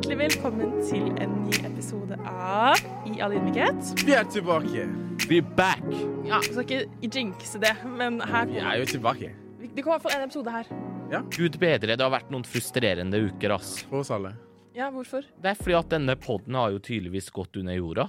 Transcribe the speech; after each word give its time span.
Hjertelig 0.00 0.16
velkommen 0.16 0.70
til 0.88 1.10
en 1.20 1.32
ny 1.44 1.58
episode 1.68 2.16
av 2.24 2.78
I 3.04 3.18
all 3.20 3.34
ydmykhet. 3.36 3.90
Vi 4.00 4.14
er 4.16 4.24
tilbake. 4.32 4.86
We're 5.28 5.44
back! 5.58 5.82
Ja, 6.24 6.38
vi 6.40 6.54
skal 6.54 6.62
ikke 6.64 7.10
jinxe 7.18 7.60
det, 7.60 7.74
men 7.84 8.16
her 8.24 8.48
Vi 8.48 8.62
er 8.62 8.78
jo 8.80 8.86
tilbake. 8.88 9.28
Det 9.60 9.84
kommer 9.84 9.98
i 9.98 9.98
hvert 9.98 10.06
fall 10.06 10.14
en 10.16 10.24
episode 10.24 10.54
her. 10.54 10.70
Ja. 11.12 11.20
Gud 11.36 11.58
bedre, 11.60 11.98
det 12.00 12.00
har 12.00 12.14
vært 12.14 12.32
noen 12.32 12.48
frustrerende 12.48 13.20
uker, 13.26 13.58
ass. 13.58 13.74
For 13.90 14.00
oss 14.00 14.14
alle. 14.16 14.32
Ja, 14.72 14.88
hvorfor? 14.94 15.28
Det 15.36 15.52
er 15.52 15.60
fordi 15.60 15.76
at 15.82 15.92
denne 15.92 16.16
podden 16.16 16.56
har 16.56 16.72
jo 16.72 16.80
tydeligvis 16.80 17.28
gått 17.36 17.60
under 17.60 17.76
jorda. 17.76 18.08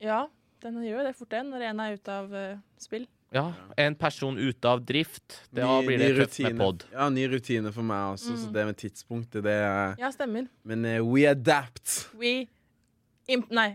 Ja, 0.00 0.22
den 0.64 0.80
gjør 0.80 1.02
jo 1.02 1.08
det 1.10 1.16
fort 1.20 1.36
den, 1.36 1.52
når 1.52 1.68
en 1.74 1.84
er 1.90 2.00
ute 2.00 2.20
av 2.22 2.32
uh, 2.32 2.62
spill. 2.80 3.04
Ja, 3.32 3.52
En 3.80 3.94
person 3.96 4.36
ute 4.38 4.68
av 4.68 4.82
drift. 4.84 5.48
Da 5.50 5.80
Ny- 5.80 5.86
blir 5.86 5.98
det 5.98 6.10
tøft 6.18 6.42
med 6.44 6.58
pod. 6.60 6.84
Ja, 6.92 7.08
ny 7.08 7.24
rutine 7.32 7.72
for 7.72 7.86
meg 7.86 8.12
også, 8.18 8.36
så 8.36 8.50
det 8.52 8.66
med 8.68 8.76
tidspunktet, 8.76 9.40
det 9.46 9.54
er 9.56 9.94
Ja, 10.00 10.10
stemmer. 10.12 10.50
Men 10.68 10.84
uh, 10.84 10.98
we 11.08 11.24
adapt. 11.30 12.10
We 12.20 12.46
imp... 13.32 13.48
Nei. 13.50 13.70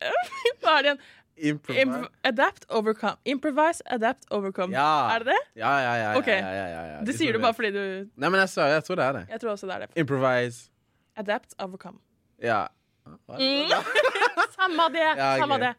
Hva 0.62 0.78
er 0.78 0.82
det 0.82 0.90
igjen? 0.90 1.02
Improvise. 1.40 1.82
Imp 1.86 2.26
adapt, 2.26 2.66
overcome. 2.68 3.16
Improvise, 3.24 3.80
adapt, 3.86 4.26
overcome. 4.30 4.74
Ja. 4.74 5.14
Er 5.14 5.24
det 5.24 5.30
det? 5.32 5.38
Ja, 5.62 5.70
ja, 5.80 5.94
ja. 6.02 6.10
Okay. 6.18 6.36
ja, 6.40 6.50
ja, 6.52 6.66
ja, 6.74 6.82
ja. 6.94 6.98
Det 7.06 7.14
sier 7.16 7.32
du 7.32 7.40
bare 7.40 7.56
fordi 7.56 7.70
du 7.72 7.80
Nei, 8.16 8.28
men 8.28 8.42
jeg 8.42 8.50
jeg 8.74 8.84
tror 8.84 9.00
det 9.00 9.06
er 9.06 9.16
det. 9.20 9.24
Jeg 9.30 9.40
tror 9.40 9.54
også 9.54 9.70
det 9.70 9.76
er 9.78 9.86
det. 9.86 9.90
Improvise. 10.02 10.68
Adapt, 11.16 11.54
overcome. 11.58 11.98
Ja. 12.42 12.66
Mm. 13.06 13.72
Samme 14.58 14.90
det. 14.92 15.08
Ja, 15.16 15.32
Samme 15.38 15.62
det. 15.62 15.74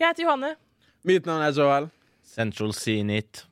Jeg 0.00 0.08
heter 0.08 0.24
Johanne. 0.24 0.54
Mitt 1.04 1.26
navn 1.26 1.42
er 1.44 1.52
Joel. 1.52 1.90
Central 2.30 2.72
Zenit. 2.76 3.44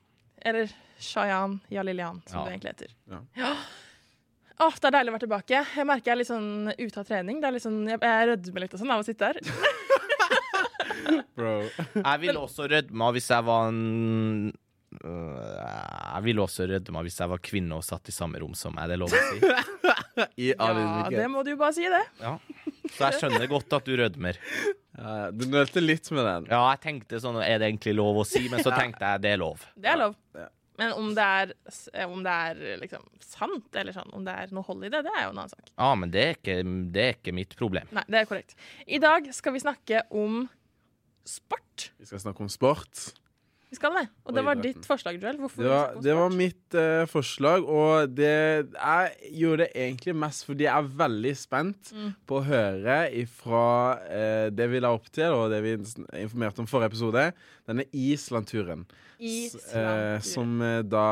Eller 0.47 0.71
Shayan 1.03 1.59
Jalilian, 1.73 2.21
som 2.27 2.41
Ja. 2.41 2.45
det 2.47 2.53
egentlig 2.57 2.73
heter. 2.75 2.91
Ja. 3.37 3.53
Åh, 4.59 4.75
det 4.81 4.89
er 4.89 4.95
deilig 4.97 5.11
å 5.13 5.15
være 5.15 5.23
tilbake. 5.27 5.59
Jeg 5.77 5.87
merker 5.87 6.09
jeg 6.11 6.15
er 6.17 6.19
litt 6.19 6.31
sånn 6.31 6.73
ute 6.79 6.99
av 7.03 7.07
trening. 7.07 7.37
Det 7.43 7.47
er 7.47 7.53
litt 7.55 7.63
sånn, 7.63 7.77
jeg, 7.87 7.99
jeg 8.03 8.27
rødmer 8.33 8.61
litt 8.65 8.75
og 8.75 8.81
sånn 8.81 8.91
av 8.95 9.01
å 9.03 9.07
sitte 9.07 9.29
her. 9.29 9.37
Bro. 11.39 11.53
Jeg 11.95 12.19
ville 12.25 12.41
også 12.43 12.67
rødma 12.71 13.13
hvis 13.15 13.29
jeg 13.31 13.43
var 13.47 13.69
en 13.71 14.51
øh, 15.05 15.61
Jeg 16.17 16.23
ville 16.27 16.43
også 16.43 16.67
rødma 16.73 16.99
hvis 17.07 17.21
jeg 17.23 17.29
var 17.31 17.39
kvinne 17.51 17.75
og 17.79 17.85
satt 17.87 18.11
i 18.11 18.15
samme 18.15 18.39
rom 18.43 18.55
som 18.59 18.75
meg. 18.75 18.85
Det 18.91 18.95
er 18.99 19.03
lov 19.05 19.15
å 19.15 19.23
si. 19.29 19.39
I 20.43 20.45
Ja, 20.51 20.73
det 21.15 21.29
må 21.31 21.45
du 21.47 21.51
jo 21.55 21.59
bare 21.61 21.75
si, 21.77 21.87
det. 21.87 22.03
Ja. 22.19 22.35
Så 22.91 23.01
jeg 23.13 23.21
skjønner 23.21 23.47
godt 23.51 23.71
at 23.79 23.87
du 23.87 23.95
rødmer. 24.01 24.35
Ja, 24.99 25.31
du 25.31 25.45
nølte 25.47 25.83
litt 25.83 26.09
med 26.11 26.27
den. 26.27 26.47
Ja, 26.51 26.61
jeg 26.73 26.81
tenkte 26.83 27.21
sånn 27.23 27.39
Er 27.39 27.61
det 27.61 27.69
egentlig 27.71 27.95
lov 27.95 28.19
å 28.19 28.25
si? 28.27 28.49
Men 28.51 28.65
så 28.67 28.73
tenkte 28.81 29.13
jeg 29.13 29.23
det 29.25 29.35
er 29.37 29.43
lov. 29.43 29.63
Det 29.79 29.93
er 29.93 30.01
lov. 30.01 30.17
Ja. 30.37 30.49
Men 30.79 30.93
om 30.95 31.09
det 31.15 31.25
er, 31.27 31.53
om 32.07 32.21
det 32.23 32.33
er 32.51 32.59
liksom 32.79 33.07
sant, 33.25 33.67
eller 33.75 33.95
sånn, 33.97 34.13
om 34.15 34.23
det 34.27 34.35
er 34.45 34.53
noe 34.55 34.63
hold 34.63 34.85
i 34.87 34.91
det, 34.95 35.01
det 35.09 35.11
er 35.11 35.25
jo 35.25 35.33
en 35.33 35.41
annen 35.41 35.51
sak. 35.51 35.73
Ja, 35.73 35.89
men 35.99 36.13
det 36.15 36.23
er 36.23 36.37
ikke, 36.37 36.55
det 36.95 37.03
er 37.03 37.17
ikke 37.17 37.35
mitt 37.35 37.57
problem. 37.59 37.89
Nei, 37.97 38.05
det 38.07 38.21
er 38.21 38.29
korrekt. 38.31 38.55
I 38.87 39.01
dag 39.03 39.27
skal 39.35 39.57
vi 39.57 39.63
snakke 39.65 40.05
om 40.15 40.45
sport. 41.27 41.89
Vi 41.99 42.07
skal 42.07 42.23
snakke 42.23 42.47
om 42.47 42.53
sport. 42.53 43.09
Vi 43.71 43.77
skal 43.77 43.93
det. 43.99 44.05
Og 44.25 44.33
det 44.33 44.43
var 44.47 44.55
ditt 44.65 44.87
forslag, 44.89 45.19
Joel. 45.21 45.37
Hvorfor 45.43 45.63
Det 45.63 45.69
var, 45.69 45.97
det 46.03 46.15
var 46.17 46.31
mitt 46.33 46.75
uh, 46.75 47.05
forslag, 47.11 47.67
og 47.69 48.15
det, 48.17 48.31
jeg 48.73 49.35
gjorde 49.43 49.67
det 49.67 49.69
egentlig 49.77 50.15
mest 50.17 50.47
fordi 50.49 50.65
jeg 50.65 50.73
er 50.73 50.89
veldig 51.03 51.35
spent 51.37 51.91
Mm. 51.93 52.15
på 52.27 52.39
å 52.39 52.45
høre 52.47 52.97
ifra 53.21 53.65
uh, 53.99 54.49
det 54.51 54.71
vi 54.73 54.81
la 54.81 54.95
opp 54.97 55.11
til, 55.13 55.29
og 55.37 55.51
det 55.53 55.61
vi 55.67 55.75
informerte 56.23 56.61
om 56.65 56.67
forrige 56.71 56.95
episode, 56.95 57.27
denne 57.69 57.85
Island-turen. 57.93 58.87
Eh, 59.21 59.27
Island-turen. 59.45 60.23
som 60.23 60.63
eh, 60.63 60.81
da 60.83 61.07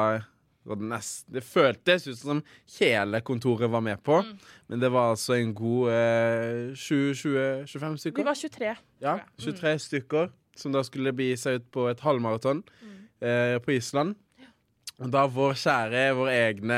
nest, 0.67 1.27
det 1.31 1.45
føltes 1.47 2.09
ut 2.09 2.19
som 2.19 2.41
hele 2.81 3.21
kontoret 3.23 3.71
var 3.71 3.81
med 3.85 4.01
på, 4.03 4.23
Mm. 4.25 4.39
men 4.69 4.81
det 4.81 4.91
var 4.91 5.13
altså 5.13 5.35
en 5.37 5.53
god 5.55 5.91
eh, 5.93 6.73
20-25 6.75 7.93
Vi 7.93 7.99
stykker. 7.99 8.25
var 8.25 8.35
23. 8.35 8.77
Ja, 9.05 9.19
23 9.39 9.79
stykker 9.79 10.31
som 10.59 10.73
da 10.75 10.83
skulle 10.87 11.13
begi 11.17 11.37
seg 11.41 11.61
ut 11.61 11.71
på 11.75 11.89
et 11.91 12.01
halvmaraton 12.05 12.63
Mm. 12.83 12.95
eh, 13.23 13.59
på 13.65 13.73
Island. 13.77 14.17
Og 14.99 15.11
da 15.13 15.27
vår 15.29 15.53
kjære, 15.61 16.03
vår 16.17 16.31
egne 16.33 16.77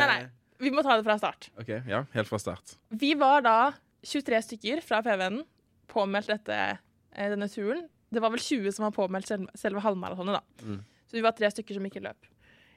Nei, 0.00 0.06
nei. 0.10 0.22
Vi 0.58 0.70
må 0.72 0.82
ta 0.82 0.96
det 0.96 1.04
fra 1.04 1.18
start. 1.20 1.50
OK, 1.60 1.68
ja, 1.86 2.04
helt 2.14 2.28
fra 2.28 2.38
start. 2.40 2.76
Vi 2.90 3.12
var 3.14 3.42
da 3.44 3.72
23 4.02 4.40
stykker 4.42 4.80
fra 4.82 5.02
PV-en 5.04 5.42
påmeldt 5.92 6.26
dette, 6.32 6.56
eh, 7.12 7.28
denne 7.30 7.48
turen. 7.52 7.84
Det 8.10 8.22
var 8.22 8.30
vel 8.30 8.40
20 8.40 8.72
som 8.72 8.86
var 8.86 8.94
påmeldt 8.96 9.30
selve 9.58 9.80
halvmaratonet, 9.84 10.40
da. 10.40 10.64
Mm. 10.64 10.80
Så 11.06 11.12
vi 11.18 11.22
var 11.22 11.32
tre 11.36 11.50
stykker 11.52 11.74
som 11.76 11.84
ikke 11.84 12.02
løp. 12.02 12.16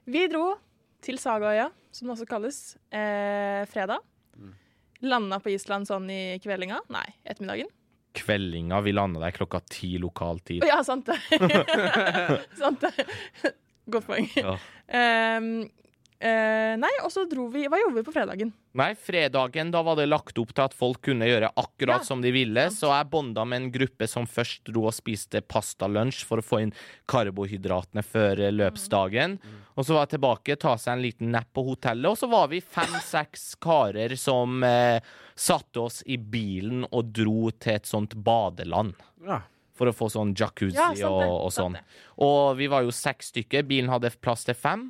Vi 0.05 0.27
dro 0.27 0.57
til 1.01 1.17
Sagaøya, 1.17 1.69
som 1.91 2.07
det 2.09 2.17
også 2.17 2.27
kalles, 2.29 2.59
eh, 2.91 3.63
fredag. 3.71 3.99
Mm. 4.37 4.53
Landa 5.01 5.39
på 5.39 5.49
Island 5.53 5.87
sånn 5.87 6.09
i 6.11 6.37
kveldinga. 6.43 6.81
Nei, 6.89 7.05
ettermiddagen. 7.25 7.69
Kveldinga 8.17 8.81
vi 8.81 8.93
landa 8.95 9.21
der 9.21 9.31
klokka 9.35 9.59
ti 9.69 9.97
lokal 10.01 10.39
tid. 10.39 10.63
Ja, 10.67 10.81
sant 10.83 11.05
det. 11.09 11.19
sant 12.61 12.81
det. 12.81 13.53
Godt 13.89 14.07
poeng. 14.09 14.29
Ja. 14.37 14.55
Ehm, 14.87 15.69
eh, 16.19 16.73
nei, 16.79 16.91
og 17.03 17.11
så 17.13 17.23
dro 17.29 17.45
vi 17.53 17.65
Hva 17.71 17.79
gjorde 17.79 17.95
vi 17.99 18.03
på 18.07 18.13
fredagen? 18.15 18.51
Nei, 18.79 18.91
fredagen 18.95 19.71
da 19.73 19.81
var 19.83 19.95
det 19.97 20.05
lagt 20.09 20.37
opp 20.41 20.51
til 20.53 20.63
at 20.67 20.75
folk 20.77 21.01
kunne 21.07 21.25
gjøre 21.27 21.49
akkurat 21.57 22.03
Ja. 22.03 22.05
som 22.05 22.21
de 22.21 22.31
ville, 22.35 22.67
så 22.75 22.91
jeg 22.93 23.09
bonda 23.09 23.45
med 23.45 23.61
en 23.63 23.71
gruppe 23.73 24.07
som 24.07 24.27
først 24.29 24.67
dro 24.69 24.85
og 24.89 24.93
spiste 24.93 25.41
pastalunsj 25.41 26.23
for 26.27 26.37
å 26.41 26.45
få 26.45 26.61
inn 26.65 26.73
karbohydratene 27.09 28.03
før 28.05 28.39
eh, 28.45 28.51
løpsdagen. 28.55 29.37
Og 29.75 29.85
så 29.87 29.95
var 29.95 30.05
jeg 30.05 30.15
tilbake, 30.17 30.57
ta 30.59 30.75
seg 30.79 30.97
en 30.97 31.03
liten 31.05 31.31
napp 31.33 31.49
på 31.55 31.63
hotellet, 31.67 32.09
og 32.11 32.17
så 32.19 32.29
var 32.31 32.49
vi 32.51 32.59
fem-seks 32.61 33.53
karer 33.65 34.15
som 34.19 34.63
eh, 34.67 34.99
satte 35.39 35.79
oss 35.87 36.01
i 36.05 36.17
bilen 36.19 36.85
og 36.91 37.11
dro 37.15 37.49
til 37.57 37.77
et 37.79 37.89
sånt 37.89 38.15
badeland. 38.15 38.95
Ja. 39.25 39.41
For 39.79 39.87
å 39.87 39.95
få 39.95 40.09
sånn 40.11 40.33
jacuzzi 40.35 40.75
Ja, 40.75 40.89
sant 40.91 41.23
og, 41.23 41.35
og 41.47 41.51
sånn. 41.55 41.77
Og 42.19 42.57
vi 42.59 42.67
var 42.67 42.83
jo 42.83 42.91
seks 42.91 43.31
stykker, 43.31 43.63
bilen 43.63 43.87
hadde 43.93 44.11
plass 44.19 44.43
til 44.43 44.57
fem. 44.59 44.89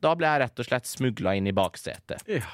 Da 0.00 0.14
ble 0.16 0.28
jeg 0.30 0.40
rett 0.44 0.62
og 0.62 0.66
slett 0.68 0.86
smugla 0.88 1.34
inn 1.36 1.48
i 1.50 1.52
baksetet. 1.56 2.22
Ja. 2.30 2.44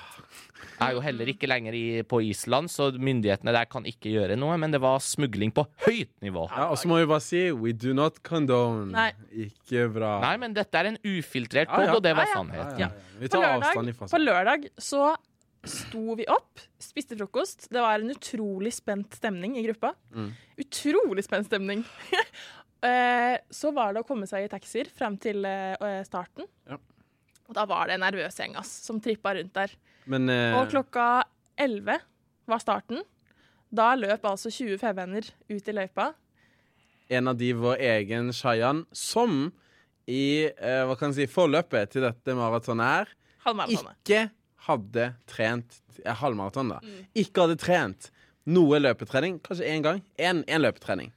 Jeg 0.77 0.91
er 0.91 0.95
jo 0.97 1.01
heller 1.05 1.29
ikke 1.31 1.49
lenger 1.49 1.75
i, 1.77 1.85
på 2.09 2.19
Island, 2.27 2.69
så 2.73 2.89
myndighetene 2.93 3.53
der 3.55 3.69
kan 3.71 3.85
ikke 3.89 4.11
gjøre 4.13 4.37
noe, 4.41 4.57
men 4.61 4.73
det 4.75 4.81
var 4.83 4.99
smugling 5.05 5.53
på 5.57 5.65
høyt 5.87 6.11
nivå. 6.25 6.47
ja, 6.51 6.67
Og 6.73 6.77
så 6.81 6.89
må 6.91 6.99
vi 7.01 7.07
bare 7.09 7.25
si 7.25 7.45
we 7.53 7.73
do 7.73 7.95
not 7.97 8.19
condone. 8.27 8.91
Nei. 8.93 9.11
Ikke 9.47 9.87
bra. 9.95 10.17
Nei, 10.25 10.35
men 10.43 10.57
dette 10.57 10.77
er 10.81 10.91
en 10.91 10.99
ufiltrert 11.05 11.69
Ja, 11.71 11.77
pod, 11.77 11.87
ja. 11.87 11.95
og 11.97 12.03
det 12.05 12.13
var 12.19 12.27
Ja, 12.27 12.29
ja. 12.29 12.35
Ja, 12.35 12.43
sannhet. 12.43 12.79
ja, 12.81 12.89
ja. 12.89 13.19
Vi 13.21 13.29
På 13.33 13.41
lørdag, 13.41 13.63
avstand 13.63 13.89
ifra 13.95 14.09
på 14.13 14.21
lørdag 14.21 14.69
så 14.77 15.07
sto 15.67 16.15
vi 16.19 16.27
opp, 16.31 16.61
spiste 16.79 17.17
frokost. 17.19 17.69
Det 17.73 17.81
var 17.83 17.99
en 17.99 18.13
utrolig 18.13 18.75
spent 18.77 19.17
stemning 19.17 19.57
i 19.59 19.65
gruppa. 19.67 19.95
Mm. 20.15 20.29
Utrolig 20.67 21.25
spent 21.25 21.47
stemning. 21.53 21.85
Eh, 22.87 23.39
så 23.51 23.71
var 23.75 23.95
det 23.97 24.03
å 24.03 24.07
komme 24.07 24.27
seg 24.29 24.45
i 24.45 24.49
taxier 24.53 24.87
frem 24.95 25.15
til 25.19 25.41
eh, 25.49 26.03
starten. 26.07 26.45
Ja. 26.69 26.77
Og 27.49 27.55
da 27.55 27.65
var 27.69 27.87
det 27.89 27.95
en 27.99 28.05
nervøs 28.07 28.37
gjeng 28.41 28.57
ass, 28.59 28.71
som 28.87 29.01
trippa 29.01 29.35
rundt 29.37 29.53
der. 29.55 29.75
Men 30.11 30.29
eh, 30.33 30.55
Og 30.59 30.69
klokka 30.73 31.25
11 31.59 32.01
var 32.47 32.63
starten. 32.63 33.03
Da 33.75 33.93
løp 33.99 34.25
altså 34.27 34.51
20 34.51 34.79
fevenner 34.79 35.27
ut 35.51 35.69
i 35.69 35.73
løypa. 35.75 36.13
en 37.09 37.29
av 37.29 37.37
de 37.39 37.53
vår 37.55 37.77
egen 37.79 38.33
Shayan, 38.35 38.85
som 38.93 39.53
i 40.11 40.47
eh, 40.51 40.83
hva 40.87 40.97
kan 40.99 41.13
jeg 41.13 41.29
si, 41.29 41.33
forløpet 41.35 41.91
til 41.95 42.03
dette 42.03 42.35
maratonet 42.35 42.87
her 42.87 43.13
ikke 43.71 44.25
hadde 44.67 45.05
trent 45.31 45.77
eh, 46.05 46.15
halvmaraton, 46.19 46.73
da. 46.75 46.81
Mm. 46.83 47.05
Ikke 47.23 47.45
hadde 47.45 47.57
trent 47.63 48.09
noe 48.47 48.79
løpetrening, 48.83 49.39
kanskje 49.43 49.67
én 49.71 49.83
gang. 49.87 50.03
Én 50.19 50.43
løpetrening. 50.63 51.13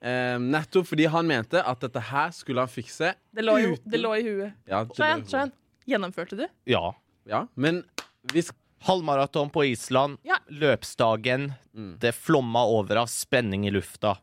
Eh, 0.00 0.36
nettopp 0.40 0.88
fordi 0.88 1.06
han 1.12 1.28
mente 1.28 1.60
at 1.60 1.80
dette 1.84 2.00
her 2.10 2.32
skulle 2.36 2.64
han 2.64 2.68
fikse 2.72 3.14
Det 3.32 3.44
lå, 3.44 3.58
jo, 3.60 3.74
uten 3.76 3.92
det 3.92 4.00
lå 4.00 4.14
i 4.16 4.24
huet. 4.24 4.52
Ja, 4.68 4.84
lå- 4.84 4.96
Sjøen, 4.96 5.52
gjennomførte 5.86 6.36
du? 6.38 6.46
Ja. 6.70 6.94
ja, 7.28 7.46
men 7.54 7.84
hvis 8.32 8.52
Halvmaraton 8.86 9.48
på 9.50 9.64
Island, 9.72 10.18
Ja. 10.26 10.36
løpsdagen. 10.52 11.54
Mm. 11.74 11.96
Det 11.98 12.12
flomma 12.14 12.64
over 12.68 12.96
av 13.02 13.06
spenning 13.10 13.64
i 13.66 13.70
lufta. 13.72 14.16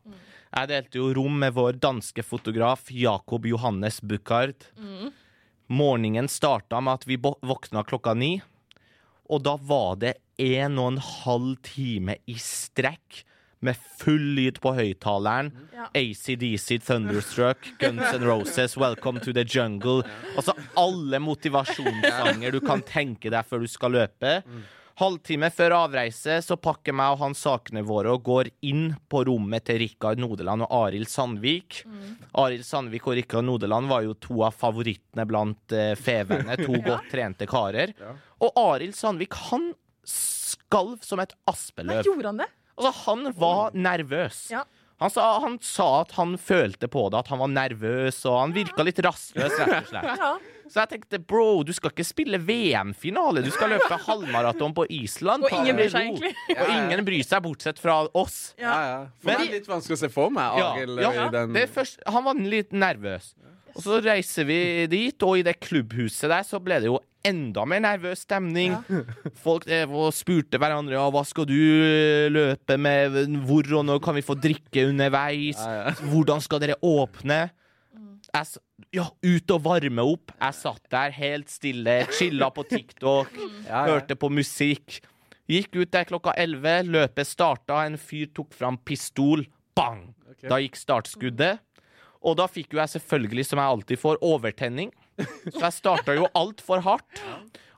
Jeg 0.54 0.68
delte 0.70 1.00
jo 1.00 1.08
rom 1.16 1.38
med 1.42 1.52
vår 1.56 1.72
danske 1.82 2.22
fotograf 2.22 2.86
Jakob 2.94 3.46
Johannes 3.46 4.00
Buchard. 4.00 4.54
Morgenen 5.66 6.28
starta 6.28 6.80
med 6.80 6.94
at 7.00 7.06
vi 7.08 7.16
våkna 7.18 7.82
klokka 7.88 8.14
ni, 8.14 8.40
og 9.30 9.42
da 9.42 9.56
var 9.56 9.96
det 9.96 10.14
en 10.38 10.78
og 10.78 10.92
en 10.92 10.98
halv 11.00 11.54
time 11.64 12.18
i 12.28 12.34
strekk 12.40 13.22
med 13.64 13.80
full 14.00 14.30
lyd 14.36 14.60
på 14.62 14.74
høyttaleren. 14.76 15.50
Ja. 15.74 15.88
ACDC, 15.96 16.78
Thunderstruck, 16.86 17.66
Guns 17.80 18.06
N' 18.14 18.26
Roses, 18.28 18.76
Welcome 18.80 19.20
to 19.24 19.32
the 19.36 19.44
Jungle. 19.48 20.02
Altså 20.36 20.54
alle 20.80 21.20
motivasjonssanger 21.24 22.54
du 22.54 22.62
kan 22.64 22.82
tenke 22.86 23.32
deg 23.32 23.46
før 23.48 23.64
du 23.64 23.70
skal 23.70 23.94
løpe. 23.96 24.38
Halvtime 24.94 25.48
før 25.50 25.72
avreise 25.74 26.36
så 26.46 26.54
pakker 26.62 26.94
meg 26.94 27.16
og 27.16 27.22
han 27.24 27.32
sakene 27.34 27.82
våre 27.82 28.12
og 28.14 28.22
går 28.28 28.50
inn 28.68 28.92
på 29.10 29.24
rommet 29.26 29.64
til 29.66 29.80
Rikard 29.82 30.20
Nodeland 30.22 30.62
og 30.68 30.74
Arild 30.84 31.10
Sandvik. 31.10 31.80
Arild 32.38 32.62
Sandvik 32.68 33.08
og 33.10 33.16
Rikard 33.18 33.48
Nodeland 33.48 33.90
var 33.90 34.04
jo 34.06 34.14
to 34.22 34.44
av 34.46 34.54
favorittene 34.54 35.26
blant 35.26 35.74
uh, 35.74 35.96
feverne. 35.98 36.54
To 36.62 36.78
godt 36.86 37.10
trente 37.10 37.48
karer. 37.50 37.96
Og 38.38 38.54
Arild 38.68 38.94
Sandvik, 38.94 39.34
han 39.50 39.72
skalv 40.06 41.02
som 41.02 41.22
et 41.24 41.34
Nei, 41.34 41.50
aspeløv. 41.50 42.04
gjorde 42.06 42.30
han 42.30 42.44
det? 42.44 42.48
Altså, 42.78 42.92
han 43.06 43.28
var 43.38 43.74
nervøs. 43.76 44.48
Ja. 44.54 44.64
Han 45.02 45.10
sa, 45.10 45.24
han 45.42 45.56
sa 45.60 45.86
at 46.04 46.12
han 46.16 46.36
følte 46.38 46.86
på 46.88 47.08
det, 47.10 47.18
at 47.24 47.30
han 47.32 47.40
var 47.42 47.50
nervøs, 47.50 48.20
og 48.30 48.36
han 48.38 48.52
virka 48.54 48.84
litt 48.86 49.00
rastløs, 49.02 49.56
rett 49.58 49.80
og 49.80 49.88
slett. 49.90 50.20
Ja. 50.22 50.28
Så 50.70 50.80
jeg 50.80 50.90
tenkte, 50.94 51.18
bro, 51.20 51.60
du 51.66 51.74
skal 51.76 51.90
ikke 51.92 52.06
spille 52.08 52.38
VM-finale, 52.40 53.42
du 53.44 53.50
skal 53.52 53.74
løpe 53.74 53.98
halvmaraton 54.06 54.72
på 54.74 54.86
Island. 54.94 55.44
Og 55.44 55.52
ingen 55.58 55.76
bryr 55.76 55.90
seg 55.92 56.06
egentlig. 56.08 56.30
Og 56.54 56.70
ingen 56.72 57.02
bryr 57.06 57.26
seg, 57.26 57.42
bortsett 57.44 57.82
fra 57.82 57.98
oss. 58.16 58.38
Ja, 58.58 58.76
ja. 58.86 59.00
For 59.20 59.32
Men- 59.32 59.42
det 59.42 59.48
er 59.50 59.56
litt 59.58 59.68
vanskelig 59.68 59.98
å 59.98 60.02
se 60.06 60.12
for 60.14 60.32
meg 60.34 60.62
Ja, 60.62 60.70
Arild 60.78 61.02
ja, 61.04 61.10
i 61.26 61.26
den 61.36 61.58
det 61.58 61.66
først, 61.74 62.00
han 62.06 62.24
var 62.30 62.40
litt 62.54 62.72
nervøs. 62.72 63.34
Og 63.74 63.82
så 63.82 63.98
reiser 64.04 64.46
vi 64.48 64.60
dit, 64.86 65.26
og 65.26 65.42
i 65.42 65.44
det 65.50 65.58
klubbhuset 65.60 66.30
der 66.30 66.46
så 66.46 66.62
ble 66.62 66.78
det 66.80 66.88
jo 66.92 67.00
enda 67.24 67.64
mer 67.68 67.80
nervøs 67.84 68.22
stemning. 68.26 68.74
Folk 69.44 69.64
drev 69.68 69.92
spurte 70.14 70.60
hverandre 70.60 70.96
ja, 70.98 71.04
hva 71.14 71.22
skal 71.26 71.46
du 71.48 71.54
eh, 71.56 72.28
løpe 72.32 72.76
med, 72.80 73.16
hvor 73.48 73.68
og 73.80 73.84
når 73.88 74.02
kan 74.04 74.16
vi 74.18 74.24
få 74.26 74.36
drikke 74.38 74.86
underveis, 74.90 75.58
Ja, 75.60 75.88
ja. 75.88 75.94
hvordan 76.12 76.42
skal 76.44 76.62
dere 76.64 76.76
åpne? 76.84 77.40
Jeg, 78.34 78.46
s- 78.48 78.58
ja, 78.96 79.04
ut 79.22 79.52
og 79.54 79.60
varme 79.62 80.02
opp. 80.14 80.32
Jeg 80.40 80.56
satt 80.58 80.82
der 80.90 81.12
helt 81.14 81.52
stille, 81.52 82.00
chilla 82.16 82.48
på 82.54 82.64
TikTok, 82.66 83.30
Ja, 83.68 83.84
ja. 83.84 83.84
hørte 83.92 84.16
på 84.18 84.30
musikk. 84.32 85.00
Gikk 85.50 85.76
ut 85.76 85.90
der 85.92 86.06
klokka 86.08 86.32
11, 86.40 86.88
løpet 86.88 87.28
starta, 87.28 87.82
en 87.86 87.98
fyr 88.00 88.30
tok 88.34 88.54
fram 88.56 88.78
pistol, 88.80 89.44
bang! 89.76 90.06
Okay. 90.34 90.48
Da 90.50 90.56
gikk 90.62 90.76
startskuddet. 90.80 91.60
Og 92.24 92.38
da 92.40 92.46
fikk 92.48 92.72
jo 92.72 92.80
jeg 92.80 92.94
selvfølgelig, 92.94 93.44
som 93.50 93.60
jeg 93.60 93.72
alltid 93.76 94.00
får, 94.00 94.18
overtenning. 94.24 94.88
Så 95.18 95.60
jeg 95.60 95.72
starta 95.78 96.14
jo 96.18 96.28
altfor 96.34 96.80
hardt. 96.84 97.22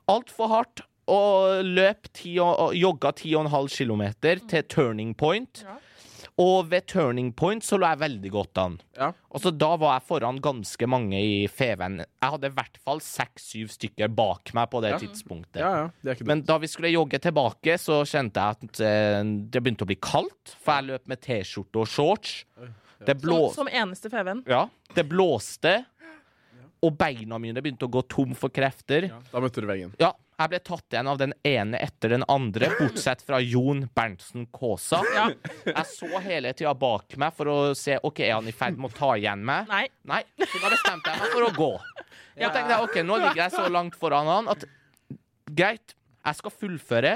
Altfor 0.09 0.47
hardt. 0.53 0.81
Og 1.07 1.61
løp 1.63 2.09
ti 2.17 2.33
og, 2.43 2.55
og 2.67 2.73
jogga 2.75 3.13
10,5 3.15 3.69
km 3.77 4.01
til 4.49 4.63
turning 4.67 5.13
point. 5.15 5.61
Og 6.37 6.67
ved 6.69 6.83
turning 6.85 7.31
point 7.33 7.63
så 7.65 7.79
lå 7.81 7.87
jeg 7.89 7.97
veldig 8.03 8.31
godt 8.33 8.59
an. 8.61 8.75
Ja. 8.99 9.07
Og 9.33 9.41
så 9.41 9.49
Da 9.57 9.71
var 9.79 9.95
jeg 9.95 10.03
foran 10.09 10.37
ganske 10.43 10.85
mange 10.89 11.17
i 11.17 11.47
Feven. 11.49 11.95
Jeg 12.03 12.29
hadde 12.35 12.51
i 12.51 12.53
hvert 12.59 12.77
fall 12.83 12.99
seks-syv 13.01 13.71
stykker 13.73 14.11
bak 14.13 14.51
meg 14.53 14.69
på 14.69 14.81
det 14.83 14.91
Ja. 14.91 14.99
tidspunktet. 15.01 15.61
ja, 15.63 15.71
ja. 15.79 15.87
Det 16.13 16.27
Men 16.27 16.41
da 16.45 16.57
vi 16.61 16.67
skulle 16.67 16.91
jogge 16.93 17.17
tilbake, 17.23 17.77
så 17.81 18.03
kjente 18.05 18.37
jeg 18.37 18.57
at 18.69 18.81
eh, 18.85 19.23
det 19.49 19.63
begynte 19.63 19.87
å 19.87 19.89
bli 19.89 19.95
kaldt. 19.97 20.53
For 20.61 20.73
jeg 20.77 20.89
løp 20.91 21.07
med 21.07 21.21
T-skjorte 21.21 21.79
og 21.81 21.87
shorts. 21.87 22.43
Det, 23.05 23.15
blå, 23.21 23.53
Som, 23.53 23.65
som 23.65 23.73
eneste 23.73 24.09
feven. 24.09 24.43
ja, 24.47 24.67
det 24.95 25.07
blåste, 25.09 25.85
og 26.85 26.93
beina 26.99 27.39
mine 27.41 27.61
begynte 27.63 27.87
å 27.87 27.91
gå 27.91 28.03
tom 28.11 28.35
for 28.37 28.53
krefter. 28.53 29.09
Ja, 29.09 29.19
da 29.31 29.41
møtte 29.43 29.63
du 29.63 29.67
veggen. 29.69 29.93
Ja, 30.01 30.11
jeg 30.37 30.51
ble 30.51 30.59
tatt 30.61 30.93
igjen 30.93 31.07
av 31.09 31.17
den 31.17 31.33
ene 31.47 31.79
etter 31.81 32.13
den 32.13 32.25
andre, 32.29 32.69
bortsett 32.77 33.23
fra 33.25 33.39
Jon 33.41 33.87
Berntsen 33.97 34.45
Kaasa. 34.53 34.99
Ja. 35.15 35.25
Jeg 35.65 35.85
så 35.89 36.21
hele 36.21 36.51
tida 36.53 36.75
bak 36.77 37.17
meg 37.17 37.33
for 37.37 37.49
å 37.49 37.57
se 37.77 37.97
ok, 37.97 38.21
er 38.27 38.35
han 38.35 38.49
i 38.49 38.53
ferd 38.53 38.77
med 38.77 38.91
å 38.91 38.97
ta 38.99 39.11
igjen 39.17 39.41
meg. 39.47 39.65
Nei. 39.71 39.85
Nei, 40.07 40.21
så 40.43 40.61
da 40.61 40.71
bestemte 40.75 41.13
jeg 41.13 41.23
meg 41.23 41.33
for 41.33 41.47
å 41.47 41.53
gå. 41.57 41.71
Da 42.37 42.51
tenkte 42.53 42.75
jeg, 42.75 42.83
ok, 42.85 42.99
Nå 43.07 43.17
ligger 43.23 43.41
jeg 43.47 43.55
så 43.55 43.65
langt 43.73 43.97
foran 43.97 44.29
han 44.29 44.51
at 44.53 44.67
greit, 45.57 45.95
jeg 46.27 46.37
skal 46.41 46.53
fullføre, 46.53 47.13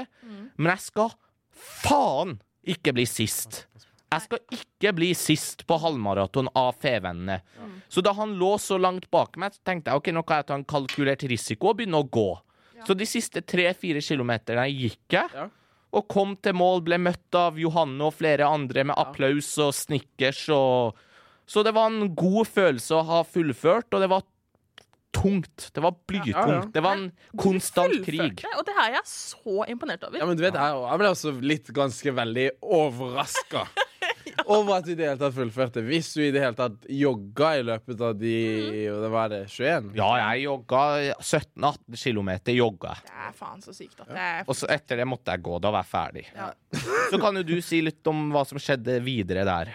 men 0.56 0.72
jeg 0.72 0.82
skal 0.88 1.14
faen 1.52 2.38
ikke 2.74 2.94
bli 2.96 3.04
sist. 3.06 3.66
Jeg 4.12 4.24
skal 4.26 4.40
ikke 4.58 4.92
bli 4.98 5.10
sist 5.16 5.64
på 5.68 5.78
halvmaraton 5.80 6.50
av 6.58 6.74
Fevennene. 6.82 7.40
Så 7.92 8.04
da 8.04 8.12
han 8.16 8.34
lå 8.40 8.54
så 8.60 8.76
langt 8.80 9.08
bak 9.12 9.38
meg, 9.40 9.56
så 9.56 9.64
tenkte 9.64 9.92
jeg 9.92 10.02
ok, 10.02 10.10
nå 10.12 10.22
kan 10.28 10.42
jeg 10.42 10.48
ta 10.50 10.58
en 10.58 10.66
kalkulert 10.68 11.24
risiko 11.30 11.72
og 11.72 11.80
begynne 11.80 12.02
å 12.02 12.08
gå. 12.12 12.28
Så 12.86 12.96
de 12.98 13.06
siste 13.08 13.42
tre-fire 13.46 14.02
kilometerne 14.04 14.66
gikk 14.68 15.16
jeg. 15.16 15.32
Ja. 15.36 15.48
Og 15.92 16.06
kom 16.08 16.34
til 16.40 16.56
mål, 16.56 16.80
ble 16.86 16.98
møtt 17.00 17.36
av 17.36 17.58
Johanne 17.60 18.08
og 18.08 18.16
flere 18.16 18.48
andre 18.48 18.84
med 18.88 18.96
applaus 18.98 19.50
og 19.60 19.74
snickers 19.76 20.46
og 20.54 20.96
Så 21.52 21.64
det 21.66 21.72
var 21.74 21.90
en 21.90 22.14
god 22.16 22.46
følelse 22.48 22.94
å 22.96 23.02
ha 23.04 23.18
fullført, 23.26 23.90
og 23.92 24.00
det 24.00 24.08
var 24.08 24.22
tungt. 25.12 25.68
Det 25.74 25.82
var 25.84 25.94
blytungt. 26.08 26.32
Ja, 26.32 26.54
ja. 26.54 26.60
Det 26.72 26.82
var 26.84 26.96
en 26.96 27.08
konstant 27.36 27.98
krig. 28.06 28.44
Og 28.56 28.62
det 28.64 28.74
er 28.78 28.94
jeg 28.96 29.02
så 29.10 29.66
imponert 29.68 30.06
over. 30.06 30.20
Ja, 30.22 30.28
men 30.30 30.38
du 30.38 30.44
vet, 30.46 30.56
jeg, 30.56 30.78
jeg 30.86 31.02
ble 31.02 31.10
også 31.12 31.34
litt 31.44 31.72
ganske 31.76 32.14
veldig 32.22 32.46
overraska 32.62 33.66
over 34.54 34.78
at 34.78 34.86
du 34.86 34.92
i 34.92 34.96
det 34.98 35.06
hele 35.08 35.20
tatt 35.20 35.34
fullførte. 35.36 35.82
Hvis 35.86 36.12
du 36.16 36.22
i 36.24 36.30
det 36.34 36.42
hele 36.42 36.56
tatt 36.58 36.86
jogga 36.90 37.50
i 37.58 37.64
løpet 37.66 38.04
av 38.08 38.16
de 38.18 38.34
og 38.92 39.02
det 39.04 39.10
var 39.12 39.32
det 39.32 39.40
21? 39.48 39.92
Ja, 39.98 40.08
jeg 40.20 40.44
jogga 40.46 40.82
17-18 41.18 42.00
km. 42.02 42.32
Jogga. 42.56 42.96
Det 43.06 43.20
er 43.28 43.36
faen 43.38 43.64
så 43.64 43.76
sykt 43.76 44.02
at 44.04 44.10
det 44.12 44.24
er 44.24 44.48
Og 44.48 44.58
så 44.58 44.70
etter 44.72 45.02
det 45.02 45.08
måtte 45.08 45.34
jeg 45.34 45.44
gå. 45.46 45.58
Da 45.62 45.72
var 45.74 45.86
jeg 45.86 45.92
ferdig. 45.92 46.26
Ja. 46.36 46.50
Så 47.12 47.20
kan 47.20 47.36
jo 47.36 47.44
du 47.46 47.56
si 47.64 47.82
litt 47.84 48.06
om 48.08 48.30
hva 48.32 48.44
som 48.48 48.60
skjedde 48.62 48.96
videre 49.04 49.44
der. 49.46 49.74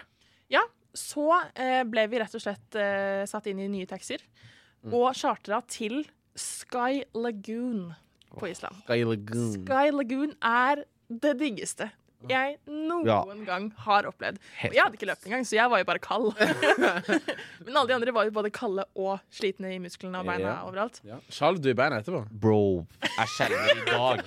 Ja, 0.52 0.64
så 0.98 1.30
eh, 1.54 1.84
ble 1.86 2.08
vi 2.10 2.20
rett 2.22 2.34
og 2.34 2.42
slett 2.42 2.78
eh, 2.80 3.22
satt 3.30 3.46
inn 3.52 3.60
i 3.62 3.68
nye 3.70 3.90
taxier 3.90 4.24
og 4.88 5.12
chartra 5.18 5.60
til 5.70 6.02
Sky 6.38 7.04
Lagoon 7.18 7.92
på 8.38 8.50
Island. 8.50 8.82
Sky 8.86 9.04
Lagoon. 9.06 9.54
Sky 9.62 9.94
Lagoon 9.94 10.34
er 10.46 10.84
det 11.08 11.38
diggeste 11.40 11.90
jeg 12.28 12.56
noen 12.66 13.44
gang 13.46 13.68
har 13.86 14.08
opplevd. 14.10 14.40
Og 14.66 14.74
jeg 14.74 14.82
hadde 14.82 14.98
ikke 14.98 15.06
løpt 15.10 15.26
engang, 15.30 15.44
så 15.46 15.54
jeg 15.60 15.70
var 15.70 15.78
jo 15.84 15.88
bare 15.88 16.02
kald. 16.02 16.32
Men 17.68 17.78
alle 17.78 17.88
de 17.92 17.96
andre 17.98 18.14
var 18.16 18.26
jo 18.26 18.34
både 18.34 18.50
kalde 18.56 18.84
og 18.98 19.20
slitne 19.30 19.70
i 19.76 19.80
musklene 19.84 20.18
og 20.24 20.28
beina 20.32 20.48
Ja. 20.50 20.56
overalt. 20.66 20.98
Ja. 21.06 21.20
Skjalv 21.30 21.62
du 21.62 21.70
i 21.70 21.76
beina 21.78 22.00
etterpå? 22.02 22.24
Bro, 22.32 22.88
jeg 23.06 23.28
skjelver 23.36 23.78
i 23.78 23.86
dag. 23.86 24.26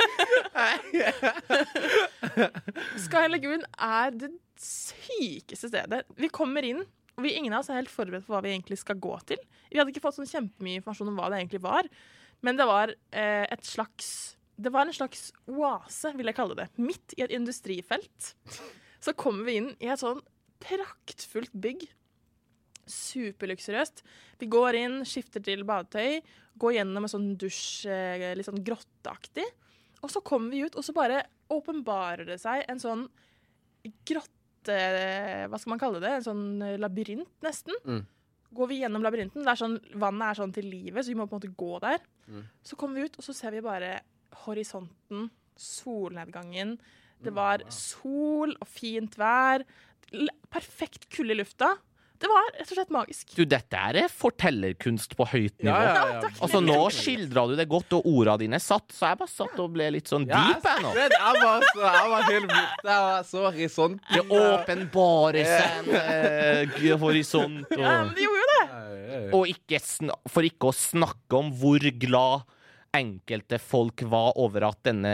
Sky 3.04 3.26
Lagoon 3.30 3.64
er 3.76 4.14
det 4.16 4.30
sykeste 4.60 5.70
stedet. 5.70 6.02
Vi 6.20 6.30
kommer 6.32 6.64
inn, 6.66 6.82
og 7.16 7.24
vi, 7.26 7.34
ingen 7.36 7.54
av 7.56 7.64
oss 7.64 7.70
er 7.72 7.80
helt 7.80 7.92
forberedt 7.92 8.26
på 8.28 8.34
hva 8.36 8.42
vi 8.44 8.52
egentlig 8.54 8.78
skal 8.80 9.00
gå 9.02 9.14
til. 9.28 9.40
Vi 9.70 9.78
hadde 9.80 9.92
ikke 9.92 10.04
fått 10.04 10.18
sånn 10.20 10.30
kjempemye 10.30 10.80
informasjon 10.80 11.10
om 11.12 11.18
hva 11.20 11.30
det 11.32 11.40
egentlig 11.42 11.62
var, 11.64 11.88
men 12.46 12.56
det 12.56 12.66
var 12.68 12.92
eh, 13.12 13.44
et 13.52 13.64
slags 13.68 14.06
Det 14.60 14.72
var 14.72 14.86
en 14.86 14.96
slags 14.96 15.30
oase, 15.48 16.12
vil 16.18 16.28
jeg 16.28 16.36
kalle 16.36 16.58
det. 16.58 16.68
Midt 16.80 17.14
i 17.16 17.24
et 17.24 17.32
industrifelt. 17.32 18.34
Så 19.00 19.14
kommer 19.16 19.48
vi 19.48 19.56
inn 19.60 19.70
i 19.80 19.88
et 19.88 20.02
sånn 20.02 20.20
praktfullt 20.60 21.54
bygg. 21.56 21.86
Superluksuriøst. 22.90 24.02
Vi 24.42 24.48
går 24.50 24.76
inn, 24.82 24.98
skifter 25.08 25.42
til 25.44 25.64
badetøy, 25.68 26.20
går 26.60 26.76
gjennom 26.76 27.06
en 27.06 27.12
sånn 27.12 27.30
dusj, 27.40 27.88
eh, 27.88 28.34
litt 28.36 28.48
sånn 28.48 28.64
grotteaktig. 28.66 29.46
Og 30.02 30.12
så 30.12 30.22
kommer 30.24 30.52
vi 30.52 30.64
ut, 30.66 30.76
og 30.76 30.84
så 30.84 30.94
bare 30.96 31.24
åpenbarer 31.52 32.26
det 32.28 32.38
seg 32.40 32.64
en 32.68 32.80
sånn 32.80 33.08
grotte 34.06 34.28
Hva 35.48 35.56
skal 35.56 35.70
man 35.72 35.80
kalle 35.80 36.02
det? 36.02 36.10
En 36.18 36.24
sånn 36.26 36.62
eh, 36.62 36.76
labyrint, 36.76 37.30
nesten. 37.40 37.72
Mm. 37.86 38.02
Går 38.52 38.68
vi 38.68 38.80
gjennom 38.82 39.04
labyrinten, 39.06 39.46
sånn, 39.56 39.78
vannet 39.96 40.26
er 40.26 40.38
sånn 40.42 40.52
til 40.52 40.66
livet, 40.68 41.00
så 41.00 41.14
vi 41.14 41.16
må 41.16 41.24
på 41.30 41.36
en 41.36 41.40
måte 41.40 41.56
gå 41.56 41.78
der. 41.80 42.02
Mm. 42.28 42.42
Så 42.66 42.76
kommer 42.76 43.00
vi 43.00 43.08
ut, 43.08 43.16
og 43.16 43.24
så 43.24 43.32
ser 43.36 43.54
vi 43.54 43.62
bare 43.64 44.02
horisonten, 44.46 45.28
solnedgangen. 45.60 46.76
Det 47.20 47.34
var 47.36 47.62
sol 47.74 48.54
og 48.56 48.68
fint 48.70 49.16
vær. 49.20 49.66
Perfekt 50.50 51.08
kulde 51.12 51.36
i 51.36 51.40
lufta. 51.42 51.74
Det 52.20 52.28
var 52.28 52.50
rett 52.52 52.68
og 52.68 52.76
slett 52.76 52.90
magisk. 52.92 53.30
Du, 53.32 53.46
dette 53.48 53.78
er 53.80 53.96
fortellerkunst 54.12 55.14
på 55.16 55.24
høyt 55.30 55.54
nivå. 55.64 55.72
Ja, 55.72 55.94
ja, 55.96 56.18
ja. 56.20 56.32
Altså, 56.44 56.60
nå 56.60 56.74
skildra 56.92 57.46
du 57.48 57.54
det 57.56 57.64
godt, 57.70 57.94
og 57.96 58.04
orda 58.10 58.34
dine 58.42 58.58
satt, 58.60 58.92
så 58.92 59.08
jeg 59.08 59.20
bare 59.22 59.32
satt 59.32 59.62
og 59.64 59.70
ble 59.72 59.86
litt 59.94 60.10
sånn 60.12 60.26
Ja, 60.28 60.42
deep, 60.50 60.66
jeg 60.68 60.84
nå. 60.84 60.90
jeg 61.00 61.40
var 61.40 61.64
så, 61.64 61.80
jeg 61.86 62.10
var 62.12 62.26
helt 62.28 62.50
borte. 62.52 62.90
Jeg 62.90 63.06
var 63.06 63.24
så 63.30 63.44
horisont. 63.46 64.04
Det 64.12 64.24
åpenbare 64.36 65.46
seg 65.48 65.78
en 65.78 65.90
eh, 66.02 66.84
horisont. 67.00 67.72
Ja, 67.72 67.80
men 67.88 68.10
Og, 68.10 68.14
de 68.18 68.28
gjorde 68.28 68.44
jo 68.44 68.52
det. 68.52 69.22
og 69.40 69.54
ikke 69.56 69.80
sn 69.80 70.12
for 70.28 70.50
ikke 70.52 70.68
å 70.68 70.76
snakke 70.76 71.40
om 71.40 71.48
hvor 71.62 71.88
glad 72.04 72.44
enkelte 72.96 73.58
folk 73.62 74.02
var 74.10 74.34
over 74.40 74.66
at 74.70 74.80
denne 74.86 75.12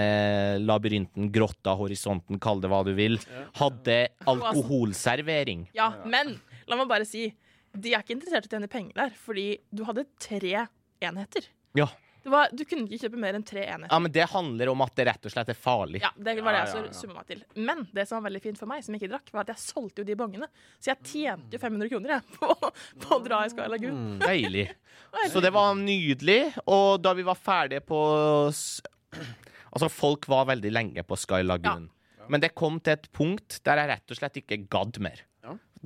labyrinten, 0.62 1.28
grotta, 1.32 1.74
horisonten, 1.76 2.40
kall 2.42 2.62
det 2.62 2.70
hva 2.72 2.82
du 2.86 2.94
vil, 2.96 3.18
hadde 3.58 3.98
alkoholservering. 4.28 5.66
Ja, 5.76 5.90
men 6.08 6.38
la 6.66 6.78
meg 6.80 6.88
bare 6.90 7.08
si, 7.08 7.28
de 7.76 7.92
er 7.92 8.00
ikke 8.04 8.16
interessert 8.16 8.48
i 8.48 8.50
å 8.50 8.56
tjene 8.56 8.72
penger 8.72 8.96
der, 8.96 9.14
fordi 9.20 9.48
du 9.70 9.84
hadde 9.88 10.06
tre 10.22 10.66
enheter. 11.04 11.50
Ja. 11.76 11.90
Det 12.26 12.30
var, 12.32 12.48
du 12.50 12.64
kunne 12.66 12.88
ikke 12.90 13.06
kjøpe 13.06 13.18
mer 13.22 13.36
enn 13.38 13.44
tre 13.46 13.62
enheter. 13.62 13.92
ja, 13.92 13.98
men 14.02 14.10
det 14.10 14.24
handler 14.32 14.70
om 14.72 14.80
at 14.82 14.96
det 14.98 15.04
rett 15.06 15.28
og 15.28 15.30
slett 15.30 15.52
er 15.52 15.58
farlig. 15.62 16.00
Ja, 16.02 16.08
det 16.16 16.32
var 16.42 16.56
det 16.56 16.62
Ja, 16.64 16.64
ja, 16.66 16.80
jeg 16.82 16.94
så 16.96 17.04
summa 17.04 17.20
meg 17.20 17.28
til. 17.28 17.44
Men 17.68 17.84
det 17.94 18.04
som 18.08 18.18
var 18.18 18.24
veldig 18.26 18.40
fint 18.42 18.58
for 18.58 18.70
meg, 18.70 18.82
som 18.82 18.96
jeg 18.96 19.04
ikke 19.04 19.12
drakk, 19.12 19.30
var 19.36 19.44
at 19.44 19.52
jeg 19.54 19.62
solgte 19.62 20.02
jo 20.02 20.08
de 20.08 20.16
bongene. 20.18 20.48
Så 20.82 20.90
jeg 20.90 20.98
tjente 21.06 21.54
jo 21.54 21.60
500 21.62 21.92
kroner 21.92 22.16
jeg, 22.16 22.26
på, 22.34 22.72
på 23.04 23.12
å 23.14 23.20
dra 23.22 23.44
i 23.46 23.52
Sky 23.54 23.68
Lagoon. 23.70 24.00
Deilig. 24.24 24.66
Så 25.32 25.44
det 25.44 25.54
var 25.54 25.78
nydelig. 25.78 26.40
Og 26.66 26.98
da 27.06 27.14
vi 27.14 27.28
var 27.30 27.38
ferdige 27.38 27.86
på 27.86 28.00
Altså, 29.76 29.88
folk 29.92 30.26
var 30.26 30.48
veldig 30.50 30.70
lenge 30.74 31.06
på 31.06 31.18
Sky 31.20 31.44
Lagoon. 31.46 31.86
Men 32.26 32.42
det 32.42 32.56
kom 32.58 32.80
til 32.82 32.96
et 32.96 33.06
punkt 33.14 33.60
der 33.62 33.84
jeg 33.84 33.92
rett 33.92 34.14
og 34.16 34.18
slett 34.18 34.42
ikke 34.42 34.64
gadd 34.72 34.98
mer. 35.04 35.22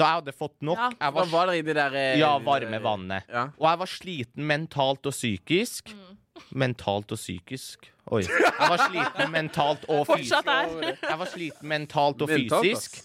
Da 0.00 0.06
jeg 0.06 0.20
hadde 0.23 0.32
fått 0.32 0.62
nok. 0.64 0.78
Ja. 0.78 0.88
Jeg 0.97 1.14
var, 1.16 1.26
var 1.32 1.50
det 1.50 1.56
i 1.59 1.64
det 1.66 1.75
der 1.76 1.97
eh, 1.99 2.18
ja, 2.20 2.30
varme 2.40 2.78
vannet. 2.80 3.26
Ja. 3.28 3.49
Og 3.59 3.66
jeg 3.68 3.80
var 3.82 3.90
sliten 3.90 4.47
mentalt 4.49 5.09
og 5.11 5.12
psykisk. 5.12 5.92
Mm. 5.92 6.14
Mentalt 6.54 7.12
og 7.14 7.18
psykisk. 7.20 7.88
Oi. 8.11 8.25
Jeg 8.26 8.70
var 8.73 8.80
sliten 8.88 9.30
mentalt 9.35 9.85
og 9.92 10.06
fysisk. 10.09 10.49
Jeg 10.50 11.18
var 11.20 11.28
sliten 11.30 11.68
mentalt 11.70 12.25
og 12.26 12.32
fysisk. 12.32 13.00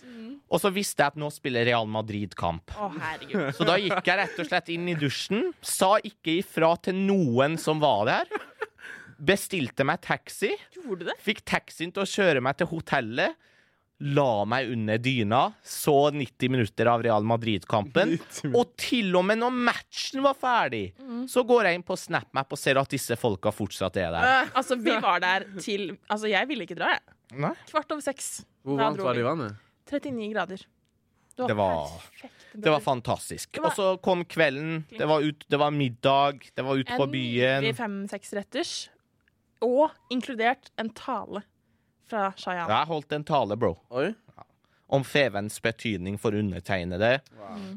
Og 0.45 0.61
så 0.61 0.69
visste 0.73 1.01
jeg 1.01 1.13
at 1.15 1.19
nå 1.19 1.29
spiller 1.33 1.65
Real 1.67 1.87
Madrid 1.89 2.35
kamp. 2.37 2.71
Så 3.57 3.65
da 3.67 3.77
gikk 3.81 4.05
jeg 4.05 4.19
rett 4.19 4.39
og 4.43 4.47
slett 4.49 4.69
inn 4.75 4.89
i 4.91 4.97
dusjen, 4.99 5.49
sa 5.65 5.95
ikke 6.05 6.37
ifra 6.43 6.75
til 6.85 6.97
noen 7.07 7.57
som 7.61 7.81
var 7.81 8.05
der. 8.09 8.29
Bestilte 9.15 9.85
meg 9.87 10.01
taxi, 10.03 10.51
Gjorde 10.75 11.05
du 11.05 11.09
det? 11.09 11.15
fikk 11.23 11.39
taxien 11.47 11.93
til 11.95 12.03
å 12.03 12.09
kjøre 12.09 12.41
meg 12.43 12.57
til 12.59 12.67
hotellet. 12.67 13.37
La 14.03 14.43
meg 14.43 14.67
under 14.73 14.97
dyna, 14.99 15.53
så 15.63 16.11
90 16.11 16.49
minutter 16.51 16.89
av 16.91 17.03
Real 17.05 17.23
Madrid-kampen. 17.23 18.17
Og 18.57 18.73
til 18.75 19.15
og 19.15 19.23
med 19.29 19.39
når 19.39 19.55
matchen 19.69 20.23
var 20.25 20.35
ferdig, 20.35 20.89
så 21.31 21.45
går 21.47 21.69
jeg 21.69 21.79
inn 21.79 21.85
på 21.87 21.95
SnapMap 21.99 22.51
og 22.51 22.59
ser 22.59 22.79
at 22.81 22.91
disse 22.91 23.15
folka 23.19 23.53
fortsatt 23.55 23.95
er 24.03 24.11
der. 24.11 24.27
Uh, 24.43 24.51
altså, 24.59 24.75
vi 24.75 24.97
var 24.99 25.23
der 25.23 25.47
til 25.63 25.93
Altså, 26.09 26.27
jeg 26.27 26.49
ville 26.51 26.67
ikke 26.67 26.75
dra, 26.75 26.91
jeg. 26.97 27.15
Nei? 27.39 27.53
Kvart 27.71 27.95
over 27.95 28.03
seks. 28.03 28.43
Hvor 28.67 28.81
varmt 28.83 28.99
var 28.99 29.15
det 29.15 29.23
i 29.23 29.29
vannet? 29.29 29.61
39 29.89 30.29
grader. 30.33 30.65
Det 31.35 31.55
var- 31.55 31.89
perfekt. 32.11 32.45
Det 32.55 32.71
var 32.71 32.79
fantastisk. 32.83 33.51
Det 33.51 33.61
var- 33.63 33.71
Og 33.71 33.75
så 33.79 34.01
kom 34.01 34.23
kvelden, 34.25 34.85
det 34.91 35.07
var, 35.07 35.21
ut, 35.23 35.43
det 35.49 35.59
var 35.59 35.71
middag, 35.71 36.43
det 36.55 36.63
var 36.63 36.75
ute 36.75 36.95
på 36.99 37.07
byen. 37.11 37.71
fem-seks 37.75 38.33
retters. 38.33 38.89
Og 39.63 39.91
inkludert 40.11 40.69
en 40.77 40.89
tale 40.89 41.43
fra 42.09 42.31
Shayan. 42.37 42.69
Jeg 42.69 42.87
holdt 42.91 43.11
en 43.17 43.23
tale, 43.27 43.57
bro, 43.57 43.75
Oi. 43.91 44.11
om 44.89 45.03
Fevens 45.03 45.59
betydning 45.63 46.19
for 46.21 46.31
undertegnede. 46.37 47.19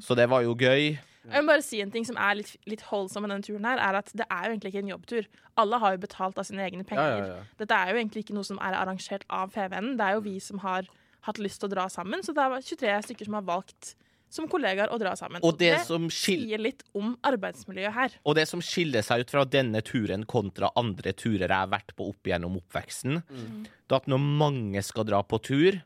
Så 0.04 0.14
det 0.18 0.28
var 0.30 0.42
jo 0.44 0.54
gøy. 0.58 0.99
Jeg 1.28 1.44
må 1.44 1.50
bare 1.52 1.62
si 1.64 1.80
en 1.85 1.90
ting 1.92 2.06
som 2.08 2.16
er 2.16 2.38
litt, 2.38 2.54
litt 2.66 2.80
holdsom 2.88 3.25
med 3.26 3.30
denne 3.35 3.44
turen 3.44 3.64
her, 3.68 3.80
er 3.85 3.99
at 4.00 4.11
det 4.16 4.25
er 4.30 4.47
jo 4.47 4.54
egentlig 4.54 4.70
ikke 4.73 4.82
en 4.87 4.92
jobbtur. 4.94 5.26
Alle 5.61 5.78
har 5.82 5.92
jo 5.97 6.00
betalt 6.06 6.38
av 6.40 6.47
sine 6.49 6.64
egne 6.64 6.85
Ja, 6.85 6.88
penger. 6.88 7.18
ja, 7.18 7.26
ja. 7.35 7.42
Dette 7.61 7.75
er 7.76 7.90
jo 7.92 7.99
egentlig 8.00 8.23
ikke 8.25 8.37
noe 8.38 8.44
som 8.49 8.58
er 8.64 8.76
arrangert 8.78 9.25
av 9.28 9.50
FVN. 9.52 9.90
Det 9.99 10.06
er 10.06 10.16
jo 10.16 10.23
vi 10.25 10.38
som 10.40 10.58
har 10.64 10.88
hatt 11.28 11.38
lyst 11.42 11.61
til 11.61 11.68
å 11.68 11.75
dra 11.75 11.88
sammen, 11.92 12.23
så 12.25 12.32
det 12.32 12.44
er 12.47 12.61
23 12.64 13.02
stykker 13.11 13.28
som 13.28 13.35
har 13.35 13.44
valgt 13.49 13.94
som 14.28 14.49
kollegaer 14.50 14.92
å 14.92 14.99
dra 15.00 15.14
sammen. 15.16 15.42
Og 15.47 15.56
det 15.61 15.75
som 15.88 16.08
sier 16.12 16.61
litt 16.61 16.82
om 16.97 17.14
arbeidsmiljøet 17.26 17.94
her. 17.97 18.16
Og 18.28 18.37
det 18.38 18.47
som 18.50 18.62
skiller 18.64 19.04
seg 19.06 19.25
ut 19.25 19.32
fra 19.32 19.44
denne 19.49 19.80
turen 19.87 20.26
kontra 20.28 20.70
andre 20.78 21.14
turer 21.16 21.47
jeg 21.47 21.54
har 21.54 21.70
vært 21.73 21.94
på 21.97 22.11
opp 22.12 22.28
gjennom 22.28 22.58
oppveksten, 22.61 23.23
det 23.28 23.94
er 23.94 24.00
at 24.02 24.11
når 24.11 24.26
mange 24.44 24.82
skal 24.85 25.08
dra 25.08 25.23
på 25.25 25.40
tur, 25.40 25.80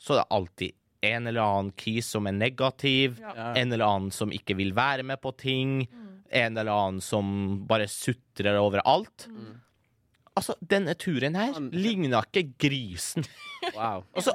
så 0.00 0.14
er 0.14 0.22
det 0.22 0.30
alltid 0.38 0.72
en 1.04 1.28
eller 1.28 1.44
annen 1.44 1.74
kis 1.76 2.08
som 2.14 2.26
er 2.26 2.32
negativ, 2.32 3.18
Ja. 3.20 3.52
En 3.54 3.72
eller 3.72 3.84
annen 3.84 4.10
som 4.10 4.32
ikke 4.32 4.56
vil 4.56 4.72
være 4.72 5.04
med 5.04 5.20
på 5.20 5.34
ting, 5.36 5.84
en 6.32 6.56
eller 6.56 6.72
annen 6.72 7.02
som 7.04 7.66
bare 7.68 7.86
sutrer 7.86 8.56
over 8.58 8.80
alt. 8.88 9.28
Altså, 10.34 10.56
denne 10.60 10.96
turen 10.98 11.36
her 11.38 11.52
ligna 11.70 12.24
ikke 12.24 12.48
grisen. 12.58 13.26
Wow. 13.76 14.02
Altså, 14.16 14.34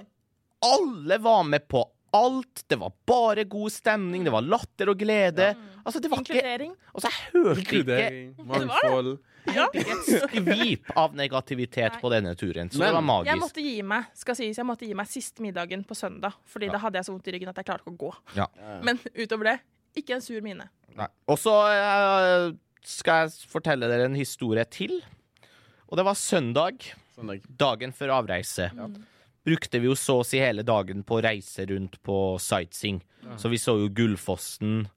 alle 0.66 1.18
var 1.22 1.44
med 1.44 1.68
på 1.68 1.84
alt. 2.14 2.64
Det 2.70 2.78
var 2.80 2.92
bare 3.08 3.44
god 3.50 3.72
stemning, 3.72 4.24
det 4.24 4.32
var 4.34 4.42
latter 4.46 4.90
og 4.90 4.98
glede. 5.00 5.56
Altså, 5.86 6.00
det 6.02 6.10
var 6.12 6.22
ikke 6.22 6.36
Inkludering. 6.38 6.76
Altså, 6.94 7.10
jeg 7.10 7.18
hørte 7.34 7.60
ikke, 7.62 7.76
Inkludering, 7.80 8.36
mangfold. 8.46 9.12
hørte 9.50 9.80
ikke 9.80 9.96
et 9.96 10.32
skvip 10.34 10.92
av 10.98 11.16
negativitet 11.16 11.94
Nei. 11.96 12.02
på 12.02 12.12
denne 12.14 12.36
turen. 12.36 12.70
Så 12.70 12.78
Men- 12.80 12.94
det 12.96 13.04
var 13.06 13.26
Jeg 13.26 13.40
måtte 13.40 13.62
gi 13.64 13.82
meg 13.82 14.06
skal 14.14 14.36
sies, 14.36 14.58
jeg 14.58 14.66
måtte 14.66 14.86
gi 14.88 14.94
meg 14.94 15.08
sist 15.08 15.40
middagen 15.40 15.84
på 15.86 15.96
søndag, 15.96 16.34
fordi 16.46 16.66
Ja. 16.68 16.72
da 16.74 16.78
hadde 16.78 16.96
jeg 16.96 17.06
så 17.06 17.12
vondt 17.16 17.28
i 17.28 17.32
ryggen 17.32 17.50
at 17.50 17.56
jeg 17.56 17.66
klarte 17.66 17.84
ikke 17.88 17.98
å 17.98 17.98
gå. 17.98 18.14
Ja. 18.36 18.48
Men 18.84 19.00
utover 19.16 19.44
det, 19.44 19.60
ikke 19.98 20.16
en 20.16 20.22
sur 20.22 20.42
mine. 20.42 20.70
Og 21.28 21.38
så 21.38 21.54
uh, 21.54 22.54
skal 22.84 23.28
jeg 23.30 23.48
fortelle 23.50 23.88
dere 23.88 24.06
en 24.06 24.16
historie 24.16 24.66
til. 24.66 25.02
Og 25.90 25.98
det 25.98 26.06
var 26.06 26.14
søndag, 26.14 26.94
Søndag. 27.16 27.42
dagen 27.58 27.92
før 27.92 28.10
avreise. 28.22 28.70
Brukte 29.46 29.80
vi 29.80 29.88
jo 29.88 29.96
så 29.96 30.20
å 30.22 30.26
si 30.28 30.38
hele 30.42 30.64
dagen 30.68 31.04
på 31.08 31.18
å 31.20 31.24
reise 31.24 31.66
rundt 31.70 31.98
på 32.04 32.16
sightseeing. 32.44 33.02
Så 33.40 33.50
vi 33.50 33.58
så 33.62 33.78
jo 33.80 33.88
Gullfossen, 33.90 34.88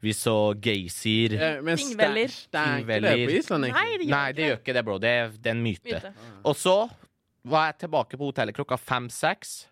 vi 0.00 0.12
så 0.16 0.54
Geysir. 0.56 1.34
Eh, 1.36 1.60
Det 1.62 1.76
Tingveller. 1.78 2.28
ikke 2.32 2.50
det 2.50 2.64
Tingveller. 2.64 3.26
på 3.26 3.36
Island, 3.38 3.64
egentlig? 3.64 3.74
Nei, 3.74 3.98
det 3.98 4.06
gjør 4.06 4.10
Nei, 4.16 4.32
det 4.32 4.46
gjør 4.48 4.58
ikke 4.60 4.74
det, 4.74 4.84
bro. 4.84 4.98
Det 4.98 5.08
er, 5.10 5.28
det 5.36 5.46
er 5.46 5.56
en 5.56 5.62
myte. 5.62 5.84
Myte. 5.84 6.12
Og 6.44 6.56
så 6.56 6.76
var 7.44 7.66
jeg 7.72 7.78
tilbake 7.84 8.16
på 8.20 8.30
hotellet 8.32 8.54
klokka 8.56 8.78
fem-seks. 8.80 9.66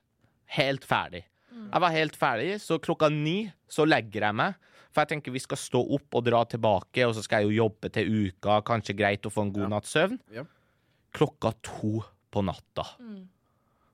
Helt 0.58 0.84
ferdig. 0.84 1.24
Jeg 1.72 1.80
var 1.80 1.90
helt 1.90 2.16
ferdig, 2.16 2.60
så 2.60 2.78
klokka 2.78 3.08
ni 3.10 3.50
så 3.68 3.84
legger 3.88 4.28
jeg 4.28 4.34
meg. 4.34 4.54
For 4.92 5.02
jeg 5.04 5.08
tenker 5.12 5.32
vi 5.34 5.38
skal 5.42 5.56
stå 5.60 5.80
opp 5.96 6.14
og 6.16 6.24
dra 6.24 6.44
tilbake, 6.48 7.04
og 7.06 7.14
så 7.16 7.22
skal 7.24 7.42
jeg 7.44 7.50
jo 7.50 7.64
jobbe 7.64 7.90
til 7.92 8.08
uka. 8.28 8.60
Kanskje 8.64 8.96
greit 8.96 9.26
å 9.28 9.32
få 9.32 9.42
en 9.44 9.52
god 9.52 9.68
natts 9.72 9.92
søvn. 9.96 10.18
Ja. 10.32 10.44
Klokka 11.12 11.52
to 11.62 12.04
på 12.32 12.44
natta 12.44 12.84
Mm. 13.00 13.28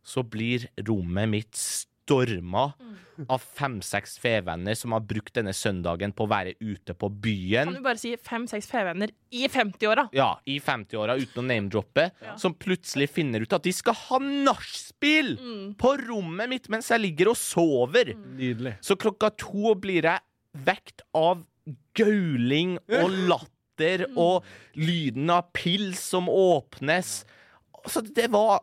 Så 0.05 0.23
blir 0.23 0.69
rommet 0.87 1.29
mitt 1.33 1.55
storma 1.57 2.75
Mm. 3.17 3.27
av 3.31 3.39
fem-seks 3.41 4.17
fevenner 4.19 4.75
som 4.77 4.91
har 4.93 5.01
brukt 5.07 5.33
denne 5.39 5.53
søndagen 5.55 6.11
på 6.13 6.25
å 6.27 6.29
være 6.29 6.57
ute 6.61 6.93
på 6.99 7.07
byen. 7.23 7.69
Kan 7.71 7.77
du 7.79 7.85
bare 7.85 7.97
si 7.97 8.11
fem-seks 8.19 8.67
fevenner 8.67 9.13
i 9.31 9.47
50-åra? 9.49 10.09
Ja, 10.13 10.33
i 10.51 10.59
50-åra 10.59 11.15
uten 11.17 11.45
å 11.45 11.47
name-droppe, 11.47 12.09
som 12.37 12.53
plutselig 12.59 13.07
finner 13.15 13.41
ut 13.47 13.53
at 13.55 13.63
de 13.63 13.71
skal 13.73 13.95
ha 13.95 14.19
nachspiel 14.19 15.39
Mm. 15.39 15.77
på 15.79 15.95
rommet 16.09 16.49
mitt 16.49 16.69
mens 16.69 16.89
jeg 16.91 17.01
ligger 17.07 17.29
og 17.31 17.37
sover. 17.37 18.15
Nydelig. 18.17 18.75
Så 18.83 18.97
klokka 18.99 19.31
to 19.39 19.77
blir 19.77 20.03
jeg 20.03 20.21
vekt 20.67 21.03
av 21.15 21.47
gauling 21.95 22.79
og 22.91 23.11
latter 23.31 24.07
og 24.17 24.45
lyden 24.75 25.31
av 25.31 25.53
pils 25.55 26.01
som 26.01 26.27
åpnes. 26.29 27.23
Så 27.87 28.01
det 28.15 28.31
var 28.33 28.61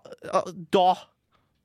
Da 0.71 0.95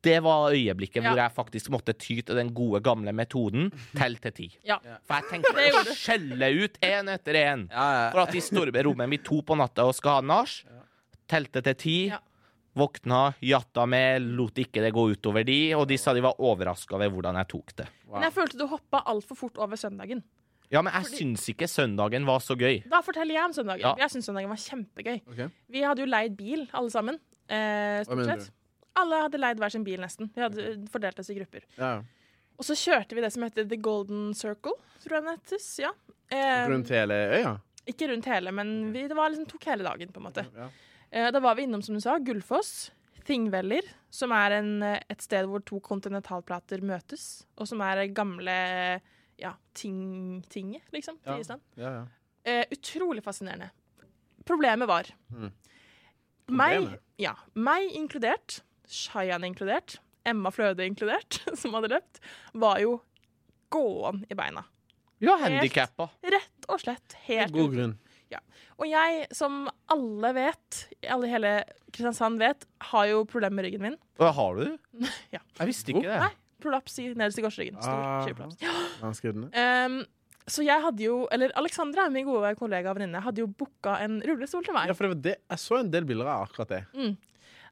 det 0.07 0.17
var 0.25 0.49
øyeblikket 0.55 1.03
Ja. 1.03 1.09
hvor 1.11 1.19
jeg 1.21 1.33
faktisk 1.35 1.69
måtte 1.75 1.93
ty 1.99 2.21
til 2.21 2.39
den 2.39 2.53
gode, 2.55 2.79
gamle 2.85 3.11
metoden 3.15 3.69
tell 3.95 4.15
til 4.23 4.31
ti. 4.39 4.47
Ja. 4.67 4.79
For 5.05 5.19
jeg 5.19 5.29
tenkte 5.31 5.51
å 5.53 5.95
skjelle 5.97 6.49
ut 6.63 6.79
én 6.81 7.11
etter 7.13 7.39
én. 7.43 7.67
Ja, 7.71 8.09
For 8.15 8.23
at 8.23 8.31
de 8.35 8.41
står 8.43 8.71
i 8.71 8.83
rommet 8.87 9.11
mitt 9.11 9.25
to 9.27 9.41
på 9.43 9.57
natta 9.59 9.85
og 9.87 9.95
skal 9.99 10.21
ha 10.21 10.25
nach. 10.33 10.61
Telte 11.27 11.61
til 11.65 11.75
ti. 11.75 11.97
Ja. 12.13 12.21
Våkna, 12.77 13.33
jatta 13.41 13.87
med, 13.89 14.21
lot 14.37 14.59
ikke 14.61 14.83
det 14.85 14.91
gå 14.93 15.07
utover 15.15 15.43
de, 15.47 15.73
og 15.73 15.87
de 15.89 15.97
sa 15.97 16.13
de 16.13 16.21
var 16.21 16.37
overraska 16.37 16.93
over 16.93 17.09
hvordan 17.09 17.39
jeg 17.41 17.47
tok 17.49 17.73
det. 17.79 17.87
Men 18.11 18.27
jeg 18.27 18.35
følte 18.35 18.59
du 18.59 18.67
hoppa 18.69 19.01
altfor 19.09 19.39
fort 19.39 19.57
over 19.57 19.79
søndagen. 19.81 20.21
Ja, 20.69 20.83
men 20.83 20.91
jeg 20.93 21.07
syns 21.15 21.45
ikke 21.49 21.65
søndagen 21.71 22.25
var 22.27 22.43
så 22.43 22.53
gøy. 22.59 22.83
Da 22.91 22.99
forteller 23.01 23.33
jeg 23.39 23.47
om 23.49 23.55
søndagen. 23.55 23.81
Ja. 23.81 23.95
Jeg 24.03 24.11
syns 24.13 24.27
søndagen 24.29 24.51
var 24.51 24.61
kjempegøy. 24.61 25.21
Okay. 25.31 25.49
Vi 25.73 25.81
hadde 25.87 26.03
jo 26.03 26.09
leid 26.11 26.35
bil, 26.37 26.67
alle 26.75 26.91
sammen. 26.93 27.17
Eh, 27.49 28.03
stort 28.05 28.25
sett. 28.27 28.49
Alle 28.97 29.19
hadde 29.25 29.39
leid 29.41 29.59
hver 29.61 29.73
sin 29.73 29.83
bil, 29.85 29.99
nesten. 30.01 30.31
Vi 30.35 30.41
hadde 30.41 30.63
eh, 30.71 30.77
fordelt 30.91 31.19
oss 31.21 31.29
i 31.33 31.37
grupper. 31.37 31.63
Ja. 31.77 31.91
Og 32.57 32.65
så 32.65 32.73
kjørte 32.79 33.13
vi 33.17 33.21
det 33.21 33.31
som 33.35 33.43
heter 33.45 33.67
The 33.69 33.77
Golden 33.77 34.31
Circle, 34.37 34.73
tror 35.03 35.17
jeg 35.19 35.23
den 35.27 35.35
heter. 35.37 35.63
Ja. 35.83 35.91
Eh, 36.33 36.67
Rundt 36.71 36.89
hele 36.89 37.17
øya? 37.37 37.55
ikke 37.87 38.09
rundt 38.11 38.25
hele, 38.27 38.51
men 38.51 38.91
vi, 38.91 39.05
det 39.07 39.15
var 39.15 39.29
liksom, 39.31 39.45
tok 39.47 39.63
hele 39.69 39.85
dagen, 39.85 40.09
på 40.11 40.19
en 40.19 40.25
måte. 40.25 40.43
Ja. 40.57 40.65
Eh, 41.11 41.29
da 41.31 41.39
var 41.39 41.55
vi 41.55 41.63
innom, 41.63 41.79
som 41.85 41.95
du 41.95 42.01
sa, 42.03 42.17
Gullfoss. 42.19 42.89
Thingveller, 43.27 43.83
som 44.11 44.31
er 44.35 44.57
en, 44.57 44.71
eh, 44.83 44.99
et 45.11 45.21
sted 45.23 45.47
hvor 45.47 45.63
to 45.67 45.79
kontinentalplater 45.83 46.83
møtes, 46.83 47.45
og 47.59 47.67
som 47.69 47.79
er 47.83 48.01
gamle 48.15 48.55
ja, 49.39 49.53
ting, 49.77 50.41
tinget, 50.51 50.83
liksom, 50.91 51.15
til 51.23 51.33
Ja. 51.33 51.39
Island. 51.45 51.61
Ja, 51.79 51.91
ja. 52.01 52.03
Eh, 52.43 52.65
utrolig 52.75 53.23
fascinerende. 53.23 53.69
Problemet 54.47 54.87
var 54.87 55.07
Mm. 55.31 55.51
meg, 56.49 56.75
Problemet? 56.77 56.99
ja, 57.19 57.33
meg 57.55 57.91
inkludert, 57.95 58.61
Shayan 58.87 59.43
inkludert, 59.47 59.99
Emma 60.27 60.51
Fløde 60.51 60.85
inkludert, 60.87 61.41
som 61.59 61.75
hadde 61.77 61.91
løpt, 61.95 62.19
var 62.57 62.81
jo 62.83 62.97
gåen 63.73 64.23
i 64.31 64.35
beina. 64.37 64.63
Ja, 65.23 65.37
handikappa. 65.41 66.11
Rett 66.21 66.67
og 66.69 66.79
slett 66.83 67.15
helt 67.27 67.55
God 67.55 67.73
grunn. 67.75 67.97
Og 68.77 68.85
jeg, 68.85 69.23
som 69.33 69.63
alle 69.89 70.29
vet, 70.37 70.81
alle 71.09 71.25
i 71.25 71.31
hele 71.31 71.51
Kristiansand 71.89 72.37
vet, 72.37 72.67
har 72.91 73.07
jo 73.09 73.23
problemer 73.25 73.57
med 73.57 73.65
ryggen 73.65 73.81
min. 73.81 73.95
Hva 74.21 74.29
har 74.37 74.59
du? 74.59 74.75
Ja. 75.33 75.41
Jeg 75.57 75.71
visste 75.71 75.93
ikke 75.95 76.03
det. 76.05 76.19
Nei, 76.21 76.29
prolaps 76.61 76.99
i 77.01 77.07
nederst 77.09 77.41
i 77.41 77.45
korsryggen. 77.45 77.79
Stor 77.81 77.97
Ah. 77.97 78.83
Vanskelig. 79.01 79.47
Um, 79.49 79.97
så 80.47 80.63
jeg 80.63 80.83
hadde 80.85 81.03
jo, 81.03 81.15
eller 81.33 81.51
Alexandra, 81.59 82.05
min 82.13 82.27
gode 82.29 82.53
kollega 82.59 82.93
og 82.93 82.99
venninne, 82.99 83.23
hadde 83.25 83.41
jo 83.41 83.49
booka 83.49 83.97
en 84.05 84.19
rullestol 84.29 84.63
til 84.67 84.77
meg. 84.77 84.91
Ja, 84.91 84.95
for 84.95 85.07
det 85.07 85.15
var 85.15 85.23
det. 85.25 85.35
Jeg 85.55 85.63
så 85.65 85.81
en 85.81 85.89
del 85.97 86.05
bilder 86.07 86.29
av 86.35 86.45
akkurat 86.45 86.75
det. 86.75 86.83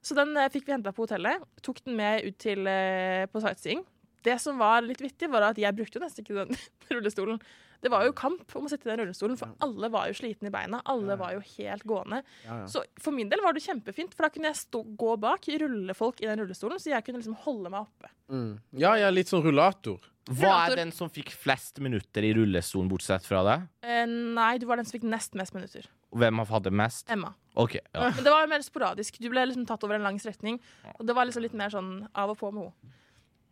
Så 0.05 0.17
den 0.17 0.35
eh, 0.37 0.51
fikk 0.53 0.67
vi 0.67 0.75
henta 0.75 0.93
på 0.93 1.05
hotellet. 1.07 1.43
Tok 1.65 1.81
den 1.85 1.97
med 1.97 2.25
ut 2.27 2.37
til, 2.41 2.67
eh, 2.69 3.25
på 3.31 3.41
sightseeing. 3.41 3.83
Det 4.25 4.37
som 4.41 4.57
var 4.61 4.85
litt 4.85 5.01
vittig, 5.01 5.29
var 5.33 5.49
at 5.49 5.59
jeg 5.61 5.75
brukte 5.77 6.01
nesten 6.01 6.25
ikke 6.25 6.43
den 6.43 6.59
rullestolen. 6.93 7.41
Det 7.83 7.91
var 7.93 8.05
jo 8.07 8.15
kamp 8.17 8.55
om 8.57 8.67
å 8.67 8.71
sitte 8.71 8.87
i 8.87 8.91
den 8.91 9.03
rullestolen, 9.03 9.37
for 9.39 9.53
alle 9.65 9.89
var 9.93 10.09
jo 10.09 10.17
slitne 10.17 10.49
i 10.49 10.53
beina. 10.53 10.81
Alle 10.91 11.17
var 11.19 11.35
jo 11.35 11.43
helt 11.57 11.85
gående. 11.87 12.21
Ja, 12.45 12.61
ja. 12.63 12.67
Så 12.71 12.83
for 13.01 13.15
min 13.15 13.29
del 13.31 13.43
var 13.43 13.55
det 13.55 13.65
kjempefint, 13.65 14.15
for 14.15 14.27
da 14.27 14.33
kunne 14.33 14.51
jeg 14.51 14.61
stå, 14.63 14.83
gå 14.97 15.15
bak, 15.21 15.49
rulle 15.61 15.95
folk 15.97 16.21
i 16.23 16.29
den 16.29 16.43
rullestolen, 16.43 16.81
så 16.81 16.93
jeg 16.93 17.05
kunne 17.05 17.21
liksom 17.21 17.37
holde 17.45 17.71
meg 17.73 17.85
oppe. 17.85 18.11
Mm. 18.31 18.51
ja, 18.81 18.95
er 18.97 19.13
litt 19.13 19.29
sånn 19.29 19.43
rullator. 19.45 20.01
Hva 20.25 20.55
er 20.65 20.79
den 20.79 20.89
som 20.95 21.11
fikk 21.13 21.29
flest 21.37 21.77
minutter 21.85 22.25
i 22.25 22.31
rullestolen, 22.33 22.89
bortsett 22.89 23.27
fra 23.27 23.43
deg? 23.45 23.67
Eh, 23.85 24.07
nei, 24.09 24.55
du 24.57 24.65
var 24.65 24.81
den 24.81 24.87
som 24.87 24.97
fikk 24.97 25.05
nest 25.05 25.37
mest 25.37 25.53
minutter. 25.53 25.85
Hvem 26.15 26.41
hadde 26.49 26.71
mest? 26.73 27.05
Emma. 27.11 27.33
OK. 27.59 27.77
Ja. 27.77 28.09
Men 28.15 28.23
det 28.23 28.33
var 28.33 28.47
mer 28.49 28.63
sporadisk. 28.65 29.19
Du 29.21 29.27
ble 29.29 29.43
liksom 29.45 29.67
tatt 29.69 29.83
over 29.85 29.99
en 29.99 30.05
lang 30.07 30.17
strekning. 30.21 30.57
Og 30.95 31.05
det 31.07 31.15
var 31.15 31.27
liksom 31.27 31.43
litt 31.45 31.55
mer 31.57 31.73
sånn 31.73 32.07
av 32.15 32.33
og 32.33 32.39
på 32.39 32.51
med 32.55 32.69
henne. 32.69 32.93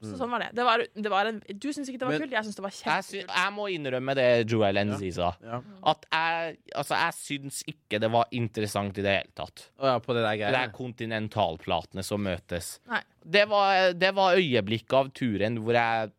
Så 0.03 0.17
sånn 0.19 0.31
var 0.33 0.43
det. 0.43 0.49
det, 0.57 0.63
var, 0.67 0.83
det 1.07 1.11
var 1.13 1.29
en, 1.29 1.37
du 1.47 1.67
syns 1.73 1.87
ikke 1.89 1.99
det 2.01 2.07
var 2.09 2.15
Men- 2.15 2.21
kult, 2.25 2.35
jeg 2.35 2.47
syns 2.47 2.57
det 2.59 2.63
var 2.65 2.73
Jeg, 2.73 2.79
kjempekult. 3.03 3.35
jeg 3.37 3.53
må 3.55 3.67
innrømme 3.73 4.15
det 4.19 4.27
Joel 4.51 4.77
Enzi 4.83 5.11
sa. 5.15 5.29
Ja. 5.43 5.61
At 5.93 6.05
jeg, 6.11 6.57
altså, 6.75 6.97
jeg 6.99 7.13
syns 7.19 7.61
ikke 7.73 7.99
det 8.03 8.11
var 8.11 8.27
interessant 8.31 8.97
i 8.99 9.05
det 9.05 9.15
hele 9.17 9.31
tatt. 9.35 9.69
Oh, 9.79 9.87
ja, 9.87 9.99
på 10.03 10.13
det 10.17 10.25
der 10.25 10.41
Det 10.51 10.61
er 10.63 10.73
kontinentalplatene 10.75 12.03
som 12.03 12.23
møtes. 12.23 12.79
Nei. 12.91 13.01
Det 13.23 13.45
var, 13.47 13.93
det 13.95 14.11
var 14.15 14.35
øyeblikket 14.35 14.93
av 14.99 15.11
turen 15.15 15.61
hvor 15.63 15.77
jeg 15.79 16.11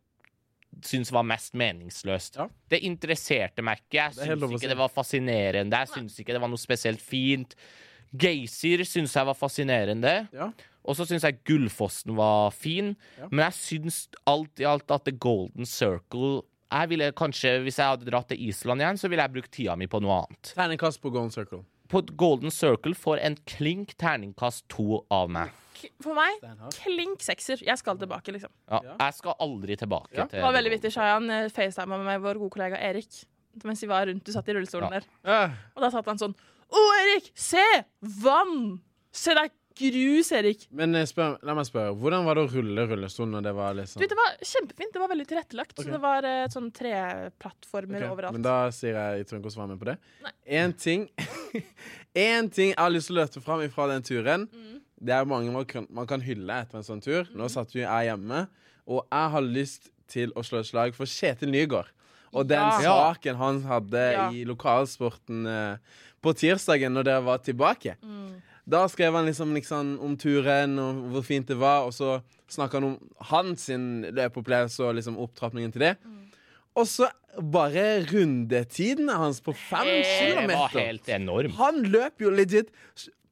syns 0.85 1.11
var 1.13 1.23
mest 1.23 1.53
meningsløst. 1.55 2.35
Ja. 2.41 2.47
Det 2.69 2.81
interesserte 2.83 3.63
meg 3.63 3.79
ikke. 3.85 3.99
Jeg 4.01 4.17
syns 4.17 4.57
ikke 4.57 4.71
det 4.73 4.77
var 4.79 4.91
fascinerende. 4.91 5.83
Jeg 5.85 5.93
syns 5.93 6.17
ikke 6.19 6.35
det 6.35 6.41
var 6.43 6.51
noe 6.51 6.61
spesielt 6.61 7.01
fint. 7.03 7.55
Geysir 8.21 8.83
syns 8.87 9.13
jeg 9.15 9.25
var 9.25 9.37
fascinerende. 9.37 10.27
Ja. 10.33 10.51
Og 10.85 10.95
så 10.97 11.05
syns 11.09 11.23
jeg 11.25 11.39
Gullfossen 11.47 12.15
var 12.17 12.51
fin. 12.53 12.95
Ja. 13.19 13.27
Men 13.31 13.45
jeg 13.47 13.53
syns 13.59 14.03
alt 14.29 14.61
i 14.61 14.67
alt 14.69 14.91
at 14.93 15.05
The 15.07 15.11
Golden 15.17 15.65
Circle 15.65 16.43
jeg 16.75 16.89
ville 16.89 17.11
kanskje, 17.15 17.61
Hvis 17.63 17.77
jeg 17.77 17.85
hadde 17.87 18.07
dratt 18.09 18.27
til 18.27 18.41
Island 18.49 18.81
igjen, 18.81 18.97
så 18.99 19.07
ville 19.07 19.21
jeg 19.23 19.31
brukt 19.31 19.51
tida 19.53 19.75
mi 19.77 19.85
på 19.87 19.99
noe 20.01 20.23
annet. 20.25 20.49
Terningkast 20.57 20.99
på 20.99 21.11
Golden 21.13 21.31
Circle. 21.31 21.61
På 21.87 22.01
Golden 22.17 22.51
Circle 22.51 22.95
får 22.97 23.21
en 23.21 23.37
klink 23.47 23.93
terningkast 24.01 24.65
to 24.73 25.03
av 25.13 25.29
meg. 25.29 25.53
For 26.01 26.17
meg, 26.17 26.41
klink 26.81 27.21
sekser. 27.21 27.61
Jeg 27.63 27.77
skal 27.77 27.97
tilbake, 28.01 28.33
liksom. 28.33 28.49
Ja. 28.71 28.79
Jeg 28.99 29.13
skal 29.13 29.35
aldri 29.39 29.77
tilbake 29.77 30.17
Ja. 30.17 30.25
til 30.25 30.39
Det 30.39 30.43
var 30.43 30.53
veldig 30.57 30.71
vittig. 30.73 30.91
Shayan 30.91 31.29
eh, 31.29 31.49
facetima 31.49 31.97
med 32.03 32.19
vår 32.25 32.39
gode 32.41 32.51
kollega 32.57 32.81
Erik 32.81 33.23
mens 33.63 33.79
vi 33.81 33.87
var 33.87 34.07
rundt. 34.09 34.23
Du 34.25 34.31
satt 34.33 34.49
i 34.49 34.53
rullestolen 34.57 34.91
Ja. 34.91 34.99
der. 34.99 35.53
Og 35.77 35.81
da 35.85 35.89
satt 35.91 36.05
han 36.05 36.17
sånn 36.17 36.35
Å, 36.73 36.87
Erik! 37.01 37.29
Se! 37.37 37.65
Vann! 38.23 38.79
Se, 39.15 39.35
det 39.35 39.45
er 39.45 39.53
grus, 39.75 40.31
Erik. 40.35 40.65
Men 40.75 40.95
eh, 40.95 41.05
spør, 41.09 41.35
la 41.45 41.55
meg 41.57 41.67
spørre, 41.67 41.93
hvordan 41.99 42.25
var 42.27 42.39
det 42.39 42.45
å 42.45 42.51
rulle 42.53 42.85
rullestol 42.89 43.29
når 43.31 43.45
det 43.47 43.53
var 43.57 43.75
liksom 43.77 44.01
Du, 44.01 44.07
det 44.11 44.17
var 44.17 44.37
kjempefint. 44.39 44.93
Det 44.93 45.01
var 45.01 45.11
veldig 45.11 45.27
tilrettelagt. 45.29 45.75
Okay. 45.75 45.87
Så 45.87 45.95
det 45.95 46.01
var 46.03 46.27
uh, 46.27 46.45
sånn 46.53 46.69
treplattformer 46.75 47.99
okay. 48.01 48.13
overalt. 48.13 48.37
Men 48.37 48.45
da 48.45 48.57
sier 48.75 48.95
jeg 48.95 49.21
jeg 49.21 49.29
tror 49.29 49.41
ikke 49.41 49.51
å 49.51 49.55
svare 49.57 49.73
med 49.73 49.81
på 49.81 49.89
det. 49.91 49.97
Én 50.61 50.75
ting 50.79 51.09
En 52.25 52.47
ting 52.47 52.71
jeg 52.71 52.79
har 52.79 52.93
lyst 52.93 53.11
til 53.11 53.17
å 53.17 53.21
løfte 53.21 53.43
fram 53.43 53.65
fra 53.73 53.89
den 53.91 54.05
turen. 54.07 54.47
Mm. 54.47 54.77
Det 55.05 55.15
er 55.15 55.27
mange 55.27 55.51
man 55.51 55.67
kan, 55.67 55.87
man 55.91 56.07
kan 56.07 56.23
hylle 56.23 56.61
etter 56.63 56.79
en 56.79 56.87
sånn 56.87 57.03
tur. 57.03 57.27
Nå 57.35 57.49
satt 57.51 57.75
jo 57.75 57.83
jeg 57.83 58.07
hjemme, 58.07 58.45
og 58.87 59.03
jeg 59.03 59.33
har 59.35 59.43
lyst 59.43 59.91
til 60.11 60.31
å 60.37 60.43
slå 60.45 60.61
et 60.61 60.69
slag 60.69 60.95
for 60.95 61.09
Kjetil 61.09 61.51
Nygaard. 61.51 61.91
Og 62.35 62.47
den. 62.47 62.59
Ja. 62.83 63.11
saken 63.11 63.37
han 63.39 63.61
hadde 63.63 64.03
Ja. 64.11 64.25
i 64.31 64.43
lokalsporten 64.47 65.45
eh, 65.47 65.77
på 66.25 66.33
tirsdagen 66.37 66.93
når 66.97 67.07
dere 67.07 67.23
var 67.25 67.41
tilbake. 67.45 67.95
Mm. 68.01 68.41
Da 68.65 68.81
skrev 68.89 69.13
han 69.13 69.27
liksom, 69.29 69.51
liksom 69.53 69.91
om 70.01 70.15
turen 70.17 70.79
og 70.81 71.03
hvor 71.13 71.25
fint 71.27 71.47
det 71.51 71.57
var, 71.61 71.85
og 71.85 71.93
så 71.93 72.17
snakka 72.49 72.79
han 72.79 72.87
om 72.87 72.95
hans 73.29 73.67
løpeopplevelse 73.69 74.81
og 74.87 74.97
liksom 74.97 75.19
opptrappingen 75.21 75.73
til 75.75 75.85
det. 75.85 75.91
Mm. 76.01 76.23
Og 76.75 76.89
så 76.89 77.07
bare 77.53 77.83
rundetidene 78.09 79.15
hans 79.21 79.37
på 79.43 79.53
fem 79.55 79.85
Det 79.85 80.01
var 80.01 80.17
kilometer. 80.25 80.79
helt 80.79 81.09
enorm. 81.13 81.53
Han 81.59 81.83
løp 81.93 82.25
jo 82.25 82.33
legit 82.33 82.73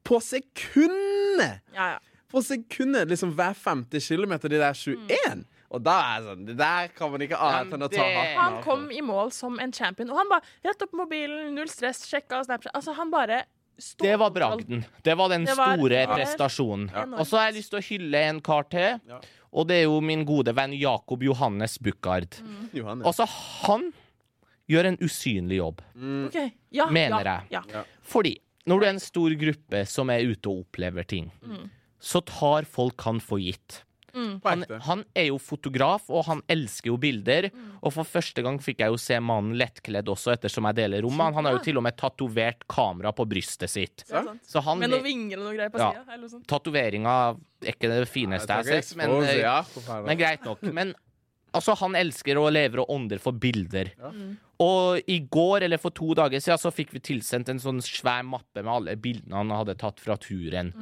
på 0.04 0.20
sekundet! 0.22 1.60
Ja, 1.74 1.94
ja. 1.96 1.98
På 2.30 2.42
sekundet, 2.42 3.08
liksom 3.08 3.34
hver 3.38 3.54
femte 3.54 4.00
kilometer, 4.02 4.50
de 4.50 4.58
der 4.58 4.74
21. 4.74 4.98
Mm. 5.34 5.44
Og 5.74 5.82
da 5.82 5.94
er 6.00 6.12
jeg 6.20 6.24
sånn 6.28 6.44
Det 6.46 6.54
der 6.60 6.88
kan 6.94 7.10
man 7.10 7.24
ikke 7.26 7.38
annet 7.42 7.74
enn 7.74 7.82
å 7.86 7.90
ta 7.90 8.04
hatten 8.06 8.38
Han 8.38 8.58
kom 8.62 8.84
i 8.94 9.00
mål 9.02 9.32
som 9.34 9.58
en 9.62 9.72
champion, 9.74 10.10
og 10.14 10.20
han 10.20 10.30
bare 10.30 10.46
rett 10.64 10.84
opp 10.86 10.92
mobilen, 10.94 11.50
null 11.56 11.70
stress, 11.72 12.04
sjekka 12.06 12.44
Snapchat. 12.46 12.72
Altså, 12.78 12.94
han 12.94 13.10
bare 13.10 13.42
Det 13.98 14.12
var 14.20 14.30
bragden. 14.30 14.84
Det 15.02 15.16
var 15.18 15.28
den 15.32 15.44
Det 15.48 15.56
var- 15.58 15.74
store 15.76 16.00
ja. 16.04 16.14
prestasjonen. 16.14 16.90
Ja. 16.94 17.04
Og 17.18 17.26
så 17.26 17.38
har 17.40 17.50
jeg 17.50 17.56
lyst 17.58 17.70
til 17.74 17.80
å 17.80 17.86
hylle 17.88 18.14
en 18.28 18.40
kar 18.40 18.62
til. 18.70 19.00
Ja. 19.08 19.18
Og 19.52 19.66
det 19.68 19.76
er 19.80 19.82
jo 19.88 20.00
min 20.00 20.24
gode 20.24 20.54
venn 20.54 20.72
Jakob 20.78 21.22
Johannes 21.22 21.76
Buchard. 21.78 22.30
Mm. 22.42 22.70
Johannes. 22.72 23.06
Altså, 23.06 23.26
han 23.66 23.92
gjør 24.70 24.86
en 24.92 24.96
usynlig 24.98 25.56
jobb, 25.58 25.82
Ok, 26.26 26.38
ja, 26.72 26.86
mener 26.90 27.24
ja, 27.24 27.40
jeg. 27.50 27.62
Ja. 27.72 27.82
Fordi 28.02 28.36
når 28.66 28.80
du 28.80 28.86
er 28.86 28.90
en 28.94 29.00
stor 29.00 29.30
gruppe 29.36 29.86
som 29.86 30.08
er 30.10 30.20
ute 30.24 30.46
og 30.48 30.64
opplever 30.64 31.04
ting, 31.06 31.30
Mm. 31.42 31.68
så 32.00 32.22
tar 32.24 32.62
folk 32.64 33.00
han 33.02 33.18
for 33.20 33.38
gitt. 33.38 33.82
På 34.14 34.48
Han, 34.48 34.64
han 34.86 35.04
er 35.18 35.26
jo 35.28 35.38
fotograf, 35.42 36.06
og 36.08 36.24
han 36.28 36.42
elsker 36.48 36.92
jo 36.92 36.96
bilder. 37.02 37.48
Mm. 37.52 37.70
Og 37.82 37.92
for 37.96 38.06
første 38.06 38.44
gang 38.46 38.60
fikk 38.62 38.78
jeg 38.84 38.94
jo 38.94 38.98
se 39.00 39.18
mannen 39.20 39.56
lettkledd 39.58 40.08
også, 40.12 40.36
ettersom 40.36 40.68
jeg 40.70 40.78
deler 40.78 41.02
rom 41.02 41.16
med 41.18 41.26
han. 41.26 41.34
Han 41.40 41.48
har 41.50 41.56
jo 41.58 41.62
til 41.66 41.80
og 41.80 41.86
med 41.86 41.96
tatovert 41.98 42.62
kamera 42.70 43.12
på 43.12 43.26
brystet 43.28 43.70
sitt. 43.72 44.04
Så 44.06 44.62
han 44.62 44.78
Med 44.78 44.90
noen 44.94 45.04
vinger 45.04 45.40
og 45.42 45.48
noe 45.50 45.56
greier 45.58 45.74
på 45.74 45.82
Ja. 45.82 45.90
sida. 45.92 46.14
Eller. 46.14 46.44
Tatoveringa 46.46 47.16
er 47.64 47.72
ikke 47.74 47.90
det 47.90 48.08
fineste 48.08 48.48
jeg 48.48 48.56
har 48.62 48.82
sett, 48.82 48.96
men, 48.96 49.10
eh, 49.22 49.40
ja, 49.42 49.58
men 50.04 50.18
greit 50.18 50.44
nok. 50.44 50.62
Men 50.72 50.94
altså, 51.52 51.74
han 51.78 51.94
elsker 51.98 52.38
og 52.38 52.52
lever 52.52 52.80
og 52.84 52.90
ånder 52.90 53.18
for 53.20 53.32
bilder. 53.32 53.90
Ja. 53.98 54.10
Mm. 54.10 54.38
Og 54.64 55.10
i 55.10 55.18
går, 55.34 55.66
eller 55.66 55.80
for 55.82 55.92
to 55.96 56.14
dager 56.18 56.40
siden, 56.42 56.60
så 56.62 56.70
fikk 56.74 56.92
vi 56.94 57.02
tilsendt 57.12 57.50
en 57.52 57.60
sånn 57.62 57.82
svær 57.84 58.22
mappe 58.28 58.62
med 58.62 58.72
alle 58.74 58.94
bildene 59.00 59.40
han 59.42 59.52
hadde 59.52 59.74
tatt 59.80 60.00
fra 60.02 60.16
turen. 60.20 60.72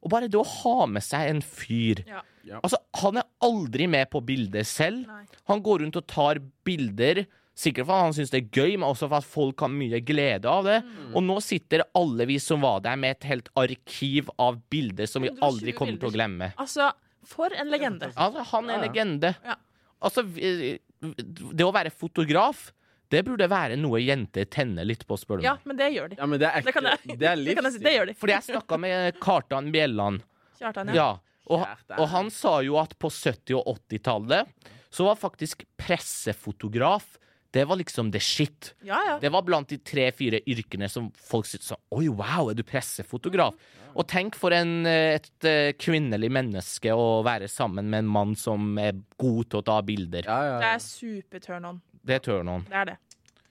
Og 0.00 0.12
bare 0.12 0.28
det 0.32 0.38
å 0.40 0.46
ha 0.46 0.86
med 0.90 1.04
seg 1.04 1.28
en 1.34 1.42
fyr 1.44 2.04
Ja. 2.08 2.22
Ja. 2.48 2.56
Altså, 2.64 2.78
han 3.02 3.18
er 3.20 3.26
aldri 3.44 3.84
med 3.90 4.08
på 4.10 4.22
bildet 4.24 4.64
selv. 4.66 5.02
Nei. 5.06 5.26
Han 5.50 5.60
går 5.62 5.82
rundt 5.82 5.98
og 6.00 6.06
tar 6.08 6.38
bilder. 6.64 7.20
Sikkert 7.60 7.84
fordi 7.84 8.06
han 8.06 8.14
syns 8.16 8.30
det 8.32 8.38
er 8.40 8.54
gøy, 8.62 8.72
men 8.80 8.86
også 8.88 9.10
for 9.10 9.18
at 9.20 9.28
folk 9.28 9.60
har 9.60 9.68
mye 9.68 10.00
glede 10.08 10.48
av 10.48 10.64
det. 10.64 10.78
Mm. 10.86 11.10
Og 11.20 11.26
nå 11.26 11.36
sitter 11.44 11.84
alle 12.00 12.24
vi 12.30 12.38
som 12.40 12.64
var 12.64 12.80
der, 12.86 12.96
med 12.96 13.18
et 13.18 13.28
helt 13.28 13.50
arkiv 13.60 14.32
av 14.40 14.56
bilder 14.72 15.10
som 15.10 15.26
vi 15.26 15.32
aldri 15.44 15.74
kommer 15.76 16.00
til 16.00 16.08
å 16.08 16.14
glemme. 16.16 16.48
Altså, 16.64 16.88
for 17.28 17.52
en 17.52 17.68
legende. 17.70 18.08
Altså, 18.16 18.46
han 18.54 18.70
er 18.72 18.78
Ja, 18.78 18.80
ja. 18.80 18.86
legende. 18.88 19.34
Ja. 19.44 19.58
Altså, 20.00 20.24
det 20.24 21.66
å 21.66 21.72
være 21.76 21.92
fotograf, 21.92 22.70
det 23.10 23.22
burde 23.26 23.48
være 23.50 23.78
noe 23.80 24.00
jenter 24.02 24.46
tenner 24.50 24.86
litt 24.86 25.02
på, 25.08 25.18
spør 25.18 25.40
du 25.40 25.46
Ja, 25.48 25.56
men 25.66 25.78
det 25.78 25.90
gjør 25.94 26.12
de. 26.12 26.18
Ja, 26.20 26.28
men 26.30 26.42
det 26.42 26.50
er 26.50 26.66
Det 26.66 26.74
kan 26.76 26.86
jeg, 26.86 27.16
Det 27.18 27.26
er 27.30 27.40
jeg 27.42 27.72
si. 27.74 27.82
Det 27.82 27.94
gjør 27.96 28.10
de. 28.10 28.16
Fordi 28.20 28.36
jeg 28.36 28.48
snakka 28.52 28.78
med 28.80 29.18
Kartan 29.22 29.72
Bjelland. 29.74 30.22
Kjartan, 30.60 30.92
ja. 30.94 30.94
Ja, 30.94 31.08
og, 31.50 31.64
og 31.96 32.06
han 32.12 32.30
sa 32.30 32.60
jo 32.62 32.76
at 32.78 32.94
på 33.00 33.10
70- 33.10 33.56
og 33.58 33.80
80-tallet 33.90 34.70
så 34.90 35.06
var 35.06 35.18
faktisk 35.18 35.64
pressefotograf 35.78 37.16
det 37.50 37.64
var 37.66 37.76
liksom 37.76 38.12
the 38.12 38.20
shit. 38.20 38.74
Ja, 38.86 39.00
ja. 39.06 39.18
Det 39.18 39.28
var 39.28 39.42
blant 39.42 39.68
de 39.68 39.78
tre-fire 39.82 40.38
yrkene 40.46 40.86
som 40.88 41.08
folk 41.18 41.48
syntes 41.50 41.72
sånn 41.72 41.80
Oi, 41.96 42.06
wow, 42.06 42.50
er 42.52 42.54
du 42.54 42.62
pressefotograf? 42.66 43.56
Og 43.90 44.06
tenk 44.06 44.36
for 44.38 44.54
en, 44.54 44.84
eh, 44.86 45.16
et 45.18 45.46
eh, 45.50 45.72
kvinnelig 45.74 46.30
menneske 46.30 46.94
å 46.94 47.24
være 47.26 47.48
sammen 47.50 47.90
med 47.90 48.04
en 48.04 48.12
mann 48.14 48.36
som 48.38 48.78
er 48.78 48.94
god 49.18 49.50
til 49.50 49.58
å 49.58 49.66
ta 49.66 49.80
bilder. 49.82 50.28
Ja, 50.30 50.36
ja, 50.46 50.52
ja. 50.52 50.60
Det 50.62 50.70
er 50.76 50.84
super 50.84 51.42
turn 51.42 51.66
on. 51.66 51.80
Det 52.06 52.22
tør 52.24 52.42
noen. 52.46 52.64
Det 52.68 52.76
er 52.82 52.84
det. 52.94 52.98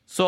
Så 0.09 0.25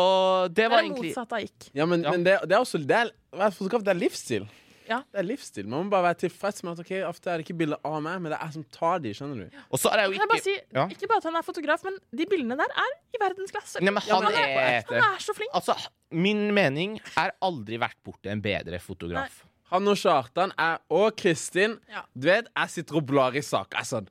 det 0.48 0.68
Det 0.70 0.78
er 0.78 0.88
motsatt 0.92 1.32
av 1.32 1.40
ikk. 1.42 1.70
ja 1.74 1.86
men, 1.86 2.02
Ja. 2.04 2.10
men 2.14 2.24
det, 2.24 2.38
det 2.46 2.52
er 2.54 2.60
også 2.62 2.78
det 2.86 2.98
er, 2.98 3.10
fotograf, 3.50 3.82
det 3.82 3.90
er 3.96 3.98
livsstil. 3.98 4.44
Ja. 4.88 4.98
Det 5.10 5.18
er 5.22 5.26
livsstil. 5.26 5.66
Man 5.66 5.84
må 5.86 5.90
bare 5.90 6.02
være 6.10 6.18
tilfreds 6.28 6.62
med 6.62 6.72
at 6.78 6.80
ok, 6.84 6.90
ofte 7.08 7.30
er 7.30 7.38
det 7.38 7.46
ikke 7.48 7.56
bilder 7.58 7.78
av 7.86 8.00
meg, 8.02 8.20
men 8.20 8.30
det 8.32 8.38
er 8.38 8.44
jeg 8.46 8.52
som 8.58 8.64
tar 8.74 8.98
de, 9.02 9.12
skjønner 9.14 9.36
du. 9.46 9.56
Og 9.70 9.78
så 9.80 9.90
er 9.92 9.96
det 9.96 10.04
jo 10.06 10.12
ikke 10.18 10.28
bare 10.28 10.38
ikke 10.38 10.44
si, 10.48 10.56
Ja. 10.74 10.84
Ikke 10.90 11.08
bare 11.10 11.22
at 11.22 11.24
han 11.30 11.36
er 11.36 11.42
fotograf, 11.46 11.84
men 11.84 11.98
de 12.18 12.26
bildene 12.26 12.56
der 12.58 12.74
er 12.82 12.90
i 13.14 13.20
verdensklasse. 13.22 13.80
Nei, 13.82 13.90
men 13.94 14.02
Ja, 14.06 14.14
han 14.14 14.24
men 14.24 14.34
han, 14.34 14.50
er. 14.50 14.82
Han 14.90 15.14
er 15.14 15.18
så 15.22 15.34
flink. 15.34 15.50
Altså, 15.54 15.74
min 16.10 16.52
mening 16.54 17.00
er 17.16 17.30
aldri 17.42 17.78
vært 17.78 17.96
borte 18.04 18.30
en 18.30 18.42
bedre 18.42 18.78
fotograf. 18.82 19.44
Han 19.72 19.88
og 19.88 19.96
Kjartan 19.96 20.52
er, 20.58 20.78
og 20.90 21.16
Kristin 21.16 21.78
Ja. 21.88 22.02
Du 22.14 22.26
vet, 22.28 22.46
jeg 22.54 22.68
sitter 22.70 22.96
og 22.96 23.06
blar 23.06 23.34
i 23.34 23.40
saker. 23.40 23.78
Jeg 23.78 23.86
er 23.86 23.90
sånn 23.96 24.08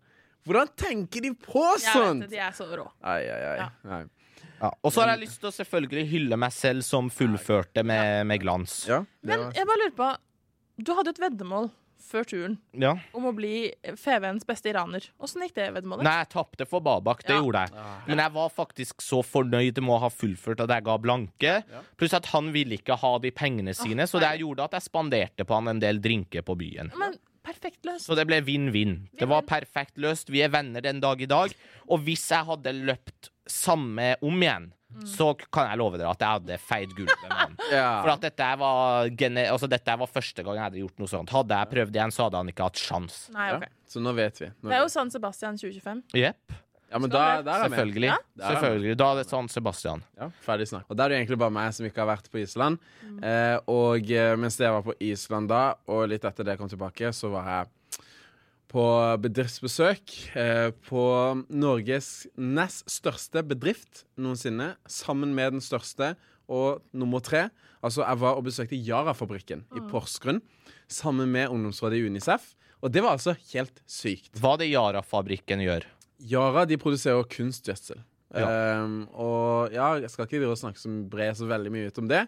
Hvordan 0.48 0.72
tenker 0.76 1.22
de 1.22 1.34
på 1.36 1.66
sånt?! 1.78 2.22
Jeg 2.22 2.22
vet 2.22 2.30
det, 2.30 2.30
de 2.38 2.42
er 2.48 2.52
så 2.58 2.66
rå. 2.72 2.88
Ai, 3.04 3.22
ai, 3.30 3.42
ai. 3.52 3.58
Ja. 3.62 3.70
Nei. 3.92 4.02
Og 4.84 4.92
så 4.94 5.02
har 5.02 5.16
jeg 5.16 5.24
lyst 5.26 5.40
til 5.42 5.50
å 5.50 5.54
selvfølgelig 5.56 6.04
hylle 6.12 6.38
meg 6.38 6.52
selv 6.54 6.86
som 6.86 7.10
fullførte 7.14 7.82
med, 7.86 8.26
med 8.30 8.42
glans. 8.44 8.84
Ja, 8.90 9.04
Men 9.26 9.48
jeg 9.58 9.66
bare 9.66 9.80
lurer 9.88 9.96
på 9.98 10.10
Du 10.86 10.92
hadde 10.98 11.10
et 11.16 11.22
veddemål 11.22 11.72
før 12.12 12.26
turen 12.28 12.56
Ja. 12.76 12.96
om 13.16 13.24
å 13.30 13.32
bli 13.38 13.72
FVNs 13.86 14.44
beste 14.46 14.70
iraner. 14.72 15.06
Åssen 15.22 15.42
gikk 15.46 15.54
det 15.56 15.68
veddemålet? 15.78 16.04
Nei, 16.04 16.14
jeg 16.24 16.30
tapte 16.34 16.66
for 16.68 16.82
Babak, 16.84 17.22
det 17.24 17.36
Ja. 17.36 17.42
gjorde 17.42 17.62
jeg. 17.70 17.86
Men 18.08 18.18
jeg 18.20 18.32
var 18.34 18.50
faktisk 18.50 19.02
så 19.06 19.22
fornøyd 19.24 19.80
med 19.82 19.94
å 19.96 20.00
ha 20.02 20.10
fullført 20.10 20.60
at 20.66 20.70
jeg 20.70 20.84
ga 20.84 20.98
blanke. 20.98 21.64
Pluss 21.98 22.14
at 22.18 22.26
han 22.34 22.52
ville 22.52 22.78
ikke 22.78 22.98
ha 23.00 23.18
de 23.20 23.32
pengene 23.32 23.74
sine, 23.78 24.04
så 24.10 24.20
det 24.20 24.34
gjorde 24.42 24.66
at 24.66 24.72
jeg 24.78 24.90
spanderte 24.90 25.46
på 25.46 25.56
han 25.56 25.68
en 25.70 25.80
del 25.80 26.00
drinker 26.02 26.42
på 26.42 26.58
byen. 26.58 26.92
Men 26.98 27.16
perfekt 27.52 27.86
løst. 27.88 28.08
Så 28.08 28.18
det 28.18 28.26
ble 28.30 28.42
vinn-vinn. 28.48 28.98
Det 29.20 29.28
var 29.30 29.46
perfekt 29.48 30.00
løst. 30.02 30.32
Vi 30.34 30.44
er 30.44 30.52
venner 30.54 30.84
den 30.84 31.02
dag 31.04 31.22
i 31.22 31.30
dag. 31.30 31.54
Og 31.92 32.06
hvis 32.06 32.26
jeg 32.32 32.48
hadde 32.48 32.74
løpt 32.82 33.32
samme 33.50 34.16
om 34.24 34.42
igjen, 34.42 34.72
så 35.08 35.30
kan 35.54 35.70
jeg 35.70 35.80
love 35.80 36.00
dere 36.00 36.12
at 36.12 36.24
jeg 36.24 36.36
hadde 36.36 36.58
feid 36.60 36.96
gulvet 36.98 37.22
med 37.24 37.36
han. 37.38 37.54
ja. 37.78 37.92
For 38.04 38.12
at 38.16 38.26
dette 38.26 38.50
var, 38.60 39.12
altså 39.46 39.70
dette 39.72 39.96
var 40.02 40.12
første 40.12 40.44
gang 40.44 40.58
jeg 40.60 40.66
hadde 40.66 40.82
gjort 40.82 41.00
noe 41.04 41.12
sånt. 41.12 41.32
Hadde 41.36 41.62
jeg 41.62 41.72
prøvd 41.76 42.00
igjen, 42.00 42.16
så 42.16 42.28
hadde 42.28 42.42
han 42.42 42.52
ikke 42.52 42.68
hatt 42.68 42.82
sjans. 42.82 43.22
Nei, 43.36 43.48
ja. 43.54 43.72
Så 43.92 44.04
nå 44.04 44.14
vet 44.18 44.44
vi. 44.44 44.52
Nå 44.60 44.72
Det 44.72 44.78
er 44.78 44.84
jo 44.84 44.92
San 44.92 45.12
Sebastian 45.14 45.60
2025. 45.60 46.04
Jepp. 46.20 46.60
Ja, 46.92 47.00
men 47.00 47.12
da, 47.12 47.24
der 47.42 47.52
er. 47.54 47.70
Selvfølgelig. 47.70 48.10
Ja? 48.10 48.18
Der 48.36 48.46
er. 48.46 48.56
Selvfølgelig. 48.58 48.96
Da 49.00 49.10
er 49.12 49.20
det 49.22 49.28
sånn 49.32 49.50
Sebastian. 49.52 50.02
Ja, 50.20 50.28
ferdig 50.44 50.68
snakk. 50.72 50.90
Og 50.92 50.98
da 51.00 51.06
er 51.06 51.14
det 51.14 51.22
egentlig 51.22 51.40
bare 51.40 51.56
meg 51.56 51.76
som 51.76 51.88
ikke 51.88 52.04
har 52.04 52.10
vært 52.12 52.28
på 52.32 52.42
Island. 52.42 52.82
Eh, 53.24 53.58
og 53.72 54.12
eh, 54.12 54.34
mens 54.40 54.60
jeg 54.60 54.74
var 54.76 54.84
på 54.86 54.98
Island 55.08 55.52
da, 55.52 55.62
og 55.92 56.10
litt 56.12 56.28
etter 56.28 56.48
det 56.48 56.56
jeg 56.56 56.62
kom 56.62 56.72
tilbake, 56.72 57.14
så 57.16 57.32
var 57.32 57.48
jeg 57.52 57.72
på 58.72 58.84
bedriftsbesøk 59.24 60.14
eh, 60.40 60.70
på 60.88 61.06
Norges 61.52 62.12
nest 62.40 62.88
største 62.92 63.44
bedrift 63.44 64.06
noensinne, 64.20 64.74
sammen 64.88 65.34
med 65.36 65.58
den 65.58 65.64
største 65.64 66.14
og 66.52 66.84
nummer 66.96 67.24
tre. 67.24 67.50
Altså, 67.82 68.04
jeg 68.04 68.20
var 68.22 68.40
og 68.40 68.46
besøkte 68.48 68.80
Yara-fabrikken 68.80 69.66
i 69.76 69.84
Porsgrunn 69.92 70.42
sammen 70.92 71.32
med 71.32 71.52
ungdomsrådet 71.52 72.00
i 72.00 72.08
Unicef. 72.08 72.52
Og 72.82 72.92
det 72.94 73.04
var 73.04 73.16
altså 73.16 73.36
helt 73.54 73.84
sykt. 73.90 74.34
Hva 74.42 74.56
det 74.60 74.72
Yara-fabrikken 74.72 75.64
gjør. 75.64 75.86
Yara 76.30 76.66
de 76.70 76.78
produserer 76.82 77.28
kunstgjødsel. 77.32 78.02
Ja. 78.32 78.48
Um, 78.80 79.10
og 79.12 79.74
ja, 79.76 79.90
jeg 80.00 80.12
skal 80.12 80.28
ikke 80.28 80.56
snakke 80.56 80.80
så 80.80 80.92
bre 81.12 81.28
så 81.36 81.48
veldig 81.50 81.72
mye 81.74 81.90
ut 81.92 81.98
om 82.00 82.08
det. 82.08 82.22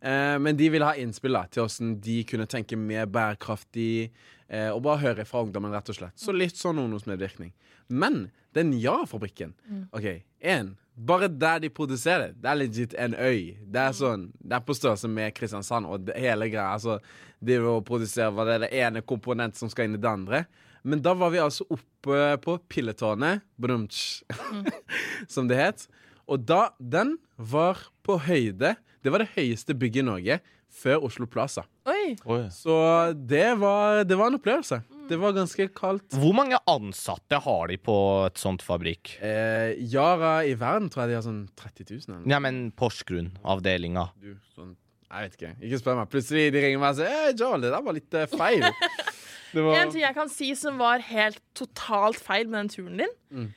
uh, 0.00 0.36
men 0.40 0.56
de 0.56 0.70
vil 0.72 0.84
ha 0.86 0.94
innspill 0.96 1.36
da, 1.36 1.44
til 1.52 1.66
hvordan 1.66 1.96
de 2.00 2.18
kunne 2.28 2.48
tenke 2.48 2.78
mer 2.80 3.08
bærekraftig, 3.12 4.10
uh, 4.48 4.70
og 4.72 4.82
bare 4.86 5.02
høre 5.04 5.26
fra 5.28 5.44
ungdommen, 5.44 5.74
rett 5.74 5.92
og 5.92 5.98
slett. 5.98 6.16
Så 6.20 6.32
litt 6.32 6.56
sånn 6.56 6.80
ungdomsmedvirkning. 6.80 7.52
Men 7.92 8.30
den 8.56 8.72
Yara-fabrikken 8.78 9.52
OK, 9.92 10.22
én. 10.40 10.74
Bare 11.00 11.28
der 11.32 11.60
de 11.62 11.70
produserer, 11.72 12.32
det 12.36 12.48
er 12.50 12.58
legit 12.58 12.94
en 12.98 13.14
øy. 13.14 13.56
Det 13.60 13.82
er 13.82 13.94
sånn, 13.96 14.26
det 14.36 14.58
er 14.58 14.64
på 14.66 14.76
størrelse 14.76 15.08
med 15.08 15.32
Kristiansand 15.36 15.88
og 15.88 16.08
det, 16.08 16.16
hele 16.20 16.50
greia. 16.50 16.72
Altså, 16.74 16.98
de 17.40 17.56
vil 17.62 17.84
produsere 17.86 18.32
hva 18.34 18.44
det 18.48 18.56
er 18.56 18.64
det 18.66 18.72
ene 18.82 19.04
komponent 19.06 19.56
som 19.56 19.70
skal 19.72 19.88
inn 19.88 19.96
i 19.96 20.02
det 20.02 20.10
andre. 20.10 20.42
Men 20.82 21.02
da 21.04 21.14
var 21.18 21.32
vi 21.34 21.42
altså 21.42 21.66
oppe 21.68 22.20
på 22.44 22.56
Pilletårnet, 22.72 23.44
badumtsj, 23.60 24.22
som 25.34 25.50
det 25.50 25.58
het. 25.60 25.84
Og 26.30 26.46
da, 26.46 26.70
den 26.78 27.16
var 27.36 27.80
på 28.06 28.20
høyde 28.22 28.76
Det 29.02 29.10
var 29.10 29.22
det 29.24 29.32
høyeste 29.34 29.74
bygget 29.74 30.04
i 30.04 30.06
Norge 30.06 30.40
før 30.70 31.02
Oslo 31.08 31.26
Plaza. 31.26 31.64
Oi! 31.88 32.14
Så 32.54 32.74
det 33.16 33.56
var, 33.58 34.04
det 34.06 34.14
var 34.14 34.30
en 34.30 34.36
opplevelse. 34.38 34.80
Det 35.10 35.18
var 35.18 35.34
ganske 35.34 35.66
kaldt. 35.74 36.14
Hvor 36.14 36.34
mange 36.36 36.60
ansatte 36.70 37.40
har 37.42 37.72
de 37.72 37.78
på 37.82 37.96
et 38.28 38.38
sånt 38.38 38.62
fabrikk? 38.62 39.16
Eh, 39.18 39.74
Yara 39.90 40.44
i 40.46 40.54
verden 40.58 40.86
tror 40.92 41.04
jeg 41.04 41.10
de 41.10 41.18
har 41.18 41.26
sånn 41.26 41.40
30 41.58 41.88
000. 41.90 42.04
Eller? 42.14 42.28
Ja, 42.30 42.38
men 42.44 42.60
Porsgrunn-avdelinga. 42.78 44.06
Sånn, 44.54 44.76
jeg 45.10 45.26
vet 45.26 45.38
ikke. 45.40 45.52
Ikke 45.66 45.80
spør 45.82 45.98
meg. 45.98 46.12
Plutselig 46.14 46.46
de 46.54 46.62
ringer 46.62 46.84
meg 46.84 46.94
og 46.94 47.00
sier 47.00 47.16
hey, 47.16 47.34
Joel, 47.34 47.66
det 47.66 47.74
der 47.74 47.86
var 47.88 47.98
litt 47.98 48.20
eh, 48.20 48.30
feil. 48.30 48.68
Var, 49.54 49.76
En 49.80 49.90
ting 49.92 50.04
jeg 50.04 50.16
kan 50.16 50.30
si 50.32 50.50
som 50.58 50.78
var 50.80 51.02
helt 51.10 51.40
totalt 51.58 52.20
feil 52.22 52.46
med 52.48 52.62
den 52.62 52.70
turen 52.74 53.02
din. 53.02 53.16
Mm. 53.34 53.48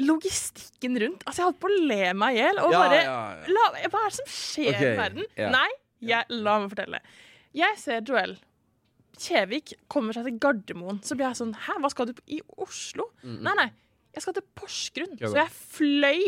Logistikken 0.00 0.96
rundt. 1.02 1.24
Altså, 1.26 1.42
jeg 1.42 1.50
holdt 1.50 1.60
på 1.62 1.70
å 1.70 1.80
le 1.90 2.12
meg 2.16 2.36
i 2.36 2.40
hjel. 2.40 2.60
Og 2.62 2.72
Ja, 2.74 2.84
bare 2.84 3.00
ja, 3.00 3.16
ja. 3.40 3.56
La, 3.56 3.66
Hva 3.92 4.04
er 4.04 4.12
det 4.12 4.18
som 4.18 4.30
skjer 4.32 4.70
okay, 4.74 4.92
i 4.92 5.00
verden? 5.00 5.28
Nei, 5.56 5.68
jeg, 6.12 6.40
la 6.46 6.56
meg 6.62 6.72
fortelle. 6.72 7.02
Jeg 7.56 7.82
ser 7.82 8.06
Joel 8.06 8.38
Kjevik 9.20 9.74
kommer 9.92 10.16
seg 10.16 10.30
til 10.30 10.38
Gardermoen. 10.40 11.02
Så 11.04 11.16
blir 11.18 11.28
jeg 11.28 11.40
sånn 11.42 11.52
Hæ, 11.66 11.76
hva 11.82 11.90
skal 11.92 12.08
du 12.08 12.14
i 12.32 12.40
Oslo? 12.62 13.10
Nei, 13.26 13.54
nei. 13.58 13.68
Jeg 14.16 14.24
skal 14.24 14.36
til 14.38 14.46
Porsgrunn. 14.58 15.18
Så 15.20 15.34
jeg 15.36 15.52
fløy 15.76 16.22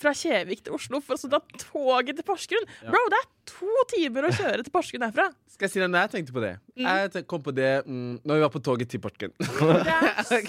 fra 0.00 0.12
Kjevik 0.16 0.64
til 0.66 0.76
Oslo 0.76 1.00
for 1.04 1.16
å 1.18 1.30
ta 1.30 1.40
toget 1.60 2.18
til 2.18 2.26
Porsgrunn. 2.26 2.66
Bro, 2.88 3.02
det 3.12 3.20
er 3.20 3.28
to 3.50 3.84
timer 3.94 4.28
å 4.28 4.32
kjøre 4.34 4.64
til 4.66 4.74
Porsgrunn 4.74 5.06
herfra. 5.06 5.28
Skal 5.54 5.68
jeg 5.68 5.74
si 5.76 5.82
deg 5.82 5.92
når 5.92 6.06
jeg 6.06 6.14
tenkte 6.16 6.34
på 6.36 6.42
det? 6.44 6.54
Jeg 6.80 7.26
kom 7.30 7.44
på 7.44 7.54
det 7.54 7.72
mm, 7.86 8.24
når 8.26 8.40
vi 8.40 8.46
var 8.46 8.54
på 8.54 8.62
toget 8.64 8.90
til 8.90 9.02
Porsgrunn. 9.04 9.36
Det 9.38 9.98
er 10.00 10.24
så 10.30 10.40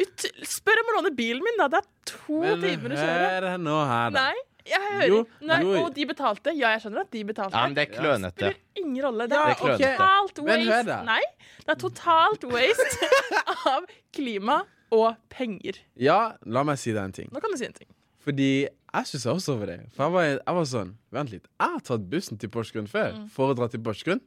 ut... 0.00 0.26
Spør 0.48 0.82
om 0.82 0.90
å 0.90 0.96
låne 0.98 1.14
bilen 1.14 1.44
min, 1.44 1.60
da. 1.60 1.68
Det 1.70 1.80
er 1.82 2.10
to 2.10 2.40
timer 2.64 2.96
å 2.96 2.98
kjøre. 2.98 3.54
hør 3.54 3.62
nå 3.62 3.78
her, 3.90 4.10
da. 4.14 4.24
Nei, 4.26 4.44
jeg 4.64 4.80
hører 4.88 5.10
Jo, 5.10 5.18
Nei, 5.44 5.58
jo. 5.62 5.72
Og 5.82 5.88
de 5.96 6.06
betalte. 6.08 6.54
Ja, 6.56 6.72
jeg 6.74 6.84
skjønner 6.84 7.04
at 7.04 7.10
de 7.14 7.24
betalte. 7.28 7.54
Ja, 7.56 7.64
men 7.68 7.76
det 7.76 7.84
er 7.86 7.90
klønete. 7.92 8.52
spiller 8.52 8.84
ingen 8.84 9.04
rolle. 9.04 9.26
Det 9.28 9.38
Ja, 9.38 9.48
er 9.50 9.54
Det 9.54 9.88
er 9.90 9.98
totalt 9.98 10.44
Men 10.46 10.68
waste. 10.68 11.00
Nei, 11.10 11.22
det 11.64 11.74
er 11.74 11.80
totalt 11.84 12.46
waste 12.54 13.10
av 13.74 13.90
klima 14.14 14.62
og 14.94 15.18
penger. 15.32 15.80
Ja, 16.00 16.18
la 16.46 16.64
meg 16.66 16.80
si 16.80 16.94
deg 16.94 17.02
en 17.04 17.14
ting. 17.14 17.28
Nå 17.34 17.42
kan 17.44 17.52
du 17.52 17.60
si 17.60 17.66
en 17.68 17.76
ting. 17.76 17.88
Fordi 18.24 18.48
jeg 18.64 19.08
stussa 19.10 19.32
også 19.34 19.54
over 19.56 19.66
det. 19.72 19.78
For 19.96 20.04
jeg 20.06 20.14
var, 20.14 20.28
jeg 20.38 20.54
var 20.58 20.68
sånn 20.70 20.92
Vent 21.14 21.32
litt. 21.34 21.48
Jeg 21.60 21.72
har 21.76 21.82
tatt 21.84 22.04
bussen 22.10 22.38
til 22.40 22.50
Porsgrunn 22.54 22.88
før 22.90 23.12
Mm. 23.18 23.28
for 23.30 23.52
å 23.52 23.56
dra 23.58 23.68
til 23.68 23.80
Porsgrunn. 23.84 24.20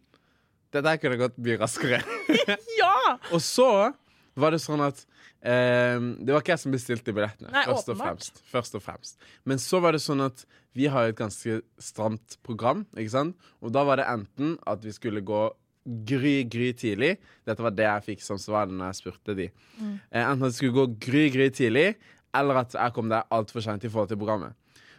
Dette 0.71 0.91
her 0.91 0.97
kunne 1.01 1.17
gått 1.21 1.37
mye 1.39 1.57
raskere. 1.61 2.01
Ja! 2.77 3.17
Og 3.33 3.39
så 3.41 3.93
var 4.37 4.51
det 4.53 4.59
sånn 4.61 4.83
at 4.85 4.99
eh, 5.41 5.97
Det 5.97 6.29
var 6.33 6.43
ikke 6.43 6.53
jeg 6.53 6.61
som 6.61 6.71
bestilte 6.75 7.13
billettene. 7.15 7.49
Nei, 7.51 7.63
først, 7.65 7.89
og 7.89 7.97
fremst, 8.01 8.41
først 8.51 8.75
og 8.77 8.83
fremst. 8.85 9.17
Men 9.47 9.57
så 9.63 9.79
var 9.81 9.95
det 9.95 10.01
sånn 10.03 10.21
at 10.27 10.43
vi 10.77 10.85
har 10.93 11.07
et 11.09 11.17
ganske 11.17 11.61
stramt 11.81 12.35
program, 12.45 12.83
ikke 12.93 13.09
sant? 13.15 13.35
Og 13.65 13.71
da 13.73 13.81
var 13.87 13.97
det 13.97 14.05
enten 14.11 14.57
at 14.69 14.83
vi 14.85 14.91
skulle 14.93 15.23
gå 15.25 15.47
gry, 16.05 16.43
gry 16.43 16.73
tidlig. 16.75 17.13
Dette 17.47 17.63
var 17.63 17.71
det 17.73 17.85
jeg 17.87 18.03
fikk 18.11 18.21
som 18.25 18.37
svar 18.37 18.67
når 18.67 18.91
jeg 18.91 18.99
spurte 18.99 19.35
de. 19.39 19.47
Mm. 19.79 19.95
Eh, 20.11 20.21
enten 20.27 20.43
at 20.45 20.51
vi 20.51 20.57
skulle 20.59 20.75
gå 20.77 20.85
gry, 21.07 21.23
gry 21.33 21.47
tidlig, 21.49 21.87
eller 22.39 22.63
at 22.63 22.77
jeg 22.77 22.95
kom 22.95 23.11
der 23.11 23.27
altfor 23.33 23.65
seint 23.65 23.83
i 23.83 23.91
forhold 23.91 24.11
til 24.11 24.19
programmet. 24.21 24.55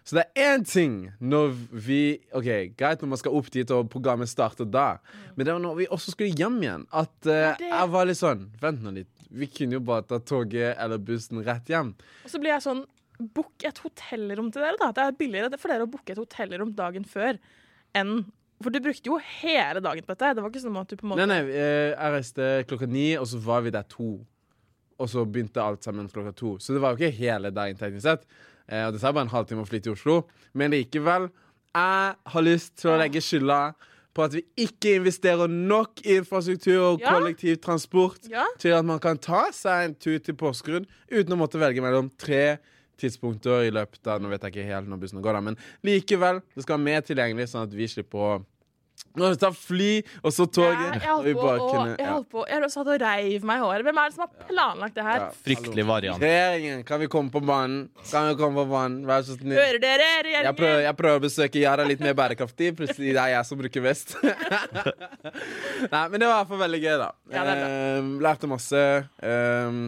Så 0.08 0.16
det 0.16 0.24
er 0.24 0.54
én 0.54 0.62
ting 0.64 0.92
når 1.20 1.50
vi 1.84 2.00
OK, 2.32 2.46
greit 2.78 3.02
når 3.02 3.10
man 3.12 3.20
skal 3.20 3.34
opp 3.36 3.50
dit 3.52 3.70
og 3.76 3.90
programmet 3.92 4.30
starter 4.30 4.64
da, 4.64 5.02
men 5.36 5.44
det 5.44 5.52
var 5.52 5.60
når 5.60 5.74
vi 5.82 5.88
også 5.92 6.14
skulle 6.14 6.32
hjem 6.38 6.62
igjen, 6.62 6.86
at 6.96 7.28
uh, 7.28 7.60
jeg 7.60 7.90
var 7.92 8.08
litt 8.08 8.20
sånn 8.20 8.46
Vent 8.62 8.80
nå 8.84 8.94
litt. 8.96 9.10
Vi 9.28 9.50
kunne 9.52 9.76
jo 9.76 9.82
bare 9.84 10.06
ta 10.08 10.16
toget 10.24 10.78
eller 10.80 11.02
bussen 11.04 11.42
rett 11.44 11.68
hjem. 11.68 11.92
Og 12.24 12.32
så 12.32 12.40
blir 12.40 12.54
jeg 12.54 12.64
sånn 12.64 12.86
Book 13.18 13.64
et 13.66 13.80
hotellrom 13.82 14.48
til 14.54 14.62
dere, 14.62 14.78
da. 14.78 14.92
Det 14.94 15.04
er 15.04 15.16
billigere 15.18 15.58
for 15.58 15.74
dere 15.74 15.84
å 15.88 15.90
booke 15.90 16.14
et 16.14 16.20
hotellrom 16.20 16.70
dagen 16.78 17.02
før 17.08 17.40
enn 17.98 18.20
For 18.62 18.74
du 18.74 18.78
brukte 18.82 19.10
jo 19.10 19.18
hele 19.40 19.82
dagen 19.82 20.06
på 20.06 20.14
dette. 20.14 20.36
Det 20.38 20.42
var 20.44 20.52
ikke 20.52 20.62
sånn 20.62 20.78
at 20.78 20.90
du 20.90 20.96
på 20.96 21.04
en 21.04 21.12
måte 21.12 21.26
Nei, 21.26 21.34
nei, 21.34 21.52
eh, 21.52 21.90
jeg 21.92 22.14
reiste 22.14 22.48
klokka 22.70 22.88
ni, 22.90 23.08
og 23.18 23.26
så 23.30 23.42
var 23.42 23.66
vi 23.66 23.74
der 23.74 23.86
to. 23.90 24.12
Og 24.98 25.08
så 25.08 25.22
begynte 25.24 25.62
alt 25.62 25.84
sammen 25.86 26.08
klokka 26.10 26.32
to. 26.34 26.56
Så 26.58 26.74
det 26.74 26.80
var 26.82 26.94
jo 26.96 26.98
ikke 27.04 27.14
hele 27.20 27.50
dagen, 27.54 27.76
teknisk 27.78 28.02
sett. 28.02 28.24
Eh, 28.68 28.86
og 28.88 28.92
det 28.96 29.00
tar 29.00 29.12
bare 29.14 29.28
en 29.28 29.32
halvtime 29.34 29.62
å 29.62 29.68
fly 29.68 29.78
til 29.80 29.92
Oslo. 29.94 30.24
Men 30.58 30.72
likevel, 30.74 31.28
jeg 31.74 32.16
har 32.34 32.42
lyst 32.42 32.74
til 32.82 32.90
å 32.90 32.98
legge 32.98 33.22
skylda 33.22 33.60
på 34.16 34.24
at 34.24 34.34
vi 34.34 34.42
ikke 34.64 34.96
investerer 34.98 35.46
nok 35.52 36.00
i 36.04 36.16
infrastruktur 36.18 36.80
og 36.80 37.00
Ja. 37.00 37.12
kollektivtransport 37.14 38.28
Ja. 38.28 38.46
til 38.58 38.72
at 38.74 38.84
man 38.84 38.98
kan 38.98 39.16
ta 39.18 39.50
seg 39.52 39.84
en 39.84 39.94
tur 39.94 40.18
til 40.18 40.34
Porsgrunn 40.34 40.86
uten 41.10 41.32
å 41.32 41.38
måtte 41.38 41.60
velge 41.60 41.80
mellom 41.80 42.10
tre 42.18 42.58
tidspunkter 42.98 43.68
i 43.68 43.70
løpet 43.70 44.04
av 44.10 44.20
Nå 44.20 44.28
vet 44.28 44.42
jeg 44.42 44.52
ikke 44.56 44.66
helt 44.66 44.88
når 44.88 44.98
bussen 45.00 45.22
går, 45.22 45.32
da, 45.34 45.40
men 45.40 45.56
likevel. 45.84 46.42
Det 46.56 46.64
skal 46.64 46.78
være 46.78 46.84
mer 46.84 47.00
tilgjengelig, 47.06 47.46
sånn 47.48 47.62
at 47.62 47.70
vi 47.72 47.86
slipper 47.86 48.18
å 48.18 48.44
Nå 49.18 49.28
ta 49.40 49.48
fly, 49.54 50.02
og 50.22 50.30
så 50.34 50.44
toget. 50.46 50.78
Jeg, 50.94 51.02
holdt 51.08 51.32
på, 51.40 51.46
og, 51.50 51.62
kunne- 51.72 51.94
jeg 51.98 52.06
holdt 52.12 52.28
på 52.30 52.44
Jeg 52.50 52.70
satt 52.70 52.90
og 52.92 53.00
reiv 53.02 53.46
meg 53.48 53.58
i 53.58 53.62
håret. 53.64 53.86
Hvem 53.88 53.98
er 54.02 54.10
det 54.10 54.14
som 54.14 54.24
har 54.26 54.46
planlagt 54.50 54.94
det 54.98 55.06
her? 55.06 55.24
Ja. 55.24 55.28
Fryktelig 55.48 55.86
variant. 55.88 56.22
Regjeringen, 56.22 56.84
kan 56.86 57.00
vi 57.02 57.08
komme 57.10 57.32
på 57.34 57.42
banen? 57.42 57.88
Kan 58.10 58.28
vi 58.30 58.36
komme 58.38 58.62
på 58.62 58.66
banen? 58.70 59.00
Vær 59.08 59.24
så 59.26 59.34
snill. 59.38 59.56
Hører 59.58 59.80
dere, 59.82 60.10
Jeg 60.36 60.54
prøver, 60.58 60.82
jeg 60.86 60.96
prøver 61.00 61.18
å 61.22 61.24
besøke 61.26 61.62
Yara 61.64 61.86
litt 61.88 62.04
mer 62.04 62.14
bærekraftig. 62.18 62.70
Plutselig 62.78 63.14
det 63.16 63.22
er 63.24 63.34
jeg 63.36 63.48
som 63.50 63.58
bruker 63.62 63.84
vest. 63.88 64.14
Nei, 65.92 66.04
men 66.10 66.18
det 66.20 66.26
var 66.28 66.34
i 66.34 66.38
hvert 66.42 66.50
fall 66.52 66.62
veldig 66.66 66.80
gøy, 66.84 66.94
da. 67.00 67.08
Ja, 67.32 67.42
det 67.46 67.54
er 67.54 67.62
bra. 67.62 67.70
Ehm, 67.72 68.12
lærte 68.24 68.50
masse. 68.50 68.84
Um, 69.22 69.82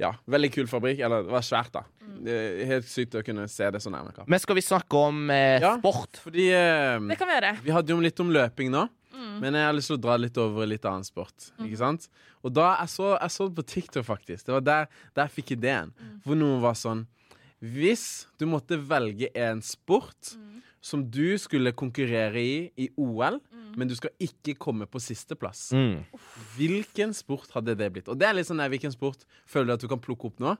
ja, 0.00 0.14
veldig 0.32 0.50
kul 0.54 0.68
fabrikk. 0.70 1.02
Eller 1.06 1.26
det 1.26 1.34
var 1.34 1.44
svært, 1.46 1.72
da. 1.76 1.84
Mm. 2.20 2.66
Helt 2.66 2.84
sykt 2.86 3.14
å 3.14 3.22
kunne 3.24 3.48
se 3.48 3.70
det 3.70 3.80
så 3.82 3.90
nærme. 3.90 4.12
Men 4.28 4.38
skal 4.42 4.54
vi 4.54 4.60
snakke 4.62 4.94
om 5.08 5.30
eh, 5.30 5.60
Ja. 5.60 5.76
sport? 5.78 6.20
Fordi 6.24 6.48
eh, 6.52 6.98
Det 7.08 7.16
kan 7.18 7.28
vi 7.28 7.34
gjøre. 7.40 7.52
Vi 7.64 7.70
hadde 7.72 7.88
jo 7.94 8.00
litt 8.00 8.20
om 8.20 8.30
løping 8.30 8.70
nå, 8.70 8.88
Mm. 9.12 9.40
men 9.40 9.52
jeg 9.54 9.64
har 9.66 9.72
lyst 9.74 9.88
til 9.88 9.96
å 9.98 10.00
dra 10.00 10.16
litt 10.16 10.36
over 10.38 10.66
litt 10.66 10.84
annen 10.84 11.04
sport. 11.04 11.50
Ikke 11.60 11.76
sant? 11.76 12.08
Og 12.44 12.52
da 12.54 12.76
jeg 12.78 12.88
så, 12.88 13.18
jeg 13.20 13.30
så 13.30 13.48
på 13.52 13.62
TikTok, 13.66 14.04
faktisk. 14.06 14.44
Det 14.46 14.52
var 14.54 14.60
der, 14.60 14.88
der 15.14 15.26
jeg 15.28 15.44
fikk 15.44 15.50
ideen. 15.58 15.92
Mm. 16.00 16.20
Hvor 16.24 16.36
noen 16.36 16.60
var 16.62 16.74
sånn 16.74 17.06
Hvis 17.62 18.24
du 18.38 18.46
måtte 18.46 18.78
velge 18.80 19.28
en 19.36 19.60
sport 19.60 20.34
Mm. 20.36 20.62
som 20.80 21.02
du 21.10 21.36
skulle 21.36 21.72
konkurrere 21.72 22.36
i 22.40 22.70
i 22.78 22.88
OL, 22.96 23.38
Mm. 23.52 23.76
men 23.76 23.86
du 23.88 23.94
skal 23.94 24.10
ikke 24.18 24.56
komme 24.56 24.86
på 24.86 24.98
sisteplass, 24.98 25.72
Mm. 25.72 26.06
hvilken 26.56 27.12
sport 27.14 27.50
hadde 27.54 27.76
det 27.76 27.92
blitt? 27.92 28.08
Og 28.08 28.18
det 28.18 28.28
er 28.28 28.32
litt 28.34 28.46
sånn, 28.46 28.56
nei, 28.56 28.68
hvilken 28.68 28.92
sport 28.92 29.24
føler 29.46 29.66
du 29.66 29.72
at 29.74 29.80
du 29.80 29.88
kan 29.88 30.00
plukke 30.00 30.24
opp 30.30 30.38
nå? 30.40 30.56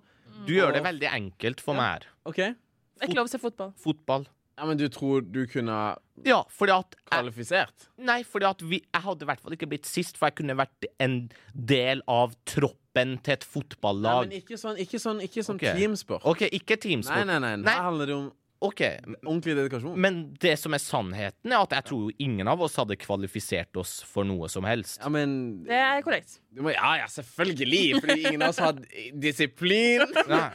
Du 0.46 0.52
gjør 0.54 0.72
det 0.76 0.82
veldig 0.84 1.08
enkelt 1.12 1.60
for 1.64 1.74
meg 1.78 1.92
her. 2.00 2.06
OK? 2.26 2.36
Det 2.36 3.06
er 3.06 3.08
ikke 3.08 3.16
lov 3.20 3.28
å 3.30 3.32
se 3.32 3.38
fotball. 3.40 3.72
Fotball. 3.80 4.26
Ja, 4.60 4.66
Men 4.68 4.76
du 4.76 4.88
tror 4.92 5.22
du 5.24 5.46
kunne 5.48 5.96
Ja, 6.26 6.42
fordi 6.52 6.72
at 6.74 6.94
jeg, 6.98 7.06
kvalifisert? 7.08 7.86
Nei, 7.96 8.18
fordi 8.28 8.44
at 8.44 8.60
vi, 8.60 8.82
jeg 8.92 9.02
hadde 9.06 9.24
i 9.24 9.28
hvert 9.30 9.40
fall 9.40 9.54
ikke 9.56 9.68
blitt 9.70 9.86
sist, 9.88 10.18
for 10.20 10.28
jeg 10.28 10.36
kunne 10.42 10.56
vært 10.58 10.84
en 11.00 11.30
del 11.54 12.02
av 12.06 12.34
troppen 12.44 13.14
til 13.24 13.32
et 13.38 13.46
Nei, 13.46 13.48
fotballag. 13.54 14.26
men 14.28 14.36
ikke 14.42 14.58
sånn, 14.60 14.76
ikke 14.76 15.00
sånn, 15.00 15.22
ikke 15.24 15.44
sånn 15.46 15.56
Ok. 15.56 15.64
teamsport. 15.78 16.26
OK, 16.28 16.42
ikke 16.52 16.76
Nei, 16.76 16.82
teamsport. 16.84 17.26
nei, 17.26 17.38
nei. 17.38 17.54
Nei. 17.56 17.72
Her 17.72 17.86
handler 17.88 18.06
det 18.06 18.14
om 18.18 18.32
OK. 18.60 18.80
Ordentlig 19.24 19.54
dedikasjon. 19.56 19.94
Men 19.96 20.18
det 20.42 20.52
som 20.60 20.74
er 20.76 20.82
sannheten, 20.84 21.48
er 21.52 21.62
at 21.62 21.72
jeg 21.78 21.86
tror 21.88 22.02
jo 22.10 22.16
ingen 22.20 22.48
av 22.52 22.60
oss 22.66 22.74
hadde 22.76 22.96
kvalifisert 23.00 23.78
oss 23.80 23.94
for 24.04 24.26
noe 24.28 24.50
som 24.52 24.66
helst. 24.68 24.98
Ja, 25.00 25.08
men 25.12 25.62
Det 25.64 25.78
er 25.80 26.02
korrekt. 26.04 26.38
du 26.52 26.60
må, 26.66 26.74
Ja, 26.74 26.90
ja, 27.00 27.06
selvfølgelig! 27.08 28.00
Fordi 28.02 28.18
ingen 28.26 28.42
av 28.44 28.52
oss 28.52 28.60
hadde 28.60 28.84
disiplin. 29.24 30.04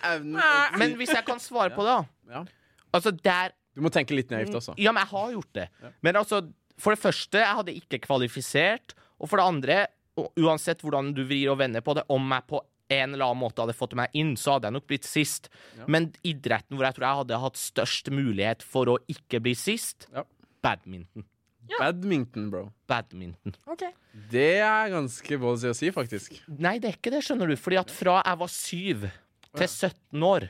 Men 0.80 0.94
hvis 1.00 1.14
jeg 1.16 1.26
kan 1.26 1.42
svare 1.42 1.74
på 1.74 1.86
det, 1.88 1.96
da. 1.98 2.36
Ja. 2.36 2.44
Altså, 2.96 3.12
der 3.12 3.56
Du 3.76 3.82
må 3.84 3.90
tenke 3.92 4.16
litt 4.16 4.30
naivt 4.32 4.54
også. 4.56 4.78
Ja, 4.80 4.94
men 4.96 5.02
jeg 5.04 5.12
har 5.12 5.32
gjort 5.34 5.54
det. 5.58 5.66
Men 6.06 6.16
altså, 6.16 6.38
for 6.80 6.96
det 6.96 7.02
første, 7.02 7.42
jeg 7.42 7.58
hadde 7.58 7.74
ikke 7.76 8.00
kvalifisert. 8.06 8.94
Og 9.20 9.28
for 9.28 9.42
det 9.42 9.48
andre, 9.50 9.80
uansett 10.40 10.80
hvordan 10.86 11.10
du 11.18 11.26
vrir 11.28 11.50
og 11.52 11.58
vender 11.60 11.84
på 11.84 11.96
det, 11.98 12.06
om 12.08 12.24
jeg 12.32 12.46
på 12.48 12.62
en 12.90 13.14
eller 13.16 13.26
annen 13.26 13.42
måte 13.42 13.62
hadde 13.64 13.74
fått 13.78 13.96
meg 13.98 14.14
inn, 14.14 14.36
så 14.38 14.56
hadde 14.56 14.70
jeg 14.70 14.76
nok 14.78 14.88
blitt 14.88 15.08
sist. 15.08 15.50
Men 15.88 16.12
idretten 16.24 16.78
hvor 16.78 16.86
jeg 16.86 16.98
tror 16.98 17.08
jeg 17.08 17.20
hadde 17.22 17.40
hatt 17.46 17.58
størst 17.62 18.12
mulighet 18.14 18.62
for 18.66 18.86
å 18.94 18.98
ikke 19.12 19.42
bli 19.42 19.56
sist, 19.58 20.08
Ja. 20.14 20.24
badminton. 20.62 21.26
Badminton, 21.80 22.50
bro. 22.52 22.68
Badminton. 22.88 23.56
Okay. 23.66 23.92
Det 24.30 24.60
er 24.62 24.92
ganske 24.94 25.38
voldsig 25.42 25.72
å 25.72 25.76
si, 25.78 25.90
faktisk. 25.92 26.36
Nei, 26.48 26.78
det 26.80 26.92
er 26.92 26.98
ikke 27.00 27.12
det, 27.16 27.24
skjønner 27.26 27.50
du. 27.50 27.56
Fordi 27.58 27.80
at 27.82 27.90
fra 27.90 28.20
jeg 28.22 28.38
var 28.44 28.52
syv 28.54 29.08
til 29.56 29.68
17 29.68 30.24
år, 30.30 30.50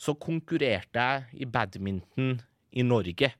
så 0.00 0.14
konkurrerte 0.18 1.04
jeg 1.04 1.44
i 1.44 1.44
badminton 1.44 2.38
i 2.72 2.82
Norge. 2.82 3.30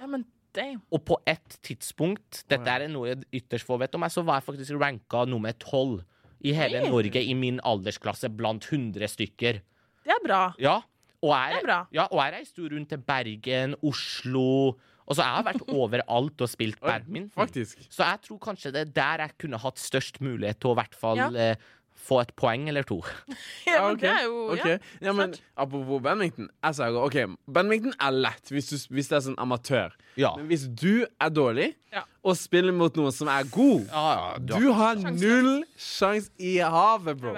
Ja, 0.00 0.06
men 0.08 0.24
damn. 0.56 0.80
Og 0.90 1.04
på 1.04 1.18
et 1.28 1.58
tidspunkt, 1.62 2.44
dette 2.50 2.66
er 2.72 2.88
noe 2.88 3.14
ytterst 3.30 3.68
få 3.68 3.76
vet 3.78 3.94
om 3.94 4.00
meg, 4.00 4.10
så 4.10 4.24
var 4.24 4.40
jeg 4.40 4.48
faktisk 4.48 4.80
ranka 4.80 5.26
nummer 5.28 5.52
tolv 5.60 6.00
i 6.42 6.52
hele 6.56 6.80
Hei. 6.80 6.90
Norge 6.90 7.22
i 7.22 7.34
min 7.34 7.60
aldersklasse 7.66 8.30
blant 8.32 8.64
100 8.70 9.08
stykker. 9.12 9.60
Det 10.04 10.14
er 10.14 10.22
bra. 10.24 10.42
Ja. 10.58 10.78
Og 11.20 11.34
Det 11.34 11.40
jeg, 11.52 11.58
er 11.60 11.66
bra. 11.66 11.78
ja, 11.92 12.06
og 12.10 12.18
jeg 12.24 12.32
reiste 12.38 12.62
jo 12.62 12.68
rundt 12.72 12.88
til 12.88 12.98
Bergen, 13.04 13.74
Oslo 13.84 14.76
Og 15.10 15.16
så 15.18 15.24
jeg 15.26 15.34
har 15.34 15.44
vært 15.50 15.64
overalt 15.82 16.40
og 16.40 16.48
spilt 16.48 16.80
badminton. 16.80 17.34
Faktisk. 17.34 17.82
Så 17.90 18.06
jeg 18.06 18.20
tror 18.28 18.38
kanskje 18.38 18.70
det 18.72 18.80
er 18.86 18.92
der 18.94 19.24
jeg 19.26 19.36
kunne 19.42 19.58
hatt 19.58 19.76
størst 19.82 20.20
mulighet 20.22 20.60
til 20.62 20.70
å 20.70 20.74
i 20.76 20.80
hvert 20.80 20.94
fall 20.94 21.18
Ja. 21.18 21.28
eh, 21.34 21.56
få 22.00 22.20
et 22.24 22.30
poeng 22.38 22.68
eller 22.72 22.86
to. 22.88 23.00
Ja, 23.70 23.84
men 23.86 23.94
okay. 23.96 24.02
det 24.02 24.10
er 24.10 24.24
jo 24.26 24.38
okay. 24.54 24.76
ja. 24.76 25.06
ja, 25.06 25.12
men. 25.14 25.34
Apropos 25.60 26.00
badminton. 26.02 26.48
Jeg 26.64 26.76
sa 26.78 26.88
jo, 26.90 27.02
ok, 27.06 27.16
Badminton 27.54 27.94
er 28.02 28.16
lett 28.16 28.50
hvis, 28.50 28.70
du, 28.72 28.76
hvis 28.96 29.10
det 29.12 29.18
er 29.20 29.24
sånn 29.28 29.38
amatør. 29.42 29.94
Ja. 30.18 30.32
Men 30.40 30.48
hvis 30.50 30.64
du 30.68 31.04
er 31.06 31.30
dårlig 31.34 31.68
Ja. 31.94 32.02
og 32.26 32.36
spiller 32.38 32.74
mot 32.76 32.94
noen 32.98 33.14
som 33.14 33.26
er 33.32 33.46
god 33.50 33.86
Ja, 33.90 34.02
ja, 34.14 34.26
Du 34.46 34.68
har 34.78 34.98
sjans. 35.00 35.22
null 35.22 35.64
sjanse 35.78 36.30
i 36.38 36.56
havet, 36.62 37.18
bro. 37.20 37.34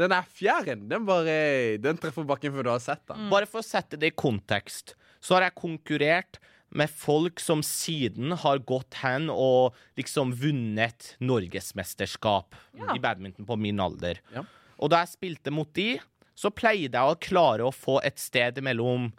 Den 0.00 0.10
der 0.10 0.26
fjæren, 0.34 0.88
den 0.90 1.04
bare 1.06 1.76
Den 1.80 2.00
treffer 2.00 2.26
bakken 2.26 2.52
før 2.56 2.66
du 2.66 2.72
har 2.74 2.82
sett 2.82 3.04
den. 3.08 3.28
Bare 3.32 3.46
for 3.50 3.62
å 3.62 3.66
sette 3.66 3.96
det 4.00 4.12
i 4.12 4.16
kontekst, 4.16 4.96
så 5.24 5.36
har 5.38 5.46
jeg 5.48 5.56
konkurrert 5.60 6.40
med 6.74 6.90
folk 6.90 7.38
som 7.40 7.62
siden 7.62 8.32
har 8.42 8.58
gått 8.66 8.94
hen 9.02 9.28
og 9.30 9.76
liksom 9.98 10.32
vunnet 10.40 11.12
norgesmesterskap 11.22 12.54
Ja. 12.78 12.94
i 12.96 12.98
badminton 13.00 13.46
på 13.46 13.56
min 13.58 13.80
alder. 13.80 14.18
Ja. 14.34 14.42
Og 14.78 14.90
da 14.90 15.04
jeg 15.04 15.12
spilte 15.14 15.52
mot 15.54 15.70
de, 15.74 16.00
så 16.34 16.50
pleide 16.50 16.98
jeg 16.98 17.14
å 17.14 17.18
klare 17.20 17.62
å 17.62 17.72
få 17.74 18.00
et 18.04 18.18
sted 18.18 18.58
mellom 18.62 19.12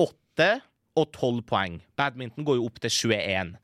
åtte 0.00 0.62
og 0.96 1.12
tolv 1.12 1.42
poeng. 1.48 1.80
Badminton 1.96 2.44
går 2.48 2.56
jo 2.56 2.66
opp 2.66 2.80
til 2.80 2.90
21. 2.90 3.56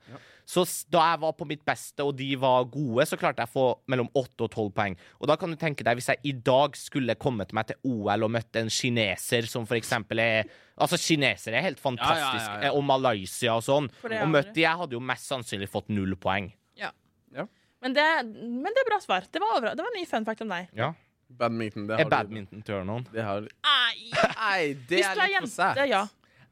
Så 0.49 0.63
da 0.89 1.03
jeg 1.11 1.19
var 1.21 1.33
på 1.37 1.45
mitt 1.45 1.61
beste, 1.67 2.01
og 2.01 2.15
de 2.17 2.31
var 2.41 2.63
gode, 2.73 3.03
så 3.05 3.17
klarte 3.21 3.43
jeg 3.43 3.51
å 3.51 3.53
få 3.53 3.65
mellom 3.93 4.07
8 4.17 4.47
og 4.47 4.49
12 4.49 4.71
poeng. 4.73 4.95
Og 5.21 5.29
da 5.29 5.35
kan 5.37 5.51
du 5.53 5.57
tenke 5.61 5.85
deg, 5.85 5.99
hvis 5.99 6.07
jeg 6.09 6.23
i 6.25 6.31
dag 6.33 6.73
skulle 6.79 7.13
kommet 7.21 7.53
meg 7.53 7.67
til 7.69 7.77
OL 7.85 8.25
og 8.25 8.31
møtt 8.33 8.57
en 8.57 8.71
kineser 8.73 9.45
som 9.51 9.67
eksempel 9.77 10.23
er 10.23 10.49
Altså, 10.79 10.95
kinesere 10.95 11.59
er 11.59 11.65
helt 11.67 11.79
fantastisk, 11.83 12.23
Ja, 12.23 12.31
ja, 12.39 12.53
ja, 12.55 12.61
ja. 12.63 12.69
eh, 12.71 12.75
og 12.79 12.85
Malaysia 12.87 13.57
og 13.59 13.65
sånn. 13.67 13.89
Og 14.01 14.13
er 14.15 14.25
møtt 14.31 14.53
de, 14.55 14.61
jeg 14.63 14.79
hadde 14.79 14.95
jo 14.95 15.01
mest 15.03 15.27
sannsynlig 15.27 15.67
fått 15.69 15.89
null 15.91 16.15
poeng. 16.15 16.47
Ja. 16.79 16.89
Ja. 17.35 17.43
Men, 17.83 17.93
det, 17.97 18.05
men 18.31 18.71
det 18.73 18.85
er 18.85 18.87
bra 18.89 18.99
svar. 19.03 19.27
Det 19.29 19.41
var, 19.43 19.59
det 19.75 19.83
var 19.83 19.91
en 19.91 19.97
ny 19.99 20.05
fun 20.07 20.25
fact 20.25 20.41
om 20.47 20.53
deg. 20.55 20.69
Ja. 20.79 20.93
Badminton, 21.29 21.85
det 21.91 21.93
Er 21.93 21.99
har 21.99 22.09
du. 22.09 22.15
badminton 22.15 22.63
turn-on? 22.65 23.03
Det 23.13 23.21
har. 23.27 23.43
Nei, 23.43 24.09
Nei, 24.15 24.73
det 24.89 25.03
Hvis 25.03 25.05
er 25.11 25.19
du 25.19 25.21
er 25.21 25.27
litt 25.27 25.35
for 25.35 25.35
jente, 25.35 25.53
sært. 25.53 25.83
ja. 25.91 26.01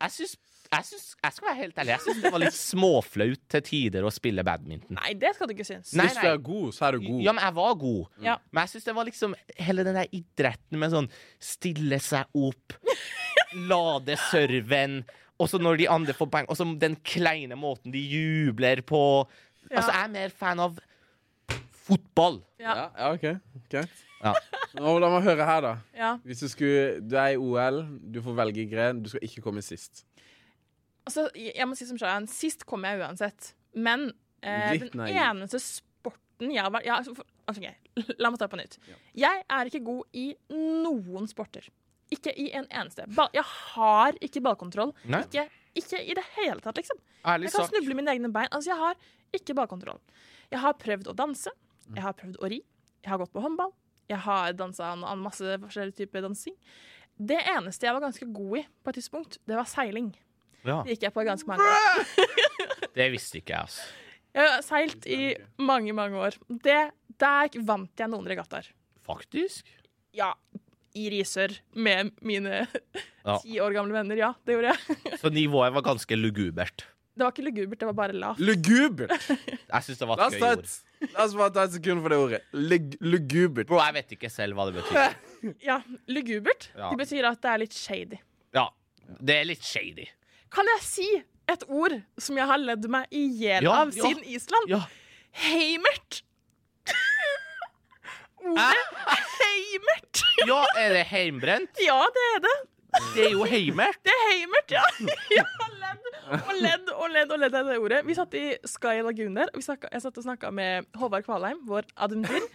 Jeg 0.03 0.13
syns 0.19 0.35
jeg, 0.71 0.85
synes, 0.89 1.05
jeg 1.23 1.35
skal 1.35 1.47
være 1.47 1.57
helt 1.61 1.77
ærlig, 1.81 1.93
jeg 1.95 2.03
syns 2.05 2.23
det 2.23 2.31
var 2.33 2.41
litt 2.43 2.57
småflaut 2.57 3.43
til 3.53 3.63
tider 3.67 4.07
å 4.07 4.11
spille 4.13 4.43
badminton. 4.47 4.97
Nei, 4.99 5.13
det 5.19 5.33
skal 5.37 5.49
du 5.49 5.53
ikke 5.55 5.67
synes. 5.67 5.93
Nei, 5.97 6.07
Hvis 6.09 6.19
du 6.19 6.27
er 6.29 6.41
god, 6.49 6.67
så 6.75 6.87
er 6.87 6.97
du 6.97 7.05
god. 7.05 7.21
Ja, 7.25 7.35
men 7.37 7.45
jeg 7.47 7.57
var 7.59 7.77
god. 7.83 8.01
Ja. 8.25 8.35
Men 8.51 8.63
jeg 8.65 8.73
syns 8.73 8.89
det 8.89 8.95
var 8.97 9.09
liksom 9.09 9.37
hele 9.69 9.85
den 9.87 9.99
der 9.99 10.17
idretten 10.19 10.81
med 10.81 10.95
sånn 10.95 11.09
stille 11.51 12.01
seg 12.03 12.39
opp, 12.47 12.77
lade 13.71 14.19
serven, 14.27 14.99
og 15.37 15.51
så 15.51 15.61
når 15.61 15.83
de 15.83 15.91
andre 15.93 16.17
får 16.17 16.31
poeng, 16.33 16.49
og 16.49 16.57
så 16.57 16.65
den 16.81 16.97
kleine 17.05 17.57
måten 17.59 17.93
de 17.93 18.01
jubler 18.01 18.81
på. 18.87 19.01
Ja. 19.67 19.79
Altså, 19.79 19.91
jeg 19.91 20.03
er 20.03 20.13
mer 20.15 20.33
fan 20.33 20.63
av 20.63 20.79
fotball. 21.87 22.41
Ja. 22.59 22.89
Ja, 22.97 23.13
OK. 23.13 23.27
Greit. 23.71 24.03
Ja. 24.17 24.33
Nå, 24.77 24.95
la 25.01 25.09
meg 25.13 25.25
høre 25.27 25.45
her, 25.45 25.63
da. 25.63 25.73
Ja. 25.97 26.11
Hvis 26.25 26.41
du 26.41 26.47
skulle 26.49 26.99
Du 27.05 27.13
er 27.19 27.35
i 27.35 27.37
OL, 27.37 27.83
du 28.01 28.19
får 28.25 28.37
velge 28.39 28.65
gren, 28.71 29.03
du 29.03 29.11
skal 29.11 29.23
ikke 29.27 29.43
komme 29.45 29.61
sist. 29.65 30.03
Altså, 31.07 31.27
jeg 31.39 31.67
må 31.69 31.77
si 31.79 31.87
som 31.89 31.99
Shayan, 31.99 32.27
sist 32.31 32.65
kom 32.67 32.85
jeg 32.87 32.99
uansett. 33.01 33.53
Men 33.77 34.09
eh, 34.43 34.75
den 34.81 35.03
eneste 35.07 35.61
sporten 35.63 36.51
jeg 36.53 36.61
har 36.61 36.71
vært 36.73 36.85
ja, 36.85 36.99
altså, 36.99 37.15
altså, 37.49 37.63
ok, 37.63 38.13
La 38.21 38.29
meg 38.29 38.39
ta 38.41 38.49
på 38.51 38.59
nytt. 38.59 38.77
Jeg 39.17 39.43
er 39.57 39.69
ikke 39.71 39.81
god 39.87 40.19
i 40.19 40.27
noen 40.53 41.29
sporter. 41.31 41.65
Ikke 42.13 42.31
i 42.39 42.49
en 42.55 42.67
eneste. 42.69 43.07
Ba 43.15 43.25
jeg 43.35 43.43
har 43.47 44.19
ikke 44.23 44.43
ballkontroll. 44.45 44.93
Ikke, 45.07 45.47
ikke 45.75 45.99
i 46.03 46.15
det 46.15 46.23
hele 46.37 46.61
tatt, 46.63 46.77
liksom. 46.79 46.99
Ærlig 47.27 47.49
Jeg 47.49 47.55
kan 47.57 47.65
sak. 47.65 47.73
snuble 47.73 47.97
mine 47.99 48.13
egne 48.13 48.31
bein. 48.31 48.51
Altså, 48.51 48.71
jeg 48.71 48.79
har 48.79 49.01
ikke 49.35 49.55
ballkontroll. 49.57 49.99
Jeg 50.53 50.61
har 50.63 50.77
prøvd 50.79 51.09
å 51.11 51.15
danse. 51.17 51.51
Jeg 51.91 52.03
har 52.05 52.15
prøvd 52.15 52.39
å 52.43 52.51
ri. 52.51 52.61
Jeg 53.03 53.11
har 53.11 53.19
gått 53.23 53.33
på 53.33 53.43
håndball. 53.43 53.73
Jeg 54.07 54.21
har 54.23 54.53
dansa 54.55 54.93
masse 55.19 55.57
forskjellige 55.63 56.03
typer 56.03 56.23
dansing. 56.23 56.55
Det 57.17 57.39
eneste 57.49 57.87
jeg 57.87 57.95
var 57.97 58.05
ganske 58.05 58.27
god 58.29 58.59
i 58.59 58.63
på 58.83 58.91
et 58.91 58.99
tidspunkt, 58.99 59.39
det 59.49 59.57
var 59.57 59.67
seiling. 59.67 60.11
Ja, 60.67 60.81
Det 60.85 60.95
gikk 60.95 61.07
jeg 61.07 61.13
på 61.15 61.23
ganske 61.27 61.47
mange 61.49 61.63
år. 61.63 62.03
det 62.97 63.07
visste 63.13 63.39
ikke 63.41 63.55
jeg, 63.55 63.67
altså. 63.67 63.87
Jeg 64.37 64.51
har 64.53 64.61
seilt 64.65 65.05
i 65.09 65.19
mange, 65.65 65.93
mange 65.97 66.19
år. 66.27 66.35
Det, 66.61 66.79
der 67.23 67.55
vant 67.65 68.03
jeg 68.03 68.11
noen 68.11 68.27
regattaer. 68.29 68.67
Faktisk. 69.07 69.65
Ja, 70.17 70.33
i 70.97 71.07
Risør 71.13 71.53
med 71.77 72.11
mine 72.25 72.65
Ja. 73.27 73.37
ti 73.43 73.57
år 73.61 73.73
gamle 73.75 73.93
venner. 73.95 74.17
Ja, 74.19 74.33
det 74.45 74.55
gjorde 74.57 74.73
jeg. 74.75 74.99
Så 75.21 75.31
nivået 75.33 75.73
var 75.75 75.83
ganske 75.85 76.15
lugubert. 76.19 76.85
Det 77.17 77.25
var 77.25 77.31
ikke 77.33 77.47
lugubert, 77.47 77.79
det 77.81 77.87
var 77.89 77.95
bare 77.97 78.13
lavt. 78.13 78.39
Lugubert! 78.45 79.09
Jeg 79.73 79.85
syns 79.87 79.97
det 79.97 80.07
var 80.07 80.19
et 80.21 80.35
gøy 80.37 80.43
ord. 80.51 80.67
la 81.15 81.23
oss 81.23 81.33
bare 81.39 81.53
ta 81.55 81.63
et 81.65 81.73
sekund 81.73 82.03
for 82.03 82.13
det 82.13 82.17
ordet. 82.21 82.41
Lug, 82.53 82.93
lugubert. 83.01 83.65
Bro, 83.71 83.79
jeg 83.81 83.95
vet 83.95 84.13
ikke 84.17 84.29
selv 84.29 84.53
hva 84.57 84.67
det 84.69 84.75
betyr. 84.77 85.55
Ja, 85.65 85.79
lugubert. 86.13 86.69
Ja. 86.77 86.91
Det 86.93 86.99
betyr 87.01 87.25
at 87.31 87.41
det 87.41 87.49
er 87.55 87.61
litt 87.63 87.73
shady. 87.77 88.19
Ja, 88.53 88.67
det 89.17 89.39
er 89.41 89.49
litt 89.49 89.65
shady. 89.65 90.05
Kan 90.53 90.69
jeg 90.75 90.83
si 90.85 91.07
et 91.51 91.63
ord 91.67 91.95
som 92.19 92.37
jeg 92.39 92.47
har 92.49 92.59
ledd 92.59 92.87
meg 92.91 93.07
i 93.15 93.25
hjel 93.39 93.63
Ja, 93.67 93.81
av 93.83 93.93
ja. 93.95 94.03
siden 94.07 94.23
Island? 94.27 94.71
Ja. 94.71 94.81
Heimert. 95.47 96.21
Ordet 98.47 98.83
heimert. 99.41 100.23
Ja, 100.47 100.61
er 100.79 100.93
det 100.95 101.05
heimbrent? 101.11 101.81
Ja, 101.83 101.99
det 102.15 102.25
er 102.35 102.43
det. 102.47 102.57
Det 103.13 103.25
er 103.27 103.33
jo 103.35 103.43
heimert. 103.47 103.99
Det 104.07 104.13
er 104.13 104.23
heimert, 104.31 104.71
ja. 104.71 104.83
ja 105.39 105.45
og 106.37 106.53
ledd 106.61 106.89
og 106.93 107.07
ledd 107.13 107.31
og 107.35 107.39
ledd 107.43 107.55
av 107.59 107.69
det 107.71 107.77
ordet. 107.81 108.01
Vi 108.07 108.15
satt 108.17 108.33
i 108.37 108.45
Sky 108.67 108.99
Lagoon 109.05 109.37
der. 109.37 109.51
og 109.53 109.59
Vi 109.61 109.65
snakket, 109.67 109.93
jeg 109.93 110.03
satt 110.03 110.17
og 110.19 110.25
snakka 110.27 110.51
med 110.55 110.87
Håvard 110.97 111.25
Kvalheim, 111.27 111.61
vår 111.67 111.87
adventur, 111.95 112.45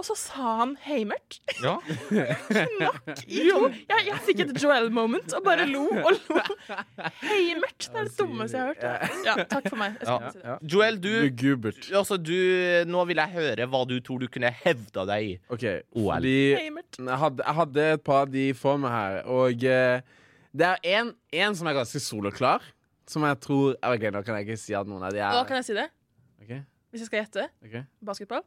og 0.00 0.06
så 0.06 0.14
sa 0.16 0.54
han 0.62 0.74
heimert. 0.86 1.40
Ja. 1.60 1.74
I 2.10 3.42
to. 3.50 3.58
Jeg, 3.90 4.06
jeg 4.06 4.20
fikk 4.26 4.42
et 4.46 4.54
Joel-moment 4.62 5.34
og 5.36 5.44
bare 5.44 5.66
lo 5.68 5.84
og 5.90 6.14
lo. 6.16 6.40
Heimert. 7.26 7.88
Det 7.90 8.00
er 8.00 8.08
det 8.08 8.14
dummeste 8.18 8.56
jeg 8.56 8.64
har 8.64 8.72
hørt. 8.72 9.26
Ja, 9.26 9.36
takk 9.50 9.68
for 9.68 9.80
meg. 9.80 9.98
Ja. 10.06 10.30
si. 10.32 10.40
Joel, 10.72 11.00
du, 11.02 11.12
altså, 11.98 12.16
du 12.20 12.34
Nå 12.90 13.04
vil 13.10 13.20
jeg 13.20 13.34
høre 13.36 13.66
hva 13.70 13.82
du 13.88 13.96
tror 14.04 14.22
du 14.22 14.28
kunne 14.32 14.50
hevda 14.62 15.04
deg 15.12 15.28
i. 15.28 15.36
OK. 15.52 15.66
OL. 15.94 16.10
Fordi 16.14 16.36
Heimert. 16.56 16.98
jeg 17.00 17.20
hadde, 17.24 17.44
jeg 17.46 17.58
hadde 17.60 17.86
et 17.98 18.04
par 18.06 18.24
av 18.24 18.32
de 18.32 18.46
for 18.56 18.80
meg 18.80 18.94
her, 18.94 19.20
og 19.30 19.64
eh, 19.68 20.18
det 20.50 20.66
er 20.66 20.86
en, 20.98 21.12
en 21.44 21.56
som 21.56 21.68
er 21.70 21.76
ganske 21.78 22.00
soloklar. 22.02 22.64
Som 23.10 23.26
jeg 23.26 23.40
tror 23.42 23.74
OK, 23.74 24.06
nå 24.14 24.22
kan 24.26 24.38
jeg 24.38 24.48
ikke 24.48 24.60
si 24.62 24.76
at 24.78 24.88
noen 24.88 25.02
av 25.08 25.14
de 25.14 25.22
Hva 25.24 25.34
Nå 25.34 25.42
kan 25.48 25.58
jeg 25.58 25.70
si 25.72 25.76
det? 25.76 25.88
Okay. 26.44 26.62
Hvis 26.90 27.04
jeg 27.04 27.10
skal 27.10 27.22
gjette? 27.24 27.50
Okay. 27.66 27.86
Basketball? 28.06 28.44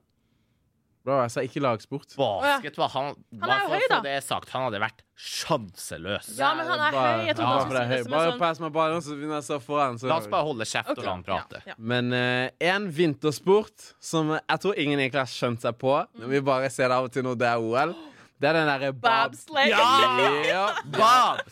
Bra, 1.03 1.17
jeg 1.25 1.31
sa 1.33 1.41
ikke 1.43 1.59
lagsport. 1.59 2.13
Basket 2.15 2.77
var 2.79 2.91
han 2.93 3.09
Han 3.41 3.49
er 3.51 3.65
jo 3.65 3.71
høy, 3.73 3.81
da. 3.91 3.97
det 4.05 4.13
sagt, 4.23 4.53
han 4.55 4.63
hadde 4.69 4.79
vært 4.79 5.01
sjanseløs. 5.19 6.29
Ja, 6.37 6.53
men 6.55 6.69
han 6.69 6.79
er 6.79 6.95
Bare- 6.95 7.17
høy. 7.17 7.25
Jeg 7.27 7.35
trodde 7.35 7.49
ja, 7.49 7.49
han 7.49 7.59
er 7.59 7.65
skulle 7.65 7.81
si 7.83 7.97
det 8.05 8.13
Bare 8.13 8.29
sånn 8.29 8.39
pass 8.39 8.61
meg 8.63 8.71
bare, 8.77 9.01
så 9.03 9.17
begynner 9.17 9.35
jeg 9.35 9.43
å 9.43 9.47
stå 9.49 9.57
foran. 9.65 9.99
Så 9.99 10.07
La 10.07 10.21
oss 10.21 10.29
bare 10.31 10.47
holde 10.47 10.67
kjeft 10.69 10.93
okay. 10.93 11.01
og 11.01 11.09
la 11.09 11.17
han 11.17 11.25
prate. 11.27 11.59
Ja, 11.65 11.73
ja. 11.73 11.75
Men 11.91 12.15
uh, 12.15 12.47
en 12.71 12.87
vintersport 12.87 13.89
som 13.99 14.31
jeg 14.31 14.63
tror 14.63 14.79
ingen 14.79 15.03
egentlig 15.03 15.19
har 15.19 15.33
skjønt 15.33 15.67
seg 15.67 15.75
på, 15.83 15.97
men 16.21 16.31
vi 16.31 16.43
bare 16.53 16.71
ser 16.71 16.87
det 16.87 17.01
av 17.01 17.09
og 17.09 17.11
til 17.11 17.27
når 17.27 17.35
det 17.43 17.51
er 17.51 17.67
OL, 17.67 17.95
det 18.39 18.49
er 18.49 18.59
den 18.61 18.71
derre 18.71 18.93
bab... 18.95 19.35
Bobsleigh. 19.35 19.75
Ja! 19.75 20.63
Bob! 20.97 21.43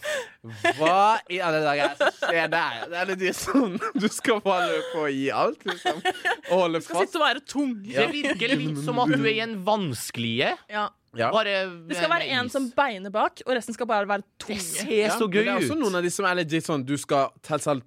Hva 0.42 1.20
i 1.30 1.38
alle 1.44 1.60
dager 1.62 1.92
er 1.92 2.16
skjer 2.18 2.48
der? 2.50 2.78
Det 2.90 2.98
er 3.02 3.10
litt 3.12 3.38
sånn 3.38 3.76
Du 3.94 4.08
skal 4.10 4.40
bare 4.42 4.80
på 4.90 5.04
å 5.06 5.12
gi 5.14 5.28
alt, 5.30 5.62
liksom. 5.70 6.00
Og 6.50 6.56
holde 6.64 6.82
Skal 6.82 6.98
fast. 6.98 7.12
sitte 7.12 7.22
og 7.22 7.28
være 7.28 7.44
tung. 7.46 7.76
Det 7.86 8.08
virker 8.16 8.56
litt 8.58 8.82
som 8.82 8.98
at 9.04 9.14
du 9.14 9.22
er 9.22 9.36
i 9.36 9.44
en 9.46 9.60
vanskelige. 9.68 10.56
Ja. 10.72 10.88
Ja. 11.12 11.28
Bare 11.34 11.68
Det 11.90 11.98
skal 11.98 12.08
være 12.08 12.28
en 12.38 12.50
som 12.50 12.70
beiner 12.72 13.12
bak, 13.12 13.42
og 13.44 13.52
resten 13.58 13.76
skal 13.76 13.88
bare 13.90 14.08
være 14.08 14.24
Det 14.48 14.56
ser 14.64 14.92
Ja, 15.10 15.10
så 15.20 15.28
gøy 15.28 15.42
ut. 15.42 15.46
Det 15.46 15.52
er 15.52 15.58
også 15.60 15.76
noen 15.76 15.98
av 16.00 16.06
de 16.06 16.12
som 16.14 16.28
er 16.30 16.38
litt 16.40 16.56
sånn 16.64 16.86
Du 16.88 16.96
skal 16.98 17.34
telle 17.44 17.82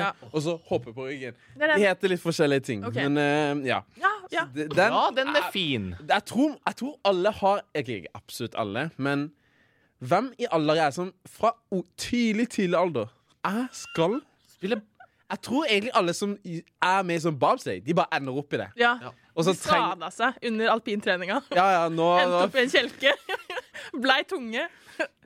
Ja. 0.00 0.12
og 0.32 0.40
så 0.42 0.56
hoppe 0.70 0.94
på 0.96 1.04
ryggen. 1.10 1.36
Det 1.54 1.68
det. 1.68 1.78
heter 1.84 2.08
litt 2.08 2.22
forskjellige 2.22 2.64
ting. 2.64 2.84
okay. 2.84 3.06
Men 3.08 3.60
uh, 3.60 3.66
ja. 3.68 3.82
Ja, 4.00 4.12
ja. 4.32 4.44
Den, 4.54 4.70
Ja, 4.74 5.10
den 5.10 5.28
er 5.36 5.50
fin. 5.52 5.94
jeg, 6.08 6.24
tror, 6.24 6.56
jeg 6.66 6.76
tror 6.76 6.96
alle 7.04 7.30
har 7.30 7.62
ikke 7.76 8.06
absolutt 8.14 8.54
alle, 8.56 8.90
men 8.96 9.30
hvem 10.00 10.32
i 10.38 10.46
alder 10.50 10.74
er 10.86 10.90
som 10.90 11.12
fra 11.28 11.52
tidlig, 11.96 12.48
tidlig 12.50 12.76
alder 12.78 13.06
Jeg 13.44 13.68
skal 13.72 14.20
Spille 14.50 14.80
Jeg 15.30 15.40
tror 15.42 15.64
egentlig 15.68 15.90
alle 15.94 16.12
som 16.14 16.36
er 16.82 17.02
med 17.02 17.20
sånn 17.22 17.38
bobsleigh, 17.38 17.80
de 17.84 17.94
bare 17.94 18.06
ender 18.18 18.36
opp 18.38 18.52
i 18.54 18.56
det. 18.64 18.70
ja. 18.76 18.96
Og 19.34 19.42
så 19.44 19.50
De 19.50 19.58
treng- 19.58 19.88
skada 19.90 20.08
seg 20.14 20.36
under 20.46 20.68
alpintreninga. 20.70 21.40
Ja, 21.56 21.64
ja, 21.72 21.88
nå, 21.90 22.04
Endte 22.22 22.42
opp 22.44 22.54
i 22.54 22.60
en 22.60 22.68
kjelke. 22.70 23.10
Blei 24.04 24.20
tunge. 24.30 24.68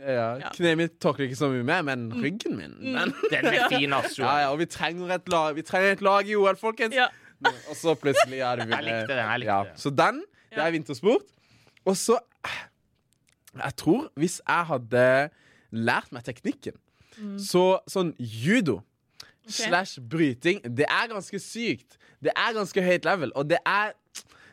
ja, 0.01 0.39
Ja. 0.41 0.49
Kneet 0.55 0.79
mitt 0.81 0.95
takler 1.03 1.27
ikke 1.27 1.37
så 1.37 1.51
mye 1.53 1.67
mer, 1.69 1.83
men 1.85 2.07
ryggen 2.17 2.57
min 2.57 2.73
den. 2.95 3.13
Den 3.35 3.51
er 3.51 3.67
fin, 3.69 3.93
ass. 3.93 4.17
Ja, 4.17 4.31
ja, 4.47 4.49
og 4.55 4.63
vi 4.63 4.67
trenger 4.73 5.13
et 5.19 5.29
lag 5.29 5.53
Vi 5.59 5.63
trenger 5.63 5.93
et 5.99 6.01
lag 6.01 6.25
i 6.31 6.39
OL, 6.41 6.57
folkens. 6.57 6.95
Ja. 6.97 7.11
Og 7.45 7.77
så 7.77 7.93
plutselig 8.01 8.41
er 8.41 8.63
det 8.63 8.69
Jeg 8.71 8.87
likte 8.89 9.13
den. 9.13 9.21
jeg 9.27 9.41
likte 9.45 9.53
Ja, 9.53 9.77
så 9.77 9.91
den, 9.93 10.23
det 10.57 10.65
er 10.65 10.71
vintersport. 10.79 11.29
Og 11.85 11.97
så 12.01 12.17
Jeg 13.55 13.77
tror 13.81 14.11
hvis 14.19 14.41
jeg 14.45 14.67
hadde 14.73 15.05
lært 15.73 16.13
meg 16.13 16.25
teknikken, 16.27 16.77
så 17.43 17.81
sånn 17.91 18.13
judo 18.19 18.81
slash 19.49 19.99
bryting, 20.01 20.61
det 20.63 20.87
er 20.87 21.09
ganske 21.11 21.41
sykt. 21.43 21.97
Det 22.23 22.31
er 22.37 22.53
ganske 22.55 22.83
høyt 22.85 23.07
level, 23.09 23.33
og 23.35 23.49
det 23.51 23.59
er, 23.67 23.95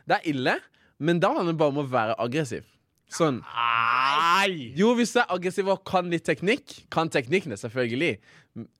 det 0.08 0.17
er 0.19 0.29
ille, 0.31 0.55
men 0.97 1.19
da 1.19 1.34
handler 1.36 1.53
det 1.53 1.60
bare 1.62 1.73
om 1.75 1.81
å 1.84 1.89
være 1.91 2.15
aggressiv. 2.23 2.65
Sånn. 3.12 3.38
Nei! 3.46 4.72
Jo, 4.76 4.89
hvis 4.98 5.13
du 5.13 5.20
er 5.22 5.30
aggressiv 5.36 5.68
og 5.72 5.84
kan 5.88 6.10
litt 6.12 6.26
teknikk, 6.26 6.74
kan 6.94 7.10
teknikkene 7.13 7.58
selvfølgelig, 7.60 8.18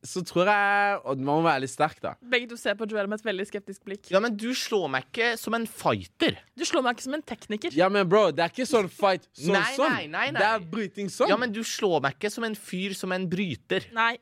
så 0.08 0.22
tror 0.24 0.48
jeg 0.48 1.00
Og 1.04 1.20
man 1.20 1.42
må 1.42 1.44
være 1.44 1.66
litt 1.66 1.74
sterk, 1.74 1.98
da. 2.04 2.14
Begge 2.32 2.48
to 2.54 2.58
ser 2.58 2.78
på 2.80 2.88
Joel 2.90 3.10
med 3.12 3.20
et 3.20 3.28
veldig 3.28 3.46
skeptisk 3.50 3.84
blikk. 3.88 4.08
Ja, 4.14 4.22
men 4.24 4.38
du 4.40 4.48
slår 4.56 4.88
meg 4.94 5.10
ikke 5.10 5.34
som 5.40 5.58
en 5.58 5.68
fighter. 5.68 6.40
Du 6.56 6.64
slår 6.68 6.86
meg 6.86 6.96
ikke 6.96 7.08
som 7.10 7.18
en 7.18 7.26
tekniker. 7.28 7.76
Ja, 7.76 7.90
men 7.92 8.08
bro, 8.10 8.30
det 8.32 8.46
er 8.46 8.54
ikke 8.54 8.68
sånn 8.70 8.88
fight 8.92 9.28
sånn 9.36 9.58
Nei, 9.58 9.74
sånn. 9.76 9.92
nei, 9.92 10.08
nei, 10.08 10.30
nei. 10.32 10.40
Det 10.40 10.48
er 10.48 10.66
bryting 10.72 11.12
sånn. 11.12 11.30
Ja, 11.34 11.38
men 11.42 11.54
du 11.56 11.62
slår 11.68 12.02
meg 12.08 12.18
ikke 12.18 12.32
som 12.34 12.48
en 12.48 12.56
fyr 12.56 12.96
som 12.98 13.14
en 13.16 13.28
bryter. 13.32 13.90
Nei. 13.96 14.16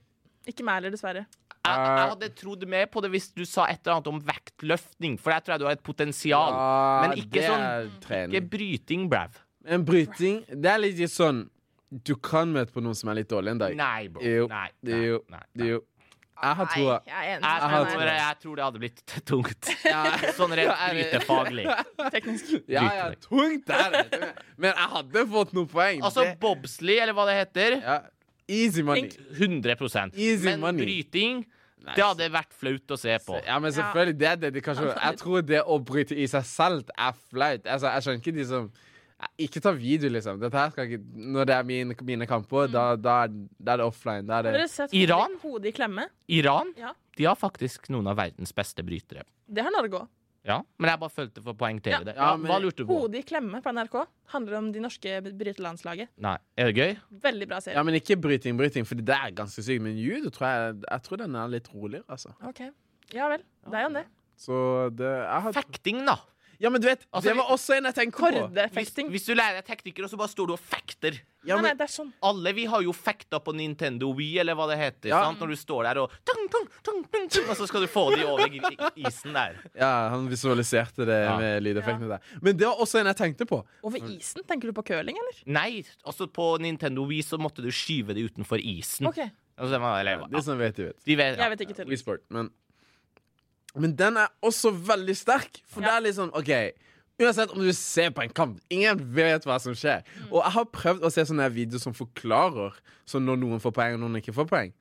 Ikke 0.49 0.65
meg 0.67 0.81
heller, 0.81 0.91
dessverre. 0.91 1.23
Jeg, 1.63 1.79
jeg 1.79 2.09
hadde 2.11 2.27
trodd 2.35 2.65
mer 2.67 2.89
på 2.91 2.99
det 3.05 3.13
hvis 3.13 3.29
du 3.31 3.45
sa 3.47 3.69
et 3.71 3.79
eller 3.85 4.01
annet 4.01 4.09
om 4.11 4.17
vektløftning, 4.27 5.13
for 5.21 5.31
der 5.31 5.45
tror 5.45 5.53
jeg 5.53 5.61
du 5.61 5.67
har 5.69 5.77
et 5.77 5.85
potensial. 5.85 6.51
Ja, 6.51 7.05
men 7.05 7.21
ikke 7.21 7.45
sånn. 7.45 7.93
Ikke 8.25 8.41
bryting, 8.51 9.05
brav. 9.13 9.37
En 9.65 9.85
bryting, 9.87 10.43
det 10.49 10.69
er 10.73 10.77
litt 10.83 10.99
sånn 11.11 11.45
Du 11.89 12.15
kan 12.19 12.49
møte 12.51 12.73
på 12.73 12.81
noen 12.83 12.95
som 12.97 13.09
er 13.13 13.19
litt 13.21 13.29
dårlig 13.29 13.51
en 13.53 13.59
dag. 13.61 13.75
Nei, 13.77 14.07
bro. 14.09 14.23
Jo, 14.25 14.47
Nei, 14.49 14.69
nei, 14.81 15.01
jo, 15.05 15.19
nei, 15.29 15.43
det 15.53 15.67
jo. 15.69 15.81
Jeg 16.43 16.55
har 16.57 16.65
troa. 16.73 16.95
jeg. 17.05 17.13
Jeg, 17.13 17.41
Jeg 17.43 17.91
tror, 17.93 18.01
jeg 18.09 18.37
tror 18.41 18.55
det 18.57 18.63
hadde 18.65 18.79
blitt 18.81 19.03
tungt. 19.29 19.69
Sånn 20.39 20.55
rett 20.57 20.81
brytefaglig. 20.89 21.67
Teknisk. 22.15 22.55
Ja, 22.67 22.83
ja, 22.97 23.05
tungt 23.23 23.69
er 23.71 23.93
det. 23.93 24.31
Men 24.57 24.73
jeg 24.73 24.89
hadde 24.97 25.23
fått 25.31 25.53
noen 25.55 25.69
poeng. 25.71 26.01
Altså 26.03 26.25
bobsleigh, 26.41 27.05
eller 27.05 27.15
hva 27.15 27.27
det 27.29 27.37
heter. 27.43 27.77
ja. 27.83 28.01
Easy 28.51 28.81
money. 28.83 29.07
100 29.37 29.77
Easy 30.19 30.43
Men 30.49 30.59
money. 30.59 30.83
bryting, 30.83 31.45
det 31.95 32.03
hadde 32.03 32.27
vært 32.33 32.51
flaut 32.59 32.91
å 32.91 32.97
se 32.99 33.13
på. 33.23 33.37
Ja, 33.45 33.55
men 33.63 33.71
selvfølgelig, 33.71 34.17
det 34.19 34.27
er 34.27 34.35
dedikasjon. 34.41 34.89
Jeg 34.97 35.17
tror 35.21 35.45
det 35.47 35.61
å 35.63 35.77
bryte 35.79 36.17
i 36.19 36.27
seg 36.27 36.43
selv 36.49 36.91
er 36.97 37.15
flaut. 37.29 37.63
Altså, 37.63 37.87
jeg 37.93 38.03
skjønner 38.03 38.19
ikke 38.19 38.35
de 38.35 38.45
som 38.49 38.67
Ikke 39.39 39.61
ta 39.61 39.71
video, 39.71 40.09
liksom. 40.09 40.39
Dette 40.39 40.53
her 40.57 40.69
skal 40.71 40.87
ikke 40.89 41.03
Når 41.33 41.45
det 41.45 41.55
er 41.55 41.63
mine, 41.63 41.95
mine 42.01 42.27
kamper, 42.27 42.67
da, 42.71 42.95
da, 42.95 43.23
er- 43.23 43.27
da 43.59 43.73
er 43.73 43.77
det 43.77 43.85
offline. 43.85 44.25
Da 44.27 44.39
er 44.39 44.43
Har 44.43 44.51
dere 44.59 44.67
sett 44.67 44.93
Iran? 44.93 45.37
hodet- 45.43 45.65
i 45.67 45.71
klemme? 45.71 46.07
Iran 46.29 46.73
Ja. 46.77 46.93
de 47.17 47.23
har 47.25 47.35
faktisk 47.35 47.89
noen 47.89 48.07
av 48.07 48.17
verdens 48.17 48.51
beste 48.53 48.83
brytere. 48.83 49.23
Det 49.51 49.63
har 49.63 49.71
Norge 49.71 49.91
òg. 50.01 50.07
Ja, 50.45 50.61
Men 50.77 50.89
jeg 50.89 50.99
bare 50.99 51.09
følte 51.09 51.41
for 51.41 51.53
å 51.53 51.57
poengtere 51.57 52.03
det. 52.03 52.15
Ja, 52.17 52.31
Ja, 52.31 52.35
men- 52.37 52.51
hva 52.51 52.59
lurte 52.61 52.75
du 52.83 52.85
på? 52.85 52.99
Hodet 52.99 53.15
i 53.15 53.21
klemme 53.23 53.61
på 53.63 53.71
NRK 53.71 54.05
handler 54.27 54.57
om 54.57 54.71
de 54.73 54.79
norske 54.81 55.21
brytelandslaget. 55.37 56.09
Nei, 56.17 56.37
Er 56.57 56.71
det 56.71 56.75
gøy? 56.75 56.97
Veldig 57.21 57.47
bra 57.47 57.59
serie. 57.61 57.75
Ja, 57.75 57.83
men 57.83 57.95
ikke 57.95 58.19
bryting, 58.19 58.57
bryting, 58.57 58.85
for 58.85 58.95
det 58.95 59.07
er 59.07 59.31
ganske 59.31 59.63
sykt. 59.63 59.81
Men 59.81 59.95
judo 59.97 60.29
tror 60.29 60.47
jeg 60.47 60.81
Jeg 60.91 61.03
tror 61.03 61.17
den 61.17 61.35
er 61.35 61.47
litt 61.47 61.69
roligere, 61.73 62.03
altså. 62.09 62.33
Ok. 62.43 62.59
Ja 63.13 63.29
vel. 63.29 63.41
Det 63.69 63.73
er 63.73 63.87
jo 63.87 63.93
det. 63.93 64.05
Så 64.37 64.89
det 64.95 65.05
jeg 65.05 65.41
har... 65.41 65.53
Fekting, 65.53 66.05
da. 66.05 66.17
Ja, 66.63 66.69
men 66.71 66.79
du 66.81 66.87
vet, 66.87 67.01
Altså, 67.11 67.27
det 67.29 67.35
var 67.37 67.49
også 67.51 67.75
en 67.75 67.89
jeg 67.89 67.95
tenkte 67.97 68.23
på. 68.23 68.43
Hvis, 68.77 68.91
hvis 69.11 69.25
du 69.27 69.33
lærer 69.35 69.59
deg 69.59 69.65
teknikker, 69.67 70.05
og 70.07 70.11
så 70.13 70.17
bare 70.21 70.31
står 70.31 70.47
du 70.47 70.53
og 70.55 70.61
fekter. 70.63 71.17
Ja, 71.43 71.57
Nei, 71.57 71.63
nei, 71.65 71.71
men, 71.73 71.79
det 71.81 71.83
er 71.89 71.91
sånn. 71.91 72.11
Alle 72.23 72.53
vi 72.55 72.63
har 72.71 72.79
jo 72.85 72.93
fekta 72.95 73.41
på 73.43 73.51
Nintendo 73.51 74.13
Wii, 74.15 74.37
eller 74.39 74.55
hva 74.55 74.69
det 74.71 74.77
heter. 74.79 75.09
Ja. 75.11 75.19
Sant? 75.27 75.41
Når 75.43 75.51
du 75.51 75.57
står 75.59 75.83
der 75.89 75.99
og 76.05 76.13
tung, 76.23 76.45
tung, 76.53 76.69
tung, 76.87 77.01
tung, 77.11 77.27
tung, 77.35 77.49
Og 77.51 77.59
så 77.59 77.67
skal 77.67 77.83
du 77.83 77.89
få 77.91 78.05
de 78.15 78.23
over 78.23 78.47
isen 78.95 79.35
der. 79.35 79.59
ja, 79.75 79.91
han 80.15 80.29
visualiserte 80.31 81.03
det 81.05 81.19
Ja. 81.25 81.35
med 81.37 81.63
lydeffektene 81.67 82.07
der. 82.15 82.23
Men 82.41 82.55
det 82.55 82.65
var 82.71 82.79
også 82.79 83.01
en 83.03 83.11
jeg 83.11 83.19
tenkte 83.19 83.45
på. 83.49 83.59
Over 83.83 83.99
isen? 84.15 84.47
Tenker 84.47 84.71
du 84.71 84.73
på 84.79 84.85
curling, 84.87 85.19
eller? 85.19 85.43
Nei, 85.45 85.83
altså 86.07 86.31
på 86.31 86.53
Nintendo 86.63 87.03
Wii 87.11 87.21
så 87.27 87.37
måtte 87.37 87.59
du 87.61 87.67
skyve 87.75 88.15
det 88.15 88.23
utenfor 88.31 88.63
isen. 88.63 89.07
OK. 89.11 89.19
Altså, 89.53 89.69
det 89.75 89.81
ja, 89.83 89.99
eller, 89.99 90.27
De 90.31 90.41
som 90.41 90.57
vet, 90.57 90.75
de 90.79 90.83
vet. 90.87 91.03
de 91.05 91.15
vet, 91.15 91.35
ja. 91.37 91.43
Jeg 91.43 91.51
vet 91.51 91.61
ikke 91.67 91.75
til. 91.77 91.85
Wii 91.91 91.97
Sport, 91.99 92.23
men 92.33 92.49
Men 93.75 93.95
den 93.97 94.17
er 94.21 94.29
også 94.45 94.69
veldig 94.85 95.15
sterk, 95.17 95.61
for 95.67 95.81
Ja. 95.81 95.87
det 95.87 95.93
er 95.95 96.01
litt 96.07 96.15
sånn 96.19 96.33
OK. 96.37 96.51
Uansett 97.21 97.51
om 97.53 97.61
du 97.61 97.71
ser 97.73 98.09
på 98.11 98.23
en 98.23 98.29
kamp, 98.33 98.59
ingen 98.73 98.97
vet 99.13 99.45
hva 99.45 99.59
som 99.61 99.73
skjer. 99.77 100.01
Mm. 100.17 100.31
Og 100.31 100.39
jeg 100.43 100.51
har 100.55 100.65
prøvd 100.65 101.03
å 101.05 101.11
se 101.13 101.25
sånne 101.29 101.49
videoer 101.53 101.79
som 101.81 101.93
forklarer 101.93 102.73
sånn 103.05 103.25
når 103.25 103.37
noen 103.41 103.61
får 103.63 103.71
poeng, 103.75 103.93
og 103.97 103.99
noen 104.05 104.17
ikke 104.21 104.33
får 104.33 104.49
poeng. 104.49 104.73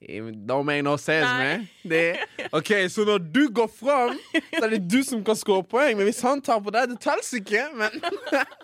Don't 0.00 0.64
make 0.64 0.80
no 0.82 0.96
sense, 0.96 1.28
man. 1.28 1.66
Det, 1.84 2.16
OK, 2.56 2.70
så 2.88 3.04
når 3.04 3.18
du 3.34 3.42
går 3.52 3.68
fram, 3.68 4.14
så 4.32 4.62
er 4.64 4.70
det 4.72 4.88
du 4.88 5.02
som 5.04 5.20
kan 5.24 5.36
score 5.36 5.62
poeng. 5.68 5.98
Men 5.98 6.08
hvis 6.08 6.22
han 6.24 6.40
tar 6.40 6.62
på 6.64 6.72
deg, 6.72 6.88
det 6.94 7.00
telles 7.04 7.28
ikke. 7.36 7.66
Men 7.76 7.98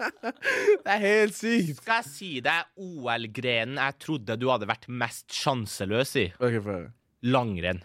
Det 0.87 0.95
er 0.95 1.03
helt 1.03 1.37
sykt. 1.37 1.83
Skal 1.83 2.01
jeg 2.01 2.09
si 2.09 2.31
deg 2.41 2.65
OL-grenen 2.81 3.77
jeg 3.83 3.99
trodde 4.07 4.39
du 4.41 4.49
hadde 4.49 4.69
vært 4.71 4.89
mest 4.89 5.29
sjanseløs 5.37 6.15
i? 6.23 6.25
Okay. 6.41 6.87
Langrenn. 7.29 7.83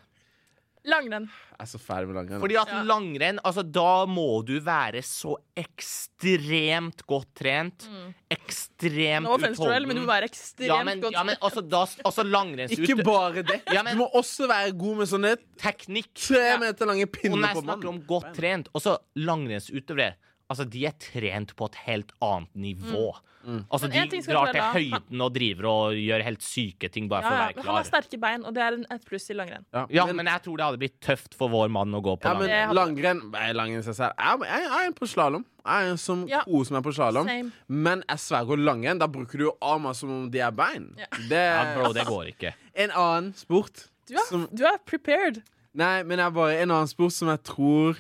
Langrenn. 0.89 1.28
Jeg 1.52 1.62
er 1.62 1.70
så 1.70 1.78
fæl 1.78 2.08
med 2.10 2.15
langrenn. 2.17 2.39
Fordi 2.41 2.56
at 2.58 2.67
Ja. 2.74 2.80
langrenn, 2.89 3.39
altså 3.46 3.62
da 3.72 4.06
må 4.10 4.44
du 4.46 4.56
være 4.65 5.04
så 5.06 5.36
ekstremt 5.56 7.04
godt 7.06 7.28
trent. 7.38 7.86
Ekstremt 8.34 9.28
No 9.28 9.38
Joel, 9.38 9.86
men 9.86 9.96
du 10.00 10.02
må 10.02 10.08
være 10.10 10.26
ekstremt 10.30 10.67
ja, 10.72 10.80
men, 10.84 11.02
godt 11.04 11.13
ja, 11.13 11.24
men 11.28 11.36
altså, 11.41 11.62
da, 11.62 11.84
altså 12.06 12.24
langrennsut... 12.26 12.80
Ikke 12.82 13.04
bare 13.06 13.44
det. 13.44 13.62
Ja, 13.72 13.84
men- 13.84 13.94
Du 13.94 14.02
må 14.04 14.10
også 14.17 14.48
være 14.50 14.72
god 14.78 14.98
med 15.04 15.08
sånne 15.12 15.36
Teknikk. 15.62 16.10
tre 16.15 16.58
meter 16.60 16.86
lange 16.89 17.06
Og 17.06 17.38
når 17.38 17.48
jeg 17.48 17.56
på 17.56 17.62
snakker 17.62 17.65
mannen. 17.65 17.88
om 17.88 18.02
godt 18.10 18.34
trent 18.36 18.67
Også 18.74 18.98
langrennsutøvere 19.15 20.15
Altså, 20.52 20.66
de 20.70 20.86
er 20.90 20.96
trent 21.00 21.56
på 21.56 21.68
et 21.72 21.78
helt 21.88 22.12
annet 22.22 22.56
nivå. 22.70 23.12
Altså, 23.16 23.28
Mm. 23.42 23.64
Altså, 23.74 23.88
de 23.90 24.20
drar 24.22 24.52
til 24.54 24.62
høyden 24.62 25.22
og 25.26 25.32
driver 25.34 25.66
og 25.66 25.94
gjør 25.98 26.22
helt 26.28 26.44
syke 26.46 26.90
ting 26.94 27.08
bare 27.10 27.24
Ja, 27.24 27.26
for 27.26 27.34
å 27.34 27.40
ja, 27.40 27.46
være 27.48 27.56
men 27.56 27.66
han 27.66 27.76
har 27.80 27.88
sterke 27.88 28.20
bein, 28.22 28.44
og 28.46 28.54
det 28.54 28.62
er 28.62 28.76
et 28.94 29.06
pluss 29.10 29.26
i 29.32 29.34
langrenn. 29.34 29.66
Ja, 29.90 30.06
men 30.14 30.28
jeg 30.30 30.44
tror 30.46 30.58
det 30.60 30.66
hadde 30.68 30.78
blitt 30.84 31.00
tøft 31.02 31.34
for 31.34 31.50
vår 31.50 31.72
mann 31.74 31.90
å 31.98 32.04
gå 32.06 32.14
på 32.22 32.30
Ja, 32.30 32.36
men 32.38 32.76
langrenn 32.78 33.24
Nei, 33.32 33.48
langrenn 33.58 33.82
seg 33.82 33.96
selv. 33.98 34.14
Jeg, 34.14 34.46
jeg, 34.46 34.68
jeg 34.70 34.92
er 34.92 34.94
på 34.94 35.10
slalåm. 35.10 35.46
Jeg 35.66 35.90
er 35.90 35.98
som 35.98 36.28
Ja. 36.30 36.44
som 36.46 36.78
er 36.78 36.82
på 36.86 36.94
slalåm. 36.94 37.52
Men 37.68 38.04
jeg 38.08 38.18
sverger 38.28 38.62
langrenn. 38.62 39.00
Da 39.02 39.08
bruker 39.08 39.38
du 39.42 39.46
jo 39.50 39.58
armer 39.60 39.94
som 39.98 40.12
om 40.12 40.30
de 40.30 40.40
er 40.40 40.52
bein. 40.52 40.94
Ja. 41.00 41.06
Det 41.30 41.42
Ja, 41.42 41.76
bro, 41.80 41.94
det 41.94 42.06
går 42.06 42.26
ikke. 42.36 42.54
en 42.76 42.92
annen 42.92 43.34
sport 43.34 43.88
Du 44.08 44.14
er, 44.14 44.26
som 44.30 44.48
du 44.54 44.64
er 44.66 44.78
prepared. 44.86 45.42
Nei, 45.74 46.04
men 46.04 46.20
jeg 46.20 46.28
er 46.28 46.32
bare 46.32 46.62
en 46.62 46.70
annen 46.70 46.88
sport 46.88 47.12
som 47.14 47.28
jeg 47.30 47.42
tror 47.44 47.98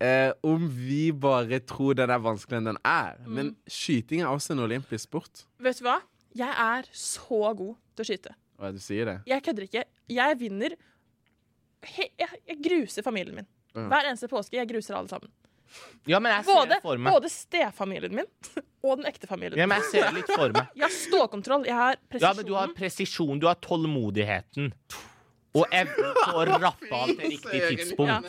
eh, 0.00 0.32
Om 0.46 0.66
vi 0.68 1.10
bare 1.12 1.60
tror 1.60 1.94
den 1.98 2.10
er 2.10 2.22
vanskeligere 2.22 2.62
enn 2.64 2.70
den 2.72 2.80
er. 2.86 3.18
Mm. 3.24 3.32
Men 3.38 3.50
skyting 3.70 4.22
er 4.24 4.30
også 4.32 4.54
en 4.56 4.64
olympisk 4.66 5.08
sport. 5.08 5.44
Vet 5.62 5.80
du 5.80 5.86
hva? 5.88 5.98
Jeg 6.36 6.54
er 6.62 6.88
så 6.94 7.40
god 7.58 7.74
til 7.98 8.04
å 8.04 8.08
skyte. 8.12 8.34
Hva 8.60 8.70
det 8.70 8.80
du 8.80 8.84
sier 8.84 9.08
det? 9.08 9.16
Jeg 9.30 9.42
kødder 9.46 9.66
ikke. 9.66 9.84
Jeg 10.10 10.38
vinner 10.40 10.76
he 11.90 12.10
jeg, 12.20 12.40
jeg 12.46 12.58
gruser 12.66 13.02
familien 13.06 13.40
min. 13.40 13.48
Hver 13.72 14.08
eneste 14.10 14.28
påske. 14.28 14.58
Jeg 14.58 14.68
gruser 14.68 14.98
alle 14.98 15.08
sammen. 15.08 15.30
Ja, 16.10 16.18
men 16.18 16.32
jeg 16.34 16.44
ser 16.48 16.56
Både, 16.58 16.78
for 16.82 16.98
meg. 16.98 17.14
både 17.14 17.28
stefamilien 17.30 18.14
min 18.18 18.26
og 18.86 18.98
den 18.98 19.06
ekte 19.06 19.28
familien. 19.30 19.58
Ja, 19.60 19.68
men 19.70 19.78
jeg 19.78 19.90
ser 19.92 20.08
det 20.08 20.16
litt 20.18 20.32
for 20.34 20.50
meg. 20.56 20.72
Jeg 20.78 20.86
har 20.88 20.94
ståkontroll. 20.96 21.66
Jeg 21.68 21.76
har 21.78 21.98
Ja, 22.18 22.32
men 22.34 22.46
du 22.48 22.54
har 22.56 22.72
presisjon, 22.74 23.38
du 23.38 23.46
har 23.46 23.58
tålmodigheten. 23.62 24.72
Og 25.58 25.64
evnen 25.74 26.12
til 26.14 26.36
å 26.38 26.44
rappe 26.62 26.90
av 26.94 27.08
til 27.10 27.32
riktig 27.32 27.60
tidspunkt. 27.66 28.28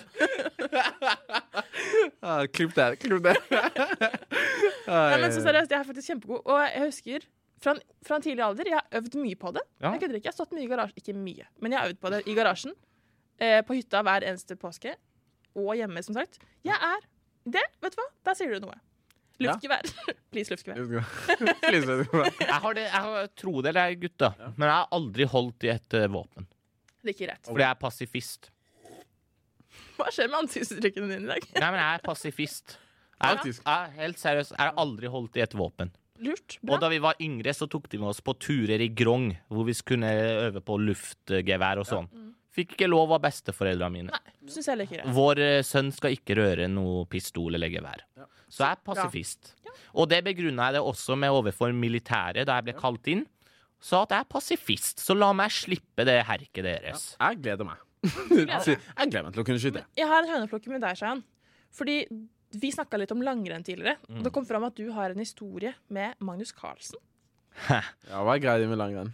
Ah, 2.22 2.45
klipp 2.49 2.74
det. 2.78 2.88
Klipp 3.03 3.22
det. 3.28 3.36
Nei, 4.88 5.19
men 5.22 5.30
så 5.34 5.43
seriøst, 5.43 5.69
jeg 5.72 5.78
er 5.78 5.88
faktisk 5.88 6.09
kjempegod. 6.13 6.41
Og 6.45 6.63
jeg 6.65 6.88
husker 6.88 7.28
Fra 7.61 7.76
en, 7.76 7.82
fra 8.01 8.17
en 8.17 8.24
tidlig 8.26 8.41
alder. 8.41 8.72
Jeg 8.72 8.80
har 8.80 9.01
øvd 9.01 9.15
mye 9.22 9.38
på 9.38 9.51
det. 9.53 9.61
Ja. 9.84 9.91
Jeg 9.93 10.01
kødder 10.01 10.17
ikke. 10.17 10.26
Jeg 10.26 10.34
har 10.34 10.38
stått 10.39 10.55
mye 10.57 10.65
i 10.65 10.69
garasjen. 10.72 10.97
Ikke 11.03 11.13
mye, 11.13 11.45
men 11.61 11.76
jeg 11.76 11.78
har 11.84 11.91
øvd 11.91 11.99
på 12.01 12.09
det 12.15 12.22
i 12.26 12.34
garasjen. 12.39 12.74
Eh, 13.38 13.59
på 13.67 13.78
hytta 13.78 14.01
hver 14.07 14.26
eneste 14.26 14.57
påske. 14.57 14.95
Og 15.61 15.76
hjemme, 15.78 16.01
som 16.05 16.17
sagt. 16.17 16.39
Jeg 16.65 16.74
er 16.74 17.03
det. 17.53 17.61
Vet 17.86 17.93
du 17.93 18.01
hva? 18.01 18.07
Der 18.26 18.39
sier 18.39 18.55
du 18.55 18.65
noe. 18.65 18.80
Ja. 19.41 19.51
Luftgevær. 19.51 19.86
Please, 20.34 20.49
luftgevær. 20.53 20.82
Please, 21.67 21.86
luftgevær. 21.86 22.34
Jeg 22.41 22.59
har 22.65 22.78
det, 22.78 22.88
jeg 22.88 23.05
har, 23.05 23.30
tro 23.41 23.53
det 23.61 23.72
eller 23.76 23.91
ei, 23.91 23.95
gutta, 24.07 24.32
men 24.57 24.65
jeg 24.67 24.74
har 24.76 24.89
aldri 24.97 25.30
holdt 25.36 25.65
i 25.69 25.72
et 25.74 25.97
eh, 25.97 26.09
våpen. 26.13 26.49
Det 27.02 27.12
er 27.12 27.18
ikke 27.18 27.30
rett. 27.32 27.45
Fordi 27.49 27.66
jeg 27.66 27.76
er 27.76 27.80
pasifist. 27.82 28.52
Hva 29.97 30.10
skjer 30.12 30.30
med 30.32 30.43
ansiktsuttrykkene 30.43 31.10
dine 31.14 31.26
i 31.26 31.32
dag? 31.32 31.47
Nei, 31.58 31.70
men 31.74 31.80
jeg 31.82 31.99
er 31.99 32.06
pasifist. 32.06 32.78
Jeg, 33.22 33.41
jeg, 33.45 33.58
jeg, 33.62 33.91
helt 33.99 34.22
seriøst, 34.22 34.56
jeg 34.58 34.62
har 34.62 34.80
aldri 34.82 35.10
holdt 35.14 35.38
i 35.38 35.43
et 35.45 35.54
våpen. 35.58 35.91
Lurt. 36.22 36.58
bra. 36.62 36.76
Og 36.76 36.82
da 36.84 36.89
vi 36.91 36.99
var 37.02 37.18
yngre, 37.22 37.54
så 37.58 37.66
tok 37.70 37.88
de 37.89 37.97
med 38.02 38.12
oss 38.12 38.22
på 38.26 38.36
turer 38.38 38.82
i 38.84 38.91
Grong, 38.93 39.32
hvor 39.49 39.66
vi 39.66 39.74
kunne 39.86 40.10
øve 40.45 40.62
på 40.66 40.78
luftgevær 40.82 41.82
og 41.82 41.89
sånn. 41.89 42.10
Fikk 42.52 42.76
ikke 42.76 42.89
lov 42.89 43.14
av 43.16 43.22
besteforeldrene 43.24 43.93
mine. 43.93 44.12
Nei, 44.12 44.34
synes 44.52 44.68
jeg 44.68 44.86
ikke 44.86 44.99
det. 44.99 45.14
Vår 45.16 45.39
eh, 45.39 45.62
sønn 45.64 45.91
skal 45.95 46.18
ikke 46.18 46.36
røre 46.36 46.68
noe 46.68 47.06
pistol 47.10 47.56
eller 47.56 47.72
gevær. 47.72 48.04
Så 48.52 48.66
jeg 48.66 48.76
er 48.76 48.82
pasifist. 48.86 49.54
Og 49.95 50.10
det 50.12 50.20
begrunna 50.26 50.68
jeg 50.68 50.78
det 50.78 50.82
også 50.84 51.16
med 51.20 51.32
overfor 51.32 51.72
militæret 51.76 52.49
da 52.49 52.58
jeg 52.60 52.68
ble 52.68 52.76
kalt 52.78 53.08
inn. 53.14 53.24
Sa 53.82 54.03
at 54.05 54.11
jeg 54.13 54.23
er 54.23 54.29
pasifist, 54.29 55.01
så 55.01 55.15
la 55.17 55.32
meg 55.34 55.53
slippe 55.53 56.05
det 56.05 56.19
herket 56.27 56.65
deres. 56.67 57.05
Jeg 57.17 57.39
gleder 57.41 57.65
meg. 57.65 57.79
jeg 58.05 59.09
gleder 59.09 59.25
meg 59.25 59.34
til 59.36 59.41
å 59.43 59.47
kunne 59.47 59.61
skyte. 59.61 59.84
Jeg 59.97 60.09
har 60.09 60.21
en 60.25 60.29
høneplukke 60.36 60.69
med 60.73 60.84
deg, 60.86 60.99
Shayan. 60.99 61.23
Fordi 61.73 61.95
vi 62.61 62.69
snakka 62.75 62.99
litt 62.99 63.13
om 63.15 63.21
langrenn 63.25 63.63
tidligere. 63.65 63.97
Mm. 64.09 64.21
Det 64.25 64.34
kom 64.36 64.45
fram 64.45 64.65
at 64.67 64.75
du 64.77 64.89
har 64.93 65.13
en 65.13 65.21
historie 65.23 65.73
med 65.93 66.19
Magnus 66.21 66.51
Carlsen. 66.53 66.99
Ja, 67.69 68.21
Hva 68.23 68.36
er 68.38 68.43
greia 68.43 68.67
med 68.69 68.79
langrenn? 68.79 69.11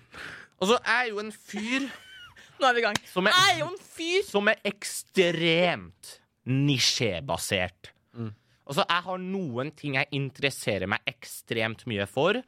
Og 0.61 0.71
så 0.71 0.77
er 0.83 1.05
jeg 1.07 1.13
jo 1.15 1.21
en 1.23 1.31
fyr 1.33 1.87
Nå 2.59 2.65
er 2.67 2.73
vi 2.73 2.81
i 2.81 2.85
gang. 2.87 2.97
som 3.11 3.27
er, 3.29 3.33
Jeg 3.37 3.53
er 3.53 3.59
jo 3.61 3.67
en 3.69 3.79
fyr! 3.95 4.23
som 4.25 4.49
er 4.49 4.61
ekstremt 4.65 6.11
nisjébasert. 6.47 7.91
Mm. 8.17 8.31
Altså, 8.67 8.83
jeg 8.83 9.05
har 9.07 9.21
noen 9.21 9.71
ting 9.77 9.95
jeg 9.99 10.09
interesserer 10.17 10.89
meg 10.89 11.05
ekstremt 11.07 11.85
mye 11.89 12.07
for, 12.09 12.39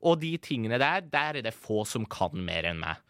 og 0.00 0.20
de 0.22 0.34
tingene 0.42 0.78
der, 0.80 1.04
der 1.12 1.40
er 1.40 1.44
det 1.44 1.54
få 1.56 1.84
som 1.88 2.06
kan 2.08 2.34
mer 2.44 2.70
enn 2.70 2.80
meg. 2.82 3.00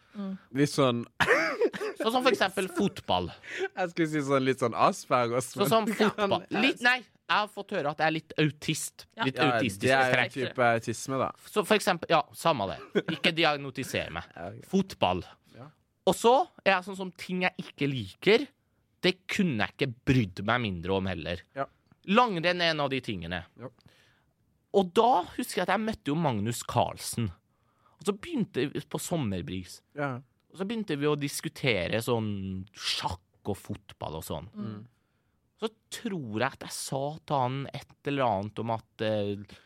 Litt 0.57 0.72
sånn 0.72 1.05
Sånn 2.01 2.14
som 2.14 2.22
for 2.24 2.32
eksempel 2.32 2.66
fotball. 2.72 3.28
Jeg 3.61 3.91
skulle 3.93 4.09
si 4.11 4.20
sånn 4.24 4.45
litt 4.47 4.62
sånn 4.62 4.74
Aspergers. 4.74 5.51
Sånn 5.53 5.68
som 5.70 5.88
fotball. 5.88 6.47
Litt, 6.64 6.80
nei, 6.82 6.97
jeg 7.05 7.36
har 7.36 7.51
fått 7.53 7.74
høre 7.76 7.93
at 7.93 8.01
jeg 8.01 8.09
er 8.09 8.14
litt 8.16 8.32
autist. 8.41 9.05
Ja. 9.18 9.26
Litt 9.28 9.36
Ja, 9.38 9.49
autistisk 9.53 9.84
det 9.84 9.93
er 9.95 10.22
en 10.24 10.32
type 10.32 10.64
autisme, 10.64 11.18
da. 11.20 11.28
Så 11.45 11.62
for 11.68 11.76
eksempel, 11.76 12.11
ja, 12.11 12.22
samme 12.34 12.70
det. 12.72 12.78
Ikke 13.12 13.34
diagnotiser 13.36 14.09
meg. 14.16 14.32
Fotball. 14.70 15.20
Ja. 15.55 15.68
Og 16.09 16.16
så 16.16 16.32
er 16.64 16.72
jeg 16.78 16.88
sånn 16.88 16.99
som 17.03 17.12
ting 17.20 17.45
jeg 17.45 17.66
ikke 17.68 17.91
liker, 17.93 18.49
det 19.05 19.14
kunne 19.30 19.68
jeg 19.68 19.76
ikke 19.76 19.93
brydd 20.11 20.43
meg 20.49 20.64
mindre 20.64 20.97
om 20.97 21.12
heller. 21.12 21.45
Ja. 21.57 21.68
Langrenn 22.11 22.64
er 22.64 22.72
en 22.74 22.82
av 22.82 22.91
de 22.93 22.99
tingene. 23.05 23.45
Ja. 23.61 23.70
Og 24.77 24.91
da 24.95 25.25
husker 25.35 25.61
jeg 25.61 25.66
at 25.66 25.75
jeg 25.75 25.83
møtte 25.83 26.12
jo 26.12 26.18
Magnus 26.18 26.62
Carlsen. 26.68 27.31
Og 28.01 28.07
så 28.07 28.14
begynte 28.16 28.68
vi 28.71 28.83
på 28.89 29.01
sommerbris. 29.03 29.81
Ja. 29.99 30.14
Og 30.51 30.61
så 30.61 30.66
begynte 30.66 30.97
vi 30.99 31.09
å 31.11 31.18
diskutere 31.18 32.01
sånn 32.03 32.31
sjakk 32.73 33.51
og 33.51 33.59
fotball 33.59 34.21
og 34.21 34.27
sånn. 34.27 34.49
Mm. 34.55 34.79
Så 35.61 35.68
tror 35.93 36.41
jeg 36.41 36.47
at 36.49 36.64
jeg 36.64 36.77
sa 36.77 37.03
til 37.18 37.43
han 37.43 37.59
et 37.77 38.09
eller 38.09 38.25
annet 38.27 38.62
om 38.62 38.73
at 38.73 39.05
eh, 39.05 39.59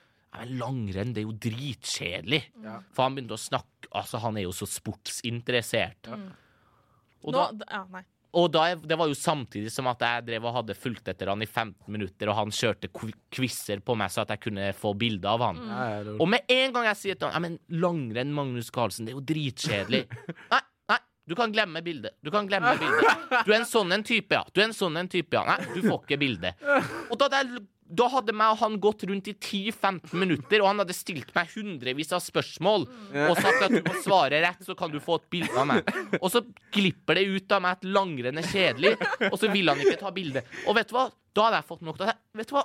langrenn, 0.51 1.13
det 1.15 1.23
er 1.23 1.29
jo 1.29 1.37
dritkjedelig. 1.47 2.41
Ja. 2.65 2.81
For 2.95 3.07
han 3.07 3.19
begynte 3.19 3.39
å 3.39 3.45
snakke 3.45 3.71
Altså, 3.95 4.19
han 4.19 4.35
er 4.35 4.43
jo 4.49 4.51
så 4.51 4.67
sportsinteressert. 4.67 6.09
Og, 6.11 7.29
Nå, 7.31 7.43
da, 7.61 7.67
ja, 7.69 7.83
nei. 7.93 8.01
Og 8.35 8.51
da, 8.53 8.65
det 8.75 8.97
var 8.99 9.09
jo 9.11 9.15
samtidig 9.19 9.71
som 9.73 9.87
at 9.91 10.03
jeg 10.05 10.25
drev 10.27 10.45
og 10.51 10.55
hadde 10.59 10.75
fulgt 10.77 11.09
etter 11.13 11.31
han 11.33 11.43
i 11.45 11.47
15 11.49 11.87
minutter, 11.95 12.29
og 12.33 12.37
han 12.43 12.53
kjørte 12.55 12.91
qu- 12.93 13.15
quizer 13.35 13.81
på 13.85 13.97
meg 13.97 14.11
så 14.11 14.23
at 14.25 14.35
jeg 14.35 14.43
kunne 14.49 14.69
få 14.77 14.93
bilde 14.99 15.31
av 15.31 15.41
han. 15.47 15.63
Ja, 15.71 16.15
Og 16.19 16.29
med 16.33 16.45
en 16.51 16.73
gang 16.77 16.89
jeg 16.91 17.01
sier 17.01 17.19
til 17.21 17.31
han 17.31 17.43
men 17.47 17.59
langrenn, 17.71 18.33
Magnus 18.35 18.71
Carlsen, 18.75 19.07
det 19.07 19.15
er 19.15 19.19
jo 19.21 19.25
dritkjedelig. 19.33 20.03
nei, 20.55 20.61
nei, 20.93 20.99
du 21.31 21.35
kan 21.39 21.53
glemme 21.55 21.81
bildet. 21.87 22.17
Du 22.25 22.31
kan 22.35 22.47
glemme 22.51 22.75
bildet. 22.81 23.29
Du 23.47 23.53
er 23.53 23.61
en 23.63 23.69
sånn 23.69 23.93
en 23.97 24.05
type, 24.05 24.35
ja. 24.35 24.43
Du 24.53 24.61
er 24.61 24.69
en 24.71 24.77
sånn 24.77 24.97
en 25.01 25.09
type, 25.13 25.33
ja. 25.37 25.45
Nei, 25.49 25.61
du 25.77 25.81
får 25.89 26.03
ikke 26.05 26.19
bildet. 26.21 26.61
Og 27.11 27.17
da, 27.21 27.31
hadde 27.31 27.45
jeg- 27.45 27.65
da 27.87 28.07
hadde 28.09 28.33
meg 28.33 28.55
og 28.55 28.59
han 28.63 28.79
gått 28.81 29.03
rundt 29.09 29.29
i 29.29 29.35
10-15 29.37 30.15
minutter, 30.17 30.63
og 30.63 30.71
han 30.71 30.81
hadde 30.81 30.95
stilt 30.97 31.29
meg 31.37 31.51
hundrevis 31.53 32.13
av 32.17 32.23
spørsmål 32.25 32.87
og 33.29 33.37
sagt 33.39 33.67
at 33.67 33.75
du 33.75 33.83
må 33.85 33.95
svare 34.03 34.41
rett, 34.43 34.63
så 34.65 34.75
kan 34.79 34.91
du 34.91 34.99
få 35.05 35.19
et 35.21 35.27
bilde 35.37 35.53
av 35.61 35.69
meg. 35.69 35.91
Og 36.21 36.31
så 36.33 36.41
glipper 36.75 37.21
det 37.21 37.27
ut 37.29 37.53
av 37.53 37.61
meg 37.67 37.77
at 37.77 37.85
langrenn 37.85 38.41
er 38.41 38.49
kjedelig, 38.49 38.95
og 39.31 39.37
så 39.39 39.51
vil 39.53 39.69
han 39.69 39.83
ikke 39.85 40.01
ta 40.01 40.11
bilde. 40.17 40.43
Og 40.67 40.79
vet 40.81 40.89
du 40.89 40.97
hva? 40.97 41.11
Da 41.37 41.49
hadde 41.51 41.61
jeg 41.61 41.69
fått 41.71 41.85
nok. 41.85 42.01
Vet 42.41 42.49
du 42.51 42.57
hva? 42.57 42.65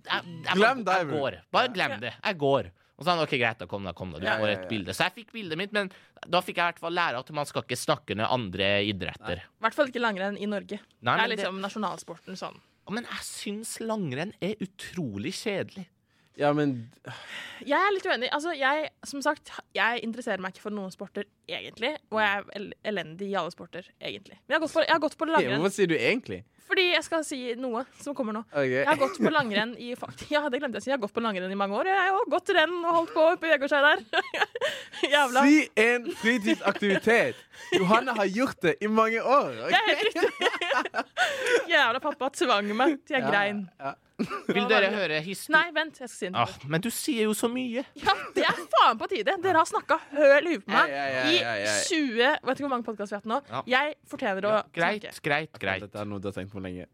Jeg, 0.00 0.24
jeg, 0.46 0.56
Glem 0.56 0.78
jeg, 0.86 0.96
jeg 0.96 1.08
går. 1.12 1.34
Bare 1.52 1.72
glem 1.76 1.98
det. 2.00 2.14
Jeg 2.24 2.38
går. 2.40 2.70
Og 3.00 3.04
så 3.04 3.08
sa 3.08 3.14
han 3.16 3.22
OK, 3.24 3.34
greit, 3.40 3.60
da 3.60 3.66
kom 3.68 3.84
da, 3.88 3.92
kom 3.96 4.10
da. 4.12 4.18
Du 4.20 4.26
Ja, 4.26 4.38
får 4.40 4.48
ja, 4.50 4.54
ja. 4.56 4.60
et 4.64 4.68
bilde. 4.72 4.92
Så 4.96 5.06
jeg 5.06 5.14
fikk 5.20 5.30
bildet 5.36 5.56
mitt, 5.60 5.70
men 5.76 5.88
da 6.28 6.40
fikk 6.44 6.58
jeg 6.60 6.64
i 6.64 6.68
hvert 6.72 6.80
fall 6.82 6.92
lære 6.96 7.20
at 7.20 7.30
man 7.36 7.48
skal 7.48 7.64
ikke 7.64 7.78
snakke 7.80 8.16
ned 8.16 8.28
andre 8.28 8.68
idretter. 8.88 9.40
I 9.44 9.64
hvert 9.64 9.76
fall 9.76 9.88
ikke 9.92 10.02
langrenn 10.04 10.36
i 10.40 10.48
Norge. 10.48 10.80
Nei, 11.04 11.14
det 11.16 11.24
er 11.24 11.32
liksom 11.36 11.56
det- 11.60 11.64
nasjonalsporten 11.68 12.36
sånn. 12.40 12.58
Men 12.90 13.06
jeg 13.06 13.26
syns 13.26 13.76
langrenn 13.82 14.32
er 14.42 14.58
utrolig 14.64 15.32
kjedelig. 15.38 15.86
Ja, 16.38 16.52
men 16.56 16.90
Jeg 17.66 17.76
er 17.76 17.92
litt 17.94 18.06
uenig. 18.06 18.30
Altså, 18.32 18.52
jeg, 18.56 18.88
som 19.04 19.22
sagt, 19.24 19.50
jeg 19.76 20.00
interesserer 20.06 20.40
meg 20.40 20.54
ikke 20.54 20.68
for 20.68 20.74
noen 20.74 20.92
sporter 20.94 21.26
egentlig. 21.48 21.96
Og 22.10 22.20
jeg 22.22 22.38
er 22.38 22.54
el 22.56 22.70
elendig 22.92 23.28
i 23.32 23.36
alle 23.36 23.52
sporter, 23.52 23.84
egentlig. 24.00 24.38
Men 24.46 24.54
jeg 24.54 24.60
har 24.60 24.64
gått 24.66 24.76
på, 24.78 24.86
jeg 24.86 24.94
har 24.94 25.04
gått 25.04 25.18
på 25.20 25.28
langrenn 25.28 25.60
Hvorfor 25.60 25.76
sier 25.76 25.90
du 25.90 25.98
egentlig? 25.98 26.44
fordi 26.70 26.84
jeg 26.92 27.02
skal 27.02 27.24
si 27.26 27.38
noe 27.58 27.80
som 27.98 28.14
kommer 28.14 28.34
nå. 28.36 28.44
Okay. 28.52 28.76
Jeg 28.78 28.86
har 28.86 28.98
gått 29.00 29.16
på 29.18 29.30
langrenn 29.34 29.72
i 29.82 29.88
fakt- 29.98 30.22
Ja, 30.34 30.44
det 30.46 30.60
glemte 30.62 30.78
jeg 30.78 30.84
å 30.84 30.86
si. 30.86 30.90
Jeg 30.92 30.98
har 30.98 31.02
gått 31.02 31.14
på 31.16 31.22
langrenn 31.24 31.50
i 31.50 31.58
mange 31.58 31.74
år. 31.74 31.90
Jeg 31.90 32.12
har 32.14 32.28
gått 32.30 32.52
renn 32.54 32.76
og 32.84 32.92
holdt 32.94 33.14
på 33.16 33.24
på 33.40 33.48
i 33.48 33.50
Vegårshei 33.56 33.80
der. 33.82 34.04
Jævla. 35.14 35.42
Si 35.48 35.56
en 35.82 36.06
fritidsaktivitet! 36.20 37.40
Johanne 37.74 38.14
har 38.14 38.30
gjort 38.30 38.62
det 38.62 38.76
i 38.86 38.90
mange 38.90 39.18
år. 39.18 39.50
Okay? 39.66 39.74
Det 39.74 39.80
er 39.80 39.90
helt 39.90 40.06
riktig. 40.06 41.10
Jævla 41.74 42.02
pappa 42.06 42.30
tvang 42.38 42.70
meg 42.78 42.96
til 43.02 43.18
jeg 43.18 43.26
grein. 43.26 43.64
Ja. 43.82 43.96
Vil 44.50 44.66
dere 44.70 44.90
høre 44.94 45.18
historien? 45.24 45.56
Nei, 45.56 45.72
vent, 45.76 45.98
jeg 46.02 46.10
skal 46.10 46.18
si 46.18 46.30
Ah, 46.42 46.52
men 46.70 46.82
du 46.84 46.88
sier 46.94 47.24
jo 47.28 47.34
så 47.36 47.48
mye. 47.52 47.84
Ja, 48.00 48.14
det 48.36 48.44
er 48.46 48.60
faen 48.74 49.00
på 49.00 49.08
tide. 49.10 49.34
Dere 49.42 49.62
har 49.62 49.68
snakka 49.68 49.98
høl 50.12 50.48
i 50.50 50.54
huet 50.56 50.64
på 50.66 50.72
meg 50.74 50.94
i 51.32 51.40
20 51.88 52.20
Vet 52.20 52.54
ikke 52.54 52.66
hvor 52.66 52.72
mange 52.74 52.86
podkaster 52.86 53.16
vi 53.16 53.18
har 53.18 53.24
hatt 53.24 53.30
nå. 53.32 53.40
Ja. 53.50 53.62
Jeg 53.74 53.98
fortjener 54.12 54.48
å 54.48 54.54
Ja, 54.58 54.62
greit, 54.76 55.06
snakke. 55.08 55.24
greit, 55.28 55.60
greit. 55.62 55.84
Dette 55.86 56.02
er 56.02 56.08
noe 56.10 56.20
du 56.22 56.28
har 56.30 56.36
tenkt 56.36 56.52
på 56.54 56.62
lenge. 56.64 56.86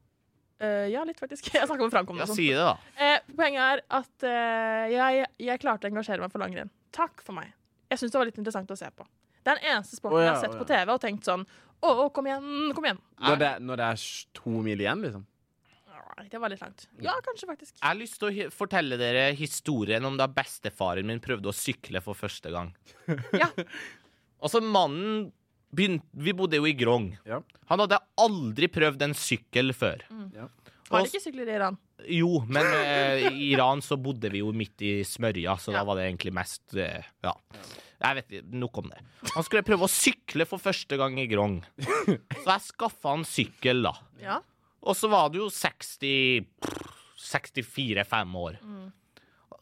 Uh, 0.56 0.86
ja, 0.88 1.02
litt 1.04 1.18
faktisk. 1.20 1.50
Jeg 1.54 1.68
snakker 1.68 1.84
om 1.84 1.92
framkomne 1.92 2.24
Ja, 2.24 2.30
sånn. 2.30 2.38
si 2.38 2.48
det, 2.48 2.62
da. 2.64 2.78
Uh, 2.96 3.34
poenget 3.36 3.60
er 3.66 3.82
at 3.98 4.24
uh, 4.24 4.86
jeg, 4.88 5.26
jeg 5.44 5.60
klarte 5.60 5.84
å 5.84 5.90
engasjere 5.92 6.24
meg 6.24 6.32
for 6.32 6.40
langrenn. 6.40 6.70
Takk 6.96 7.20
for 7.26 7.36
meg. 7.36 7.50
Jeg 7.92 8.00
syns 8.00 8.14
det 8.14 8.20
var 8.22 8.30
litt 8.30 8.40
interessant 8.40 8.72
å 8.72 8.78
se 8.78 8.88
på. 8.96 9.04
Det 9.44 9.52
er 9.52 9.60
den 9.60 9.68
eneste 9.76 9.98
sporten 9.98 10.16
oh, 10.16 10.22
ja, 10.24 10.30
jeg 10.30 10.38
har 10.38 10.44
sett 10.46 10.56
å, 10.56 10.62
på 10.62 10.68
TV 10.72 10.90
og 10.96 11.02
tenkt 11.04 11.28
sånn 11.28 11.44
Å, 11.46 11.90
oh, 11.92 12.06
kom 12.10 12.26
igjen, 12.26 12.72
kom 12.74 12.88
igjen. 12.88 12.98
Når 13.20 13.36
det, 13.42 13.50
når 13.68 13.78
det 13.82 13.90
er 13.92 14.04
to 14.40 14.54
mil 14.64 14.80
igjen, 14.80 15.04
liksom? 15.04 15.26
Nei, 16.16 16.26
det 16.32 16.38
var 16.40 16.48
litt 16.48 16.62
langt. 16.64 16.86
Ja, 17.04 17.12
kanskje, 17.24 17.46
faktisk. 17.50 17.74
Jeg 17.76 17.84
har 17.90 17.98
lyst 17.98 18.16
til 18.22 18.28
å 18.30 18.50
fortelle 18.54 18.96
dere 19.00 19.26
historien 19.36 20.04
om 20.08 20.16
da 20.16 20.26
bestefaren 20.32 21.04
min 21.08 21.20
prøvde 21.20 21.50
å 21.50 21.56
sykle 21.56 22.00
for 22.04 22.16
første 22.18 22.52
gang. 22.54 22.74
Ja. 23.36 23.50
Altså, 24.36 24.60
mannen 24.60 25.30
begynte 25.72 26.04
Vi 26.12 26.34
bodde 26.36 26.58
jo 26.58 26.66
i 26.68 26.74
Grong. 26.76 27.06
Ja. 27.26 27.38
Han 27.70 27.80
hadde 27.80 27.96
aldri 28.20 28.68
prøvd 28.68 29.00
en 29.06 29.14
sykkel 29.16 29.72
før. 29.74 30.02
Ja. 30.36 30.44
Var 30.90 31.02
det 31.02 31.08
ikke 31.08 31.22
sykler 31.24 31.48
i 31.48 31.54
Iran? 31.56 31.78
Jo, 32.12 32.28
men 32.44 32.68
eh, 32.68 33.24
i 33.32 33.46
Iran 33.54 33.80
så 33.82 33.96
bodde 33.98 34.28
vi 34.30 34.42
jo 34.44 34.52
midt 34.54 34.84
i 34.84 34.92
smørja, 35.08 35.56
så 35.58 35.72
Ja. 35.72 35.78
da 35.80 35.86
var 35.88 35.96
det 35.98 36.04
egentlig 36.10 36.34
mest 36.36 36.76
eh, 36.76 37.08
Ja. 37.24 37.32
Jeg 38.04 38.18
vet 38.20 38.28
ikke, 38.36 38.44
Nok 38.60 38.78
om 38.84 38.90
det. 38.92 39.00
Han 39.32 39.46
skulle 39.48 39.64
prøve 39.66 39.88
å 39.88 39.90
sykle 39.90 40.44
for 40.46 40.60
første 40.62 41.00
gang 41.00 41.16
i 41.18 41.26
Grong. 41.32 41.62
Så 42.44 42.44
jeg 42.52 42.66
skaffa 42.68 43.14
han 43.16 43.24
sykkel, 43.26 43.80
da. 43.88 43.94
Ja. 44.20 44.36
Og 44.86 44.96
så 44.96 45.10
var 45.10 45.32
det 45.34 45.42
jo 45.42 45.50
60 45.50 46.46
64-5 47.26 48.38
år. 48.38 48.58
Mm. 48.62 48.92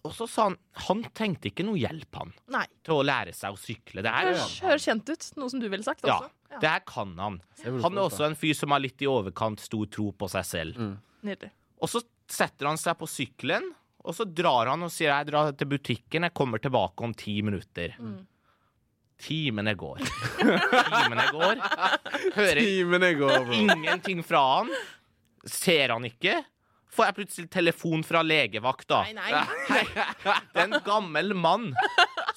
Og 0.04 0.12
så 0.12 0.26
sa 0.28 0.48
han 0.48 0.56
Han 0.88 1.04
trengte 1.16 1.48
ikke 1.48 1.64
noe 1.64 1.78
hjelp, 1.80 2.10
han, 2.18 2.32
Nei. 2.52 2.64
til 2.84 2.98
å 2.98 3.04
lære 3.06 3.32
seg 3.36 3.54
å 3.54 3.60
sykle. 3.60 4.02
Det 4.04 4.12
her, 4.12 4.32
Høres 4.66 4.84
kjent 4.84 5.08
ut. 5.08 5.28
Noe 5.40 5.52
som 5.52 5.62
du 5.62 5.68
ville 5.70 5.86
sagt 5.86 6.04
ja, 6.08 6.18
også. 6.18 6.58
det 6.60 6.72
her 6.74 6.82
kan 6.88 7.14
han. 7.20 7.38
Han 7.64 7.96
er 7.96 8.02
også 8.02 8.26
en 8.28 8.36
fyr 8.38 8.56
som 8.58 8.74
har 8.74 8.82
litt 8.84 9.00
i 9.04 9.08
overkant 9.08 9.62
stor 9.64 9.88
tro 9.92 10.10
på 10.12 10.28
seg 10.34 10.48
selv. 10.48 10.80
Mm. 10.80 10.92
Nydelig. 11.24 11.52
Og 11.80 11.92
så 11.92 12.02
setter 12.30 12.68
han 12.68 12.80
seg 12.80 12.98
på 13.00 13.08
sykkelen, 13.08 13.70
og 14.04 14.16
så 14.16 14.26
drar 14.28 14.68
han 14.74 14.84
og 14.84 14.92
sier 14.92 15.08
jeg 15.12 15.30
drar 15.30 15.54
til 15.56 15.70
butikken, 15.70 16.26
jeg 16.28 16.36
kommer 16.36 16.60
tilbake 16.60 17.06
om 17.06 17.14
ti 17.16 17.38
minutter. 17.44 17.96
Mm. 17.96 18.18
Timene 19.24 19.72
går. 19.78 20.02
Timene 20.90 21.26
går. 21.32 21.62
Hører 22.34 22.60
Timene 22.60 23.10
går, 23.16 23.38
bro. 23.46 23.56
ingenting 23.56 24.20
fra 24.26 24.42
han. 24.58 24.72
Ser 25.46 25.92
han 25.94 26.04
ikke. 26.08 26.40
får 26.94 27.08
jeg 27.08 27.14
plutselig 27.16 27.48
telefon 27.50 28.04
fra 28.06 28.20
legevakta. 28.22 29.00
Nei, 29.16 29.30
nei. 29.34 29.80
Det 30.54 30.60
er 30.62 30.68
en 30.68 30.76
gammel 30.86 31.32
mann 31.34 31.72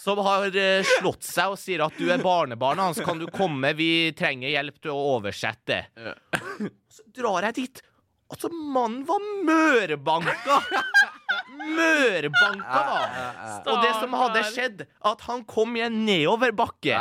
som 0.02 0.18
har 0.26 0.50
eh, 0.58 0.82
slått 0.98 1.24
seg 1.28 1.54
og 1.54 1.60
sier 1.62 1.84
at 1.86 1.94
du 2.00 2.08
er 2.10 2.24
barnebarnet 2.26 2.88
hans. 2.88 3.02
Kan 3.06 3.22
du 3.22 3.28
komme? 3.30 3.74
Vi 3.78 4.12
trenger 4.18 4.50
hjelp 4.50 4.80
til 4.82 4.96
å 4.96 5.04
oversette. 5.18 5.84
Så 6.90 7.06
drar 7.14 7.46
jeg 7.50 7.58
dit. 7.62 7.84
Altså, 8.34 8.50
mannen 8.52 9.06
var 9.08 9.22
mørbanka! 9.48 10.58
Mørbanka, 11.68 12.82
da! 12.90 13.62
Og 13.72 13.78
det 13.84 13.92
som 14.02 14.14
hadde 14.18 14.42
skjedd, 14.52 14.84
at 15.08 15.24
han 15.30 15.44
kom 15.48 15.78
i 15.80 15.84
en 15.86 16.02
nedoverbakke. 16.08 16.98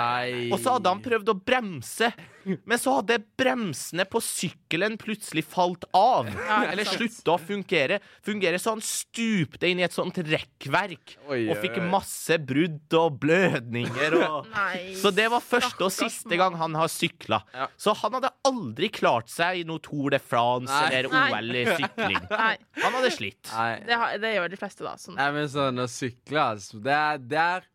Og 0.52 0.58
så 0.62 0.76
hadde 0.76 0.92
han 0.92 1.02
prøvd 1.04 1.32
å 1.32 1.36
bremse, 1.40 2.12
men 2.46 2.78
så 2.78 2.92
hadde 3.00 3.18
bremsene 3.38 4.04
på 4.08 4.20
sykkelen 4.22 4.94
plutselig 5.00 5.42
falt 5.50 5.84
av. 5.96 6.28
Ja, 6.30 6.60
Eller 6.70 6.86
slutta 6.86 7.34
å 7.34 7.40
fungere. 7.42 7.98
fungere. 8.24 8.60
Så 8.62 8.76
han 8.76 8.82
stupte 8.84 9.66
inn 9.66 9.80
i 9.82 9.86
et 9.86 9.94
sånt 9.94 10.18
rekkverk 10.22 11.16
Oi, 11.26 11.40
og 11.50 11.58
fikk 11.62 11.80
oi. 11.80 11.86
masse 11.90 12.38
brudd 12.46 12.96
og 12.98 13.18
blødninger. 13.22 14.18
Og... 14.20 14.50
Så 15.02 15.10
det 15.14 15.26
var 15.32 15.42
første 15.44 15.88
og 15.88 15.94
siste 15.94 16.38
gang 16.38 16.54
han 16.60 16.76
har 16.78 16.90
sykla. 16.92 17.40
Ja. 17.54 17.66
Så 17.80 17.96
han 17.98 18.18
hadde 18.18 18.30
aldri 18.46 18.90
klart 18.94 19.32
seg 19.32 19.62
i 19.62 19.66
noe 19.66 19.82
Tour 19.82 20.14
de 20.14 20.20
France 20.22 20.70
Nei. 20.70 21.00
eller 21.00 21.10
OL 21.10 21.50
i 21.50 21.64
sykling. 21.72 22.20
Nei, 22.44 22.54
Han 22.82 22.98
hadde 23.00 23.10
slitt. 23.14 23.42
Det, 23.50 23.98
har, 23.98 24.14
det 24.22 24.34
gjør 24.36 24.52
de 24.54 24.60
fleste, 24.60 24.86
da. 24.86 24.94
Sånn. 25.00 25.18
Nei, 25.18 25.28
men 25.34 25.50
sånn 25.50 25.82
å 25.82 25.88
sykle, 25.90 26.46
altså. 26.54 26.78
Det 26.84 26.94
er, 26.94 27.18
det 27.34 27.42
er, 27.42 27.66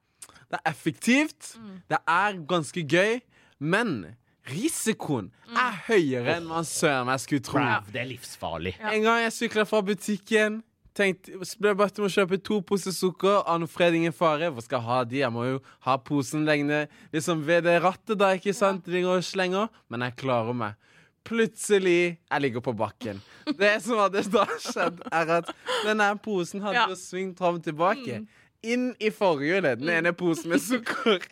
det 0.47 0.59
er 0.61 0.71
effektivt. 0.71 1.53
Det 1.91 1.99
er 2.07 2.39
ganske 2.47 2.85
gøy. 2.87 3.19
Men 3.61 4.15
risikoen 4.51 5.31
er 5.51 5.77
høyere 5.87 6.35
enn 6.37 6.45
man 6.49 6.67
søren 6.67 7.07
meg 7.09 7.19
skulle 7.23 7.43
tro. 7.45 7.59
Brav, 7.59 7.87
det 7.91 8.01
er 8.03 8.09
livsfarlig. 8.11 8.75
Ja. 8.79 8.91
En 8.95 9.03
gang 9.07 9.23
jeg 9.25 9.33
sykla 9.37 9.65
fra 9.69 9.81
butikken. 9.87 10.61
Tenkte, 10.93 11.37
ble 11.63 11.71
bedt 11.79 11.99
om 12.01 12.05
å 12.09 12.11
kjøpe 12.11 12.35
to 12.43 12.57
poser 12.67 12.91
sukker. 12.91 13.45
Anne 13.47 13.67
Fred, 13.71 13.95
ingen 13.95 14.11
fare. 14.11 14.49
Hvor 14.51 14.65
skal 14.65 14.81
jeg 14.81 14.87
ha 14.89 14.97
de? 15.07 15.21
Jeg 15.21 15.31
må 15.31 15.45
jo 15.47 15.59
ha 15.87 15.95
posen 16.03 16.43
liggende 16.45 16.81
liksom 17.15 17.45
ved 17.47 17.63
det 17.63 17.77
rattet, 17.83 18.17
da, 18.19 18.33
ikke 18.35 18.51
sant? 18.53 18.85
Går 18.91 19.21
og 19.21 19.23
slenger. 19.23 19.69
Men 19.87 20.03
jeg 20.03 20.17
klarer 20.19 20.57
meg. 20.65 20.75
Plutselig 21.23 22.17
jeg 22.17 22.41
ligger 22.41 22.63
på 22.65 22.73
bakken. 22.75 23.19
Det 23.57 23.75
som 23.85 23.99
hadde 24.01 24.23
da 24.33 24.43
skjedd, 24.59 24.99
er 25.13 25.31
at 25.37 25.51
denne 25.85 26.07
posen 26.23 26.63
hadde 26.65 26.81
Ja. 26.89 26.95
svingt 26.97 27.37
fram 27.37 27.59
og 27.59 27.63
tilbake. 27.63 28.25
Inn 28.61 28.91
i 29.01 29.09
forhjulet, 29.09 29.79
den 29.81 29.89
ene 29.89 30.11
posen 30.13 30.51
med 30.53 30.61
sukker. 30.61 31.23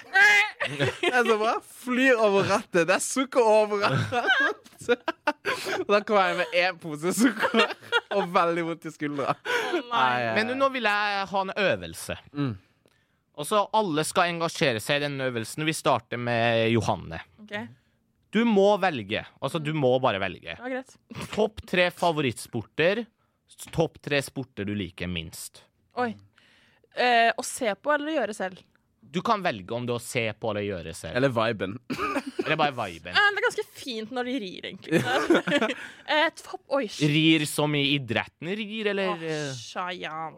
Jeg 1.02 1.26
så 1.28 1.36
bare 1.38 1.60
flyr 1.84 2.18
over 2.26 2.48
rattet. 2.50 2.88
Det 2.90 2.96
er 2.96 3.04
sukker 3.04 3.46
overalt. 3.46 4.16
Og 4.90 5.92
da 5.92 6.00
kommer 6.08 6.32
jeg 6.32 6.38
med 6.40 6.56
én 6.58 6.80
pose 6.82 7.14
sukker 7.14 7.68
og 8.16 8.32
veldig 8.34 8.64
vondt 8.72 8.88
i 8.90 8.94
skuldra. 8.94 9.36
Nei. 9.92 10.34
Men 10.40 10.56
nå 10.58 10.70
vil 10.74 10.88
jeg 10.90 11.28
ha 11.32 11.44
en 11.46 11.54
øvelse. 11.54 12.18
Mm. 12.34 12.56
Og 13.40 13.48
så 13.48 13.62
alle 13.78 14.04
skal 14.08 14.34
engasjere 14.34 14.82
seg 14.84 15.00
i 15.00 15.06
den 15.06 15.22
øvelsen. 15.24 15.64
Vi 15.68 15.76
starter 15.78 16.20
med 16.20 16.66
Johanne. 16.74 17.22
Okay. 17.46 17.68
Du 18.34 18.42
må 18.46 18.72
velge. 18.82 19.24
Altså, 19.42 19.62
du 19.62 19.72
må 19.78 19.94
bare 20.04 20.20
velge. 20.22 20.58
ja, 20.58 20.72
greit. 20.74 20.98
Topp 21.34 21.64
tre 21.70 21.88
favorittsporter. 21.94 23.06
Topp 23.74 24.02
tre 24.06 24.20
sporter 24.26 24.68
du 24.68 24.74
liker 24.78 25.10
minst. 25.10 25.64
Oi. 26.00 26.12
Eh, 26.96 27.32
å 27.38 27.44
se 27.46 27.74
på 27.76 27.94
eller 27.94 28.12
gjøre 28.18 28.34
selv? 28.36 28.58
Du 29.10 29.22
kan 29.26 29.42
velge 29.42 29.72
om 29.74 29.86
det 29.88 29.94
er 29.94 29.98
å 29.98 30.04
se 30.04 30.34
på 30.38 30.50
eller 30.52 30.62
gjøre 30.68 30.94
selv. 30.94 31.16
Eller 31.18 31.30
viben. 31.34 31.80
Eller 32.46 32.56
bare 32.58 32.72
viben. 32.74 33.14
Eh, 33.14 33.30
det 33.34 33.38
er 33.38 33.46
ganske 33.46 33.66
fint 33.78 34.12
når 34.16 34.24
de 34.26 34.40
rir, 34.42 34.66
egentlig. 34.72 35.02
eh, 36.10 36.30
topp 36.40 36.62
Oi, 36.80 36.88
shit. 36.88 37.10
Rir 37.12 37.46
som 37.46 37.76
i 37.78 37.84
idretten 37.96 38.50
rir, 38.58 38.88
eller 38.90 39.10
Åh, 39.12 39.24
eh, 39.24 39.52
Shayan. 39.54 40.38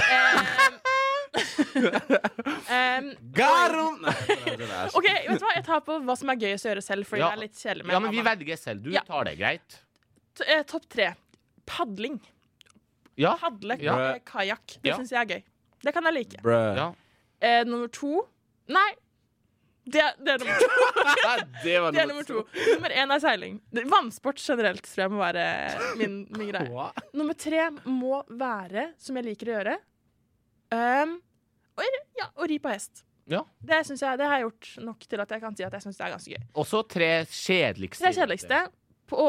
um, 1.80 3.14
Garon! 3.34 4.04
OK, 4.06 4.14
vet 4.46 4.58
du 4.60 5.44
hva? 5.44 5.52
Jeg 5.56 5.64
tar 5.66 5.82
på 5.86 5.98
hva 6.06 6.16
som 6.18 6.32
er 6.32 6.40
gøyest 6.40 6.66
å 6.66 6.70
gjøre 6.72 6.84
selv, 6.84 7.06
fordi 7.08 7.22
Ja. 7.22 7.28
det 7.30 7.36
er 7.38 7.42
litt 7.44 7.58
kjedelig 7.60 7.86
med 7.86 7.94
Ja, 7.94 8.00
men 8.00 8.10
vi 8.14 8.20
mamma. 8.22 8.30
velger 8.34 8.56
selv. 8.60 8.82
Du 8.82 8.90
Ja. 8.94 9.02
tar 9.06 9.24
det, 9.28 9.36
greit? 9.38 9.78
T- 10.34 10.44
eh, 10.46 10.62
Topp 10.62 10.88
tre. 10.88 11.14
Padling. 11.66 12.20
Ja. 13.16 13.36
Padle 13.36 13.76
Ja. 13.80 13.98
eh, 14.14 14.18
kajakk. 14.24 14.78
Det 14.82 14.88
Ja. 14.90 14.96
syns 14.96 15.10
jeg 15.10 15.20
er 15.20 15.26
gøy. 15.36 15.42
Det 15.84 15.94
kan 15.96 16.06
jeg 16.10 16.16
like. 16.16 16.42
Ja. 16.44 16.90
Eh, 17.40 17.62
nummer 17.68 17.88
to 17.92 18.26
Nei. 18.70 18.90
Det, 19.90 20.02
det 20.22 20.34
er 20.34 20.42
nummer 20.42 20.60
to. 20.60 20.66
det 21.64 21.76
var 21.82 21.92
Det 21.94 22.02
er 22.02 22.08
nummer 22.10 22.26
to. 22.28 22.42
Nummer 22.74 22.94
én 22.94 23.14
er 23.14 23.22
seiling. 23.22 23.56
Vannsport 23.90 24.42
generelt 24.42 24.86
tror 24.86 25.06
jeg 25.06 25.12
må 25.12 25.22
være 25.22 25.44
min, 25.98 26.20
min 26.36 26.50
greie. 26.52 26.68
Hva? 26.70 26.90
Nummer 27.16 27.38
tre 27.38 27.64
må 27.88 28.20
være, 28.28 28.90
som 29.00 29.18
jeg 29.18 29.26
liker 29.32 29.50
å 29.50 29.56
gjøre, 29.56 29.78
um, 30.76 31.16
å, 31.74 31.88
ja, 32.20 32.28
å 32.36 32.50
ri 32.50 32.60
på 32.62 32.70
hest. 32.70 33.02
Ja. 33.30 33.42
Det, 33.62 33.80
jeg, 33.94 34.18
det 34.18 34.26
har 34.26 34.38
jeg 34.38 34.46
gjort 34.48 34.70
nok 34.86 35.04
til 35.06 35.22
at 35.22 35.34
jeg 35.34 35.42
kan 35.42 35.56
si 35.56 35.66
at 35.66 35.74
jeg 35.76 35.86
syns 35.86 35.98
det 35.98 36.06
er 36.06 36.14
ganske 36.14 36.36
gøy. 36.36 36.46
Og 36.58 36.66
så 36.66 36.84
tre 36.94 37.10
kjedeligste. 37.30 38.04
Tre 38.04 38.14
kjedeligste 38.16 38.62
på 39.10 39.26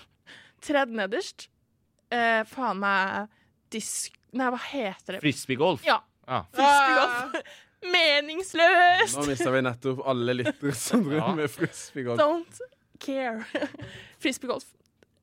tredje 0.66 0.98
nederst. 1.02 1.48
Eh, 2.14 2.42
faen 2.50 2.82
meg 2.82 3.32
disk... 3.74 4.18
Nei, 4.34 4.48
hva 4.50 4.58
heter 4.70 5.16
det? 5.16 5.20
Frisbeegolf. 5.22 5.84
Ja. 5.86 6.00
Ah. 6.26 6.44
Frisbeegolf. 6.54 7.54
Meningsløst! 7.94 9.18
Nå 9.18 9.26
mista 9.28 9.50
vi 9.52 9.60
nettopp 9.66 10.00
alle 10.08 10.34
lyttere 10.38 10.72
som 10.76 11.02
driver 11.04 11.20
Ja. 11.20 11.34
med 11.36 11.50
frisbeegolf. 11.52 12.20
Don't 12.20 12.60
care. 13.04 13.44
Frisbeegolf. 14.22 14.64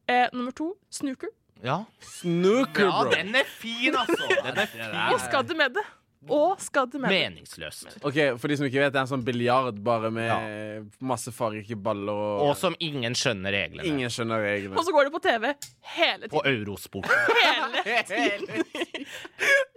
Eh, 0.07 0.27
nummer 0.33 0.51
to 0.51 0.73
snooker. 0.89 1.29
ja. 1.63 1.79
Snooker, 1.99 2.85
Ja, 2.89 3.03
den 3.15 3.35
er 3.35 3.43
fin, 3.49 3.95
altså. 3.95 4.27
Den 4.43 4.57
er 4.57 4.65
fin. 4.75 4.95
Og 5.13 5.19
skadde 5.25 5.55
med 5.57 5.73
det. 5.77 5.83
Og 6.29 6.59
skadde 6.61 6.99
med 7.01 7.09
det. 7.09 7.17
Meningsløst. 7.31 7.95
Ok, 8.05 8.17
For 8.37 8.47
de 8.51 8.57
som 8.59 8.67
ikke 8.67 8.77
vet, 8.83 8.91
det 8.93 8.99
er 8.99 9.05
en 9.07 9.09
sånn 9.09 9.23
biljard 9.25 9.79
bare 9.81 10.11
med 10.13 10.91
masse 11.01 11.31
fargerike 11.33 11.73
baller 11.81 12.13
og, 12.13 12.43
Og 12.51 12.57
som 12.59 12.75
ingen 12.79 13.15
skjønner 13.17 13.49
reglene. 13.55 13.87
Ingen 13.89 14.11
skjønner 14.13 14.43
reglene. 14.45 14.77
Og 14.77 14.85
så 14.85 14.93
går 14.93 15.09
det 15.09 15.13
på 15.15 15.21
TV 15.25 15.47
hele 15.97 16.29
På 16.29 16.43
tiden. 16.43 16.59
Eurosport. 16.61 17.09
Hele 17.41 18.03
tiden. 18.05 18.45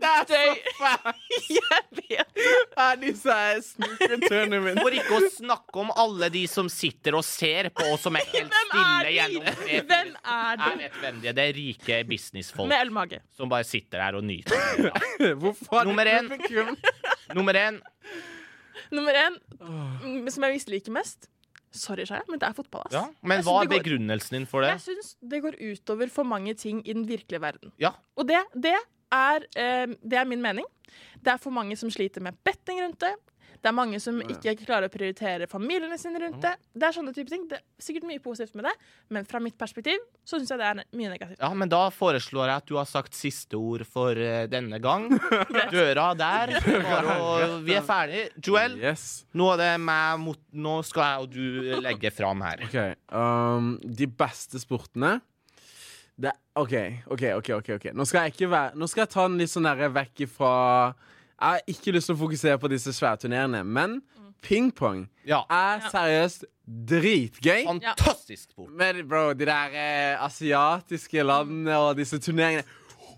Det 0.05 0.11
er 0.11 0.26
så 0.28 0.34
Det- 0.34 0.74
fælt! 0.76 1.16
Jeg 1.55 1.80
vet 1.97 2.42
Ja, 2.76 2.95
disse 3.01 3.30
er 3.32 3.61
snooker 3.64 4.16
tournament. 4.28 4.80
For 4.84 4.92
ikke 4.99 5.16
å 5.16 5.30
snakke 5.32 5.80
om 5.80 5.92
alle 5.97 6.28
de 6.34 6.42
som 6.51 6.68
sitter 6.68 7.16
og 7.16 7.24
ser 7.24 7.70
på, 7.74 7.86
oss 7.95 8.05
som 8.05 8.18
er 8.20 8.26
helt 8.34 8.53
Hvem 8.53 8.68
stille 8.68 9.01
er 9.01 9.11
gjennom 9.16 9.47
de? 9.49 9.55
tre 9.62 9.80
Hvem 9.88 10.11
er 10.20 10.53
Jeg 10.53 10.59
de? 10.61 10.82
vet 10.84 10.99
hvem 11.01 11.20
de 11.22 11.28
er. 11.32 11.36
Det 11.38 11.47
er 11.49 11.57
rike 11.57 11.99
businessfolk 12.11 12.68
Med 12.68 12.84
ølmage. 12.84 13.20
som 13.38 13.49
bare 13.49 13.64
sitter 13.64 14.05
der 14.05 14.18
og 14.20 14.24
nyter. 14.28 14.92
Hvorfor 15.40 15.78
har 15.78 15.84
de 15.84 15.88
Nummer 15.95 16.11
én. 16.12 16.28
publikum? 16.47 16.76
Nummer 17.35 17.55
én 17.55 17.80
Nummer 18.95 19.14
én, 19.16 19.37
mm, 19.61 20.28
som 20.30 20.45
jeg 20.47 20.59
misliker 20.59 20.93
mest 20.95 21.28
Sorry, 21.74 22.05
Shaya, 22.07 22.22
men 22.30 22.39
det 22.39 22.47
er 22.47 22.53
fotball. 22.55 22.85
ass. 22.87 22.95
ja. 22.95 23.01
Men 23.22 23.41
Jeg 23.41 23.45
hva 23.45 23.51
synes 23.51 23.64
er 23.64 23.68
det 23.68 23.70
går- 23.74 23.82
begrunnelsen 23.82 24.37
din 24.37 24.45
for 24.47 24.61
det? 24.62 24.68
Jeg 24.70 24.80
syns 24.85 25.16
det 25.30 25.41
går 25.43 25.57
utover 25.59 26.09
for 26.09 26.22
mange 26.22 26.55
ting 26.55 26.82
i 26.87 26.93
den 26.93 27.03
virkelige 27.09 27.41
verden. 27.43 27.72
Ja. 27.82 27.91
Og 28.16 28.28
det, 28.28 28.39
det, 28.55 28.76
er, 29.11 29.43
eh, 29.59 29.87
det 30.07 30.12
er 30.20 30.24
min 30.24 30.41
mening. 30.43 30.64
Det 31.18 31.32
er 31.32 31.37
for 31.43 31.51
mange 31.51 31.74
som 31.76 31.91
sliter 31.91 32.20
med 32.22 32.32
betting 32.47 32.78
rundt 32.80 33.01
det. 33.01 33.11
Det 33.64 33.70
er 33.70 33.76
mange 33.78 33.96
som 34.02 34.18
ikke 34.20 34.52
klarer 34.66 34.90
å 34.90 34.92
prioritere 34.92 35.46
familiene 35.48 35.96
sine 35.96 36.20
rundt 36.20 36.42
det. 36.44 36.52
Det 36.76 36.84
er 36.84 36.92
sånne 36.92 37.14
type 37.16 37.32
ting. 37.32 37.46
Det 37.48 37.56
er 37.56 37.62
sikkert 37.80 38.04
mye 38.10 38.20
positivt 38.20 38.58
med 38.60 38.66
det, 38.68 38.74
men 39.16 39.24
fra 39.24 39.40
mitt 39.40 39.56
perspektiv 39.56 40.02
så 40.20 40.36
syns 40.36 40.52
jeg 40.52 40.60
det 40.60 40.66
er 40.68 40.82
mye 41.00 41.12
negativt. 41.14 41.40
Ja, 41.40 41.48
men 41.56 41.72
da 41.72 41.86
foreslår 41.94 42.50
jeg 42.52 42.60
at 42.60 42.68
du 42.68 42.74
har 42.76 42.90
sagt 42.90 43.16
siste 43.16 43.56
ord 43.56 43.86
for 43.88 44.20
uh, 44.20 44.44
denne 44.52 44.76
gang. 44.84 45.08
Døra 45.72 46.10
der. 46.18 46.52
Og 47.24 47.62
vi 47.64 47.78
er 47.78 47.86
ferdige. 47.88 48.28
Joel, 48.44 48.76
Yes. 48.84 49.24
nå 49.32 49.48
er 49.56 49.80
mot 50.20 50.40
Nå 50.54 50.74
skal 50.86 51.04
jeg 51.04 51.24
og 51.24 51.32
du 51.32 51.80
legge 51.82 52.10
fram 52.14 52.42
her. 52.44 52.60
OK. 52.66 52.76
Um, 53.10 53.72
de 53.82 54.06
beste 54.10 54.60
sportene 54.60 55.16
det, 56.20 56.30
OK, 56.54 56.74
OK, 57.10 57.24
OK. 57.34 57.48
ok, 57.56 57.68
ok 57.74 57.88
Nå 57.96 58.04
skal 58.06 58.28
jeg 58.28 58.36
ikke 58.36 58.50
være 58.52 58.78
Nå 58.78 58.86
skal 58.90 59.02
jeg 59.02 59.12
ta 59.16 59.24
den 59.26 59.40
litt 59.40 59.50
sånn 59.50 59.66
vekk 59.96 60.22
ifra 60.28 60.52
Jeg 61.41 61.49
har 61.51 61.61
ikke 61.66 61.93
lyst 61.93 62.07
til 62.11 62.14
å 62.16 62.18
fokusere 62.18 62.59
på 62.62 62.68
disse 62.70 62.93
svære 62.95 63.16
turnerende, 63.24 63.64
men 63.66 64.01
pingpong 64.45 65.09
Ja. 65.26 65.43
er 65.51 65.80
seriøst 65.91 66.45
dritgøy. 66.68 67.64
Fantastisk 67.66 68.51
sport. 68.51 68.70
Men 68.70 69.03
bro, 69.09 69.32
de 69.35 69.45
der 69.49 69.74
eh, 69.74 70.24
asiatiske 70.24 71.22
landene 71.24 71.76
og 71.76 71.97
disse 71.97 72.18
turneringene 72.18 72.64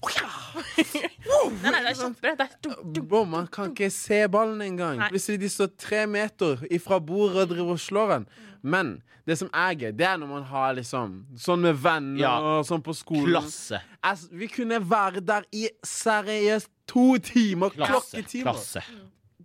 Nei, 0.77 1.71
nei, 1.73 1.81
det 1.83 1.91
er 1.91 1.97
kjempebra. 1.99 2.35
Det 2.39 2.45
er 2.47 2.59
dum, 2.63 2.93
dum. 2.95 3.07
Bro, 3.11 3.23
Man 3.31 3.47
kan 3.53 3.71
ikke 3.73 3.89
se 3.91 4.23
ballen 4.31 4.61
engang. 4.65 4.99
Nei. 5.01 5.09
Plutselig 5.13 5.41
de 5.43 5.49
står 5.51 5.71
tre 5.81 6.05
meter 6.11 6.63
ifra 6.75 6.99
bordet 7.03 7.47
og 7.47 7.51
driver 7.55 7.75
og 7.77 7.81
slår 7.83 8.13
den. 8.15 8.27
Men 8.67 8.93
det 9.27 9.39
som 9.41 9.51
er 9.55 9.75
gøy, 9.79 9.93
det 9.99 10.07
er 10.07 10.21
når 10.21 10.31
man 10.31 10.45
har 10.47 10.75
liksom 10.79 11.17
sånn 11.43 11.65
med 11.67 11.81
venner 11.83 12.21
Ja. 12.21 12.35
og 12.41 12.67
sånn 12.69 12.83
på 12.87 12.95
skolen. 12.95 13.33
Klasse. 13.33 13.81
Altså, 14.03 14.29
vi 14.31 14.47
kunne 14.53 14.79
være 14.91 15.21
der 15.27 15.47
i 15.53 15.67
seriøst 15.83 16.71
to 16.87 17.19
timer. 17.19 17.71
Klasse. 17.75 17.93
Klokketimer. 18.17 18.53
Klasse. 18.53 18.83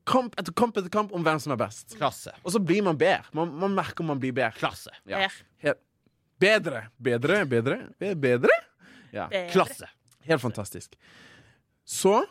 Kamp 0.06 0.34
etter 0.42 0.54
kamp 0.58 0.78
etter 0.78 0.90
kamp 0.90 1.12
om 1.14 1.24
hvem 1.24 1.40
som 1.40 1.54
er 1.54 1.60
best. 1.62 1.96
Klasse. 1.98 2.34
Og 2.44 2.52
så 2.56 2.60
blir 2.64 2.82
man 2.84 2.98
bedre. 2.98 3.24
Man, 3.38 3.52
man 3.62 3.76
merker 3.78 4.04
man 4.08 4.20
blir 4.20 4.34
bedre. 4.34 4.54
Klasse. 4.58 4.90
Ja. 5.10 5.28
Helt. 5.62 5.78
Bedre. 6.42 6.88
Bedre, 6.98 7.44
bedre, 7.46 7.76
be- 8.02 8.16
bedre. 8.18 8.56
Ja. 9.14 9.28
Bedre. 9.30 9.52
Klasse. 9.54 9.90
Helt 10.26 10.42
fantastisk. 10.42 10.96
Så 11.86 12.24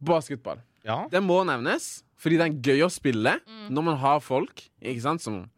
basketball. 0.00 0.60
Ja. 0.84 1.02
Det 1.12 1.20
må 1.22 1.42
nevnes, 1.46 2.02
fordi 2.18 2.38
det 2.40 2.46
er 2.48 2.56
gøy 2.72 2.84
å 2.86 2.90
spille 2.90 3.36
Mm. 3.46 3.68
når 3.74 3.84
man 3.84 3.96
har 3.98 4.20
folk 4.20 4.64
ikke 4.80 5.02
sant, 5.04 5.20
som 5.22 5.50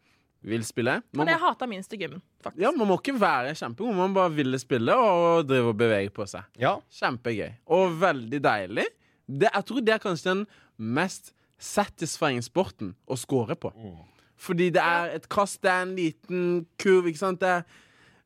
vil 0.45 0.61
spille. 0.67 0.99
Men 1.11 1.17
Man 1.23 1.27
det 1.27 1.33
må, 1.33 1.39
jeg 1.39 1.43
hata 1.47 1.67
minst 1.69 1.93
i 1.93 1.97
gymmen, 1.97 2.21
faktisk. 2.43 2.61
ja, 2.61 2.71
man 2.77 2.87
må 2.91 2.97
ikke 3.01 3.15
være 3.19 3.55
kjempegod, 3.57 3.95
man 3.97 4.13
bare 4.13 4.33
ville 4.37 4.59
spille 4.61 4.93
og 4.95 5.47
drive 5.49 5.71
og 5.73 5.77
bevege 5.79 6.11
på 6.13 6.27
seg. 6.29 6.43
ja. 6.61 6.75
Kjempegøy. 6.99 7.55
Og 7.73 7.95
veldig 8.01 8.41
deilig. 8.45 8.85
Det, 9.25 9.49
jeg 9.49 9.65
tror 9.65 9.81
det 9.81 9.93
er 9.95 10.03
kanskje 10.03 10.29
den 10.35 10.43
mest 10.77 11.31
satisfying 11.57 12.43
sporten 12.45 12.93
å 13.09 13.17
score 13.17 13.55
på. 13.57 13.71
Fordi 14.37 14.67
det 14.75 14.81
er 14.83 15.15
et 15.15 15.25
kast, 15.31 15.61
det 15.63 15.71
er 15.71 15.81
en 15.87 15.95
liten 15.97 16.43
kurv, 16.77 17.07
ikke 17.09 17.21
sant. 17.23 17.39
Det 17.41 17.49
er 17.49 17.63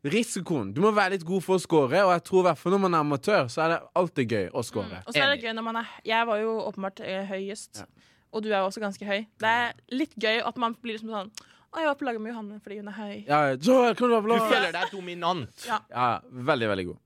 risikoen. 0.10 0.74
Du 0.74 0.82
må 0.84 0.92
være 0.96 1.14
litt 1.18 1.26
god 1.28 1.44
for 1.46 1.60
å 1.60 1.62
score, 1.64 2.02
og 2.06 2.12
jeg 2.16 2.24
tror 2.28 2.42
i 2.44 2.48
hvert 2.50 2.60
fall 2.62 2.76
når 2.76 2.82
man 2.88 2.96
er 2.98 3.04
amatør, 3.06 3.48
så 3.52 3.64
er 3.66 3.74
det 3.76 3.80
alltid 4.02 4.36
gøy 4.36 4.46
å 4.56 4.64
score. 4.66 5.02
Og 5.06 5.14
så 5.16 5.24
er 5.24 5.34
det 5.36 5.44
gøy 5.46 5.54
når 5.58 5.66
man 5.70 5.80
er 5.82 5.90
Jeg 6.08 6.28
var 6.30 6.42
jo 6.42 6.54
åpenbart 6.66 7.02
høyest. 7.04 7.30
høyest, 7.32 7.84
og 8.32 8.44
du 8.46 8.50
er 8.52 8.60
jo 8.62 8.68
også 8.70 8.84
ganske 8.84 9.06
høy. 9.08 9.26
Det 9.42 9.50
er 9.64 9.74
litt 9.92 10.16
gøy 10.20 10.42
at 10.46 10.58
man 10.62 10.76
blir 10.82 10.98
liksom 10.98 11.12
sånn 11.16 11.32
Å, 11.70 11.78
jeg 11.84 11.86
var 11.92 11.98
på 12.00 12.06
laget 12.08 12.22
med 12.24 12.32
Johanne 12.34 12.60
fordi 12.64 12.78
hun 12.80 12.88
er 12.90 12.98
høy. 12.98 13.16
Ja, 13.28 13.40
Joel, 13.56 13.96
kan 13.96 14.10
du 14.10 14.16
være 14.16 14.24
på 14.26 14.30
Du 14.30 14.34
lag? 14.34 14.50
føler 14.50 14.72
deg 14.74 14.92
dominant. 14.96 15.66
Ja. 15.68 15.78
Ja, 15.94 16.08
veldig, 16.50 16.70
veldig 16.72 16.86
god. 16.88 17.00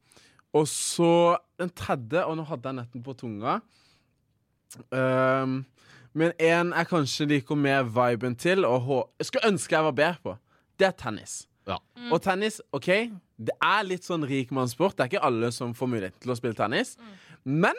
Og 0.53 0.67
så 0.69 1.09
den 1.59 1.71
tredje, 1.75 2.21
og 2.29 2.37
nå 2.37 2.45
hadde 2.47 2.69
jeg 2.69 2.77
netten 2.79 3.03
på 3.03 3.15
tunga. 3.17 3.57
Ehm, 4.93 5.63
men 6.13 6.33
en 6.39 6.71
jeg 6.77 6.87
kanskje 6.89 7.27
liker 7.29 7.57
mer 7.57 7.83
viben 7.89 8.35
til, 8.39 8.65
og 8.65 8.81
hå- 8.87 9.07
jeg 9.19 9.29
skulle 9.29 9.49
ønske 9.51 9.75
jeg 9.75 9.83
var 9.87 9.95
bedre 9.97 10.19
på, 10.23 10.35
det 10.79 10.87
er 10.87 10.91
tennis. 10.97 11.47
Ja. 11.67 11.77
Og 12.11 12.21
tennis, 12.21 12.59
OK, 12.75 12.89
det 13.39 13.55
er 13.63 13.83
litt 13.87 14.03
sånn 14.05 14.25
rikmannssport. 14.27 14.95
Det 14.97 15.05
er 15.05 15.11
ikke 15.13 15.25
alle 15.25 15.51
som 15.55 15.73
får 15.73 15.87
mulighet 15.89 16.19
til 16.21 16.31
å 16.33 16.35
spille 16.37 16.55
tennis. 16.57 16.95
Men 17.45 17.75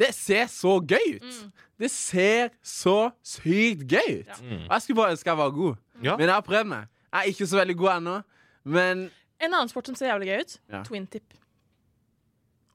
det 0.00 0.12
ser 0.14 0.46
så 0.52 0.78
gøy 0.80 1.16
ut. 1.20 1.40
Det 1.80 1.88
ser 1.90 2.50
så 2.62 2.96
sykt 3.24 3.86
gøy 3.88 4.20
ut. 4.20 4.34
Mm. 4.44 4.66
Og 4.66 4.72
jeg 4.76 4.82
skulle 4.84 4.96
bare 5.00 5.14
ønske 5.16 5.30
jeg 5.32 5.38
var 5.40 5.50
god. 5.56 5.76
Ja. 6.04 6.16
Men 6.16 6.26
jeg 6.28 6.34
har 6.36 6.44
prøvd 6.44 6.68
meg. 6.68 6.88
Jeg 7.10 7.20
er 7.24 7.30
ikke 7.32 7.46
så 7.50 7.56
veldig 7.62 7.76
god 7.80 7.90
ennå. 7.96 8.16
Men 8.64 9.06
En 9.40 9.54
annen 9.56 9.70
sport 9.72 9.86
som 9.88 9.94
ser 9.96 10.10
jævlig 10.12 10.28
gøy 10.28 10.40
ut, 10.44 10.58
Ja. 10.68 10.82
twin 10.84 11.06
tip. 11.08 11.32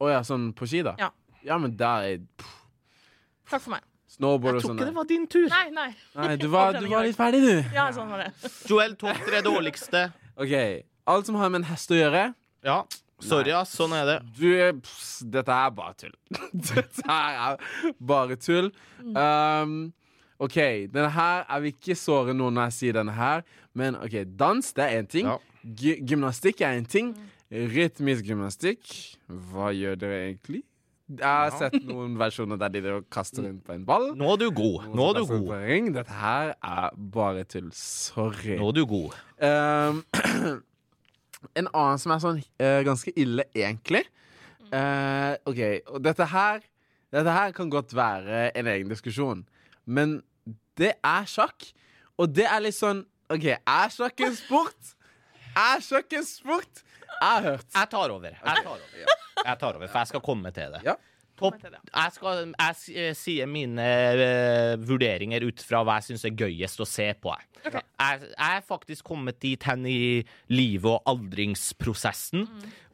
Å 0.02 0.10
ja, 0.12 0.22
sånn 0.28 0.50
på 0.58 0.66
ski, 0.68 0.82
da? 0.84 0.96
Ja. 1.00 1.12
Ja, 1.46 1.58
men 1.62 1.76
der 1.78 2.08
er 2.10 2.18
pff, 2.38 2.56
Takk 3.52 3.62
for 3.62 3.76
meg. 3.76 3.84
snowboard 4.10 4.56
Jeg 4.56 4.56
og 4.56 4.62
tror 4.64 4.70
sånn. 4.72 4.80
ikke 4.80 4.86
det 4.90 4.96
var 4.96 5.04
din 5.12 5.28
tur. 5.28 5.48
Nei, 5.54 5.70
nei. 5.70 5.96
Nei, 6.16 6.36
du 6.42 6.48
var, 6.56 6.74
du 6.74 6.88
var 6.90 7.06
litt 7.06 7.16
ferdig, 7.20 7.42
du. 7.46 7.76
Ja, 7.76 7.86
sånn 7.94 8.10
var 8.10 8.26
det. 8.26 8.52
Joel, 8.68 8.96
topp 9.00 9.22
tre 9.28 9.42
dårligste. 9.46 10.02
OK. 10.42 10.56
Alt 11.08 11.30
som 11.30 11.36
har 11.38 11.50
med 11.54 11.62
en 11.62 11.70
hest 11.70 11.92
å 11.94 12.00
gjøre 12.00 12.34
Ja. 12.66 12.80
Sorry, 13.24 13.52
ass. 13.56 13.72
Sånn 13.78 13.94
er 13.96 14.06
det. 14.10 14.16
Du, 14.38 14.48
er- 14.60 14.74
pss, 14.84 15.22
dette 15.32 15.54
er 15.56 15.70
bare 15.72 15.94
tull. 16.02 16.16
dette 16.54 17.06
her 17.08 17.38
er 17.54 17.94
bare 18.00 18.36
tull. 18.36 18.72
Um, 19.16 19.94
OK, 20.44 20.58
denne 20.92 21.08
her 21.16 21.46
Jeg 21.48 21.62
vil 21.64 21.72
ikke 21.78 21.96
såre 21.96 22.34
noen 22.36 22.58
når 22.58 22.66
jeg 22.68 22.76
sier 22.80 22.98
denne 22.98 23.14
her, 23.16 23.46
men 23.74 23.96
OK, 23.96 24.18
dans 24.36 24.74
det 24.76 24.84
er 24.84 25.00
én 25.00 25.08
ting. 25.08 25.30
Ja. 25.32 25.38
Gy 25.66 25.96
gymnastikk 26.12 26.60
er 26.68 26.76
én 26.82 26.86
ting. 26.92 27.14
Rytmisk 27.56 28.26
gymnastikk, 28.28 28.84
hva 29.30 29.70
gjør 29.72 29.96
dere 30.02 30.18
egentlig? 30.26 30.64
Jeg 31.08 31.22
har 31.24 31.52
Ja. 31.54 31.58
sett 31.60 31.76
noen 31.86 32.16
versjoner 32.24 32.58
der 32.60 32.74
de 32.74 32.96
kaster 33.14 33.46
rundt 33.46 33.64
på 33.64 33.76
en 33.78 33.86
ball. 33.86 34.10
Nå 34.18 34.34
er 34.34 34.38
du 34.42 34.48
god. 34.52 34.88
Nå 34.98 35.10
er 35.12 35.20
du 35.22 35.26
god. 35.30 35.92
Dette 36.02 36.16
her 36.20 36.56
er 36.66 36.90
bare 36.98 37.44
tull. 37.46 37.70
Sorry. 37.78 38.58
Nå 38.60 38.72
er 38.74 38.80
du 38.80 38.86
god. 38.90 39.14
Um, 39.40 40.02
en 41.54 41.68
annen 41.72 42.02
som 42.02 42.14
er 42.16 42.22
sånn 42.24 42.40
uh, 42.42 42.82
ganske 42.88 43.14
ille, 43.20 43.46
egentlig. 43.56 44.06
Uh, 44.72 45.36
OK, 45.46 45.62
og 45.94 46.00
dette 46.02 46.26
her 46.32 46.64
Dette 47.14 47.32
her 47.32 47.52
kan 47.56 47.70
godt 47.72 47.94
være 47.96 48.50
en 48.58 48.68
egen 48.68 48.90
diskusjon, 48.92 49.44
men 49.86 50.18
det 50.76 50.96
er 51.06 51.28
sjakk. 51.30 51.68
Og 52.20 52.34
det 52.34 52.48
er 52.50 52.64
litt 52.66 52.76
sånn 52.76 53.06
OK, 53.32 53.46
er 53.56 53.94
sjakk 53.94 54.24
en 54.26 54.36
sport? 54.36 54.90
Er 55.56 55.84
sjakk 55.86 56.12
en 56.18 56.26
sport? 56.28 56.82
Jeg 57.16 57.30
har 57.30 57.46
hørt. 57.46 57.68
Jeg 57.72 57.90
tar 57.94 58.12
over. 58.12 58.36
Jeg 58.36 58.66
tar 58.66 58.72
over, 58.74 59.14
jeg 59.46 59.60
tar 59.62 59.78
over 59.78 59.88
for 59.88 60.02
jeg 60.02 60.12
skal 60.12 60.24
komme 60.26 60.52
til 60.56 60.76
det. 60.76 60.82
Ja. 60.90 60.98
Topp. 61.36 61.58
Jeg, 61.66 62.14
skal, 62.16 62.54
jeg 62.54 62.96
eh, 62.96 63.12
sier 63.18 63.50
mine 63.50 63.84
uh, 63.84 64.76
vurderinger 64.80 65.44
ut 65.44 65.64
fra 65.66 65.82
hva 65.84 65.98
jeg 66.00 66.12
syns 66.12 66.24
er 66.30 66.38
gøyest 66.40 66.80
å 66.80 66.88
se 66.88 67.10
på. 67.20 67.34
Jeg. 67.36 67.52
Jeg, 67.66 68.28
jeg 68.30 68.60
er 68.60 68.62
faktisk 68.62 69.08
kommet 69.08 69.40
dit 69.42 69.64
hen 69.66 69.86
i 69.90 70.00
livet 70.54 70.86
og 70.92 71.08
aldringsprosessen 71.10 72.44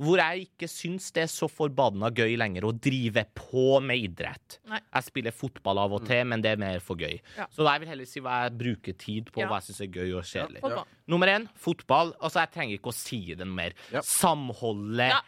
hvor 0.01 0.21
jeg 0.21 0.45
ikke 0.45 0.69
syns 0.71 1.09
det 1.11 1.25
er 1.25 1.31
så 1.31 1.49
forbanna 1.51 2.07
gøy 2.15 2.37
lenger 2.39 2.69
å 2.69 2.71
drive 2.73 3.25
på 3.35 3.65
med 3.83 4.07
idrett. 4.07 4.57
Nei. 4.71 4.79
Jeg 4.79 5.09
spiller 5.09 5.35
fotball 5.35 5.83
av 5.83 5.97
og 5.97 6.05
til, 6.07 6.23
men 6.31 6.41
det 6.43 6.55
er 6.55 6.61
mer 6.61 6.79
for 6.83 6.99
gøy. 7.01 7.19
Ja. 7.37 7.49
Så 7.51 7.67
jeg 7.67 7.83
vil 7.83 7.91
heller 7.91 8.09
si 8.09 8.23
hva 8.23 8.39
jeg 8.45 8.55
bruker 8.63 8.97
tid 8.97 9.29
på, 9.33 9.43
Ja. 9.43 9.51
hva 9.51 9.59
jeg 9.59 9.69
syns 9.69 9.83
er 9.85 9.91
gøy 9.91 10.15
og 10.15 10.25
kjedelig. 10.25 10.63
Fotball. 10.63 10.87
Nummer 11.11 11.27
én 11.33 11.45
fotball. 11.59 12.13
Altså, 12.23 12.39
jeg 12.45 12.53
trenger 12.55 12.77
ikke 12.79 12.91
å 12.93 12.95
si 12.95 13.19
det 13.35 13.43
noe 13.43 13.57
mer. 13.57 13.73
Ja. 13.91 13.99
Samholdet 14.07 15.11
Ja, 15.11 15.19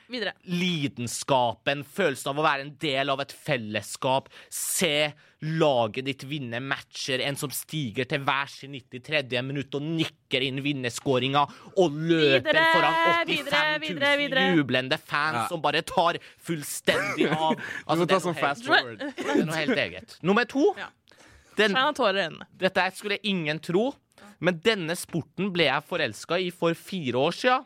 lidenskapen, 0.47 1.83
følelsen 1.87 2.31
av 2.31 2.39
å 2.41 2.45
være 2.45 2.65
en 2.67 2.73
del 2.81 3.11
av 3.13 3.21
et 3.23 3.33
fellesskap, 3.35 4.29
se 4.53 5.11
laget 5.43 6.05
ditt 6.07 6.23
vinne 6.29 6.61
matcher, 6.63 7.19
en 7.27 7.35
som 7.35 7.51
stiger 7.51 8.07
til 8.07 8.21
hver 8.23 8.47
sin 8.47 8.71
93. 8.77 9.41
minutt 9.43 9.75
og 9.75 9.83
nikker 9.83 10.45
inn 10.45 10.61
vinnerskåringa, 10.63 11.41
og 11.75 11.97
løper 11.99 12.47
Videre, 12.47 12.63
foran 12.71 12.99
85 13.27 13.27
videre, 13.33 13.63
000 13.73 13.83
videre, 13.83 14.13
videre. 14.21 14.45
jublende 14.55 14.97
fans 15.01 15.41
Ja. 15.43 15.47
som 15.51 15.61
bare 15.61 15.81
tar 15.81 16.19
fullstendig 16.39 17.27
av. 17.31 17.55
Du 17.59 17.63
Altså, 17.87 17.99
må 17.99 18.07
det, 18.07 18.13
ta 18.13 18.19
sånn 18.23 18.39
fast 18.39 18.65
forward. 18.65 18.99
det 18.99 19.27
er 19.35 19.45
noe 19.45 19.59
helt 19.59 19.77
eget. 19.83 20.17
Nummer 20.23 20.45
to. 20.47 20.69
Ja. 20.79 20.87
Den, 21.57 21.75
dette 22.57 22.85
skulle 22.97 23.19
ingen 23.29 23.59
tro, 23.61 23.91
men 24.43 24.59
denne 24.63 24.95
sporten 24.99 25.49
ble 25.55 25.69
jeg 25.69 25.85
forelska 25.87 26.37
i 26.43 26.49
for 26.53 26.75
fire 26.77 27.21
år 27.21 27.35
sia. 27.37 27.57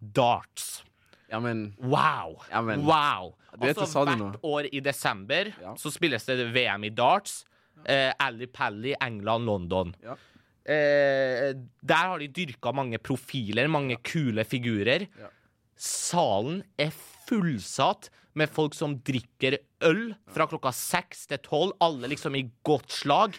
Darts. 0.00 0.82
Ja, 1.30 1.38
men 1.42 1.74
Wow! 1.78 2.40
Ja, 2.50 2.60
men- 2.62 2.84
wow. 2.86 3.34
Altså, 3.60 4.04
hvert 4.06 4.40
år 4.46 4.68
i 4.72 4.80
desember 4.80 5.52
Ja. 5.60 5.74
så 5.74 5.90
spilles 5.92 6.24
det 6.24 6.38
VM 6.54 6.84
i 6.84 6.90
darts. 6.90 7.44
Eh, 7.84 8.12
Ally 8.20 8.46
Pally, 8.46 8.94
England, 9.00 9.44
London. 9.46 9.94
Ja. 10.02 10.12
Eh, 10.64 11.52
der 11.82 12.06
har 12.06 12.18
de 12.18 12.28
dyrka 12.28 12.72
mange 12.72 12.98
profiler, 12.98 13.66
mange 13.68 13.96
kule 14.02 14.44
figurer. 14.44 15.06
Ja. 15.18 15.28
Salen 15.76 16.62
er 16.78 16.90
fullsatt 17.26 18.10
med 18.34 18.48
folk 18.50 18.74
som 18.74 18.98
drikker 19.00 19.58
øl 19.82 20.14
fra 20.30 20.46
klokka 20.46 20.72
seks 20.72 21.26
til 21.26 21.38
tolv, 21.38 21.72
alle 21.80 22.06
liksom 22.12 22.36
i 22.36 22.44
godt 22.64 22.90
slag. 22.90 23.34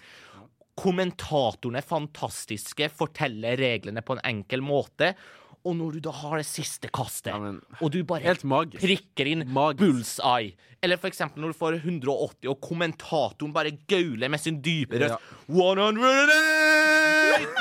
Kommentatorene 0.81 1.77
er 1.81 1.85
fantastiske, 1.85 2.89
forteller 2.97 3.59
reglene 3.61 4.01
på 4.05 4.17
en 4.17 4.23
enkel 4.33 4.63
måte. 4.65 5.13
Og 5.61 5.75
når 5.77 5.93
du 5.93 5.99
da 6.07 6.11
har 6.23 6.39
det 6.41 6.47
siste 6.49 6.89
kastet, 6.89 7.29
Ja, 7.29 7.37
og 7.85 7.91
du 7.93 7.99
bare 8.03 8.33
prikker 8.33 9.27
inn 9.29 9.43
Magisk. 9.53 9.77
bullseye. 9.83 10.55
Eller 10.81 10.97
for 10.97 11.07
eksempel 11.11 11.43
når 11.43 11.51
du 11.53 11.57
får 11.59 11.75
180, 11.83 12.47
og 12.49 12.57
kommentatoren 12.65 13.53
bare 13.53 13.69
gauler 13.87 14.27
med 14.33 14.39
sin 14.41 14.57
dype 14.65 14.97
røst. 14.97 15.13
Ja. 15.13 15.17
180! 15.53 17.51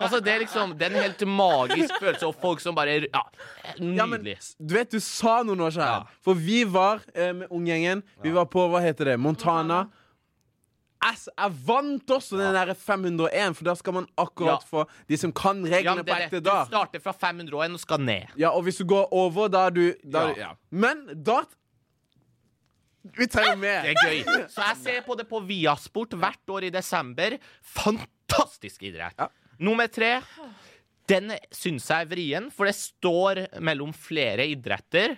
altså, 0.00 0.20
det 0.20 0.32
er 0.34 0.38
liksom 0.44 0.74
Det 0.78 0.86
er 0.86 0.90
en 0.96 1.02
helt 1.06 1.24
magisk 1.28 1.94
følelse, 2.00 2.26
og 2.28 2.36
folk 2.42 2.60
som 2.60 2.74
bare 2.76 2.98
Ja, 3.08 3.22
Ja, 3.78 4.04
men 4.06 4.20
nydelig. 4.20 4.36
du 4.60 4.74
vet, 4.76 4.90
du 4.92 5.00
sa 5.00 5.42
noe 5.42 5.56
nå, 5.56 5.70
Kjære. 5.72 6.06
For 6.22 6.34
vi 6.36 6.64
var 6.68 7.00
eh, 7.14 7.32
med 7.32 7.48
unggjengen. 7.50 8.02
Vi 8.22 8.30
var 8.34 8.44
på, 8.52 8.66
hva 8.68 8.82
heter 8.84 9.04
det, 9.12 9.18
Montana. 9.18 9.86
Jeg, 11.02 11.16
s- 11.18 11.28
jeg 11.36 11.54
vant 11.66 12.06
også 12.14 12.38
den 12.38 12.54
der 12.54 12.74
501, 12.78 13.56
for 13.58 13.64
da 13.64 13.74
skal 13.74 13.92
man 13.96 14.06
akkurat 14.16 14.62
Ja. 14.62 14.68
få 14.70 14.84
de 15.08 15.16
som 15.18 15.32
kan 15.32 15.62
reglene 15.64 15.96
ja, 15.98 16.02
på 16.02 16.04
det 16.06 16.18
ekte 16.28 16.36
rett. 16.38 16.44
Du 16.44 16.70
starter 16.70 17.00
fra 17.02 17.12
501 17.12 17.74
og 17.74 17.80
skal 17.82 17.98
ned. 18.00 18.28
Ja, 18.38 18.50
og 18.54 18.62
hvis 18.64 18.78
du 18.78 18.84
går 18.84 19.08
over, 19.12 19.48
da 19.48 19.66
er 19.66 19.70
du 19.70 19.94
da 20.04 20.28
Ja. 20.36 20.52
du-. 20.54 20.58
Men 20.70 21.06
dart 21.24 21.48
Vi 23.18 23.26
trenger 23.26 23.56
mer. 23.58 23.82
Det 23.82 23.96
er 23.96 24.06
gøy. 24.06 24.48
Så 24.48 24.62
jeg 24.62 24.76
ser 24.78 25.00
på 25.02 25.16
det 25.18 25.24
på 25.28 25.40
Viasport 25.44 26.10
hvert 26.14 26.46
år 26.54 26.62
i 26.68 26.70
desember. 26.70 27.34
Fantastisk 27.60 28.84
idrett. 28.86 29.16
Ja. 29.18 29.26
Nummer 29.58 29.88
tre. 29.90 30.20
Den 31.10 31.32
syns 31.50 31.88
jeg 31.90 32.06
er 32.06 32.10
vrien, 32.12 32.46
for 32.54 32.64
det 32.70 32.76
står 32.78 33.40
mellom 33.60 33.90
flere 33.92 34.46
idretter. 34.54 35.16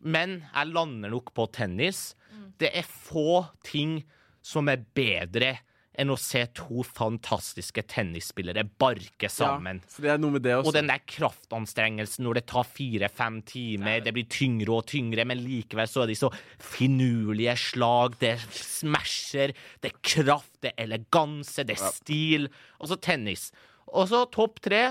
Men 0.00 0.38
jeg 0.54 0.72
lander 0.72 1.10
nok 1.12 1.28
på 1.36 1.44
tennis. 1.52 2.14
Det 2.58 2.70
er 2.74 2.88
få 2.88 3.44
ting 3.68 3.98
som 4.42 4.70
er 4.72 4.82
bedre 4.96 5.58
enn 6.00 6.12
å 6.12 6.16
se 6.16 6.44
to 6.56 6.84
fantastiske 6.86 7.82
tennisspillere 7.90 8.62
barke 8.80 9.28
sammen. 9.28 9.80
Ja, 9.82 9.90
for 9.92 10.06
det 10.06 10.12
er 10.12 10.20
noe 10.22 10.36
med 10.36 10.44
det 10.46 10.54
også. 10.56 10.70
Og 10.70 10.76
den 10.76 10.88
der 10.88 11.02
kraftanstrengelsen 11.02 12.24
når 12.24 12.38
det 12.38 12.44
tar 12.52 12.68
fire-fem 12.68 13.40
timer, 13.48 13.98
det 14.04 14.14
blir 14.16 14.28
tyngre 14.30 14.76
og 14.78 14.86
tyngre, 14.88 15.26
men 15.28 15.42
likevel 15.42 15.90
så 15.90 16.04
er 16.04 16.12
de 16.12 16.16
så 16.16 16.30
finurlige 16.62 17.56
slag. 17.58 18.16
Det 18.22 18.32
er 18.36 18.46
smasher, 18.54 19.52
det 19.82 19.92
er 19.92 19.98
kraft, 20.14 20.54
det 20.62 20.72
er 20.72 20.86
eleganse, 20.86 21.66
det 21.68 21.76
er 21.76 21.92
stil. 21.98 22.48
Og 22.78 22.92
så 22.92 23.00
tennis. 23.02 23.50
Og 23.90 24.08
så 24.12 24.22
topp 24.32 24.62
tre. 24.64 24.84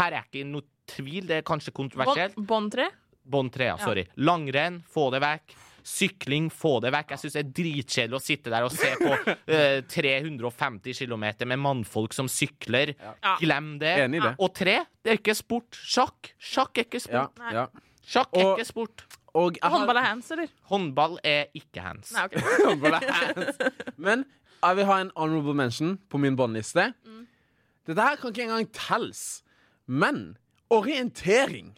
Her 0.00 0.18
er 0.18 0.24
ikke 0.24 0.48
noe 0.48 0.66
tvil, 0.88 1.28
det 1.28 1.42
er 1.42 1.46
kanskje 1.46 1.76
kontroversielt. 1.76 2.40
Bånd 2.48 2.72
tre? 2.74 2.88
Bånd 3.28 3.52
tre, 3.54 3.70
ja. 3.70 3.78
Sorry. 3.84 4.08
Langrenn, 4.24 4.80
få 4.88 5.10
det 5.12 5.20
vekk. 5.22 5.58
Sykling, 5.88 6.50
få 6.52 6.74
det 6.84 6.90
vekk. 6.92 7.14
Jeg 7.14 7.22
syns 7.22 7.36
det 7.38 7.40
er 7.44 7.52
dritkjedelig 7.58 8.18
å 8.18 8.22
sitte 8.22 8.52
der 8.52 8.66
og 8.66 8.72
se 8.74 8.90
på 9.00 9.12
uh, 9.16 9.78
350 9.88 10.98
km 11.00 11.24
med 11.48 11.62
mannfolk 11.64 12.12
som 12.16 12.28
sykler. 12.28 12.92
Ja. 13.00 13.36
Glem 13.40 13.70
det. 13.80 13.94
Enig 14.04 14.20
i 14.20 14.24
det. 14.26 14.34
Og 14.44 14.52
tre, 14.58 14.74
det 15.02 15.14
er 15.14 15.20
ikke 15.22 15.34
sport. 15.38 15.78
Sjakk. 15.80 16.32
Sjakk 16.38 16.78
er 16.82 16.88
ikke 16.90 17.00
sport. 17.06 17.38
Nei. 17.40 17.54
ja. 17.56 17.66
Sjakk 18.08 18.36
er 18.36 18.44
Og- 18.46 18.58
ikke 18.58 18.68
sport. 18.68 19.06
Og 19.38 19.58
har- 19.62 19.70
Håndball 19.70 19.96
er 20.00 20.06
hands, 20.08 20.30
eller? 20.34 20.48
Håndball 20.70 21.18
er 21.22 21.44
ikke 21.54 21.82
hands. 21.84 22.12
Nei, 22.16 22.24
okay. 22.24 22.40
Håndball 22.66 22.94
er 22.96 23.12
hands. 23.12 23.58
Men 23.96 24.24
jeg 24.64 24.76
vil 24.80 24.88
ha 24.88 24.96
en 25.04 25.10
honorable 25.16 25.54
mention 25.54 25.98
på 26.10 26.18
min 26.18 26.34
båndliste. 26.36 26.88
Dette 27.86 28.02
her 28.08 28.16
kan 28.20 28.32
ikke 28.32 28.46
engang 28.48 28.66
telles. 28.74 29.20
Men 29.86 30.36
orientering 30.74 31.70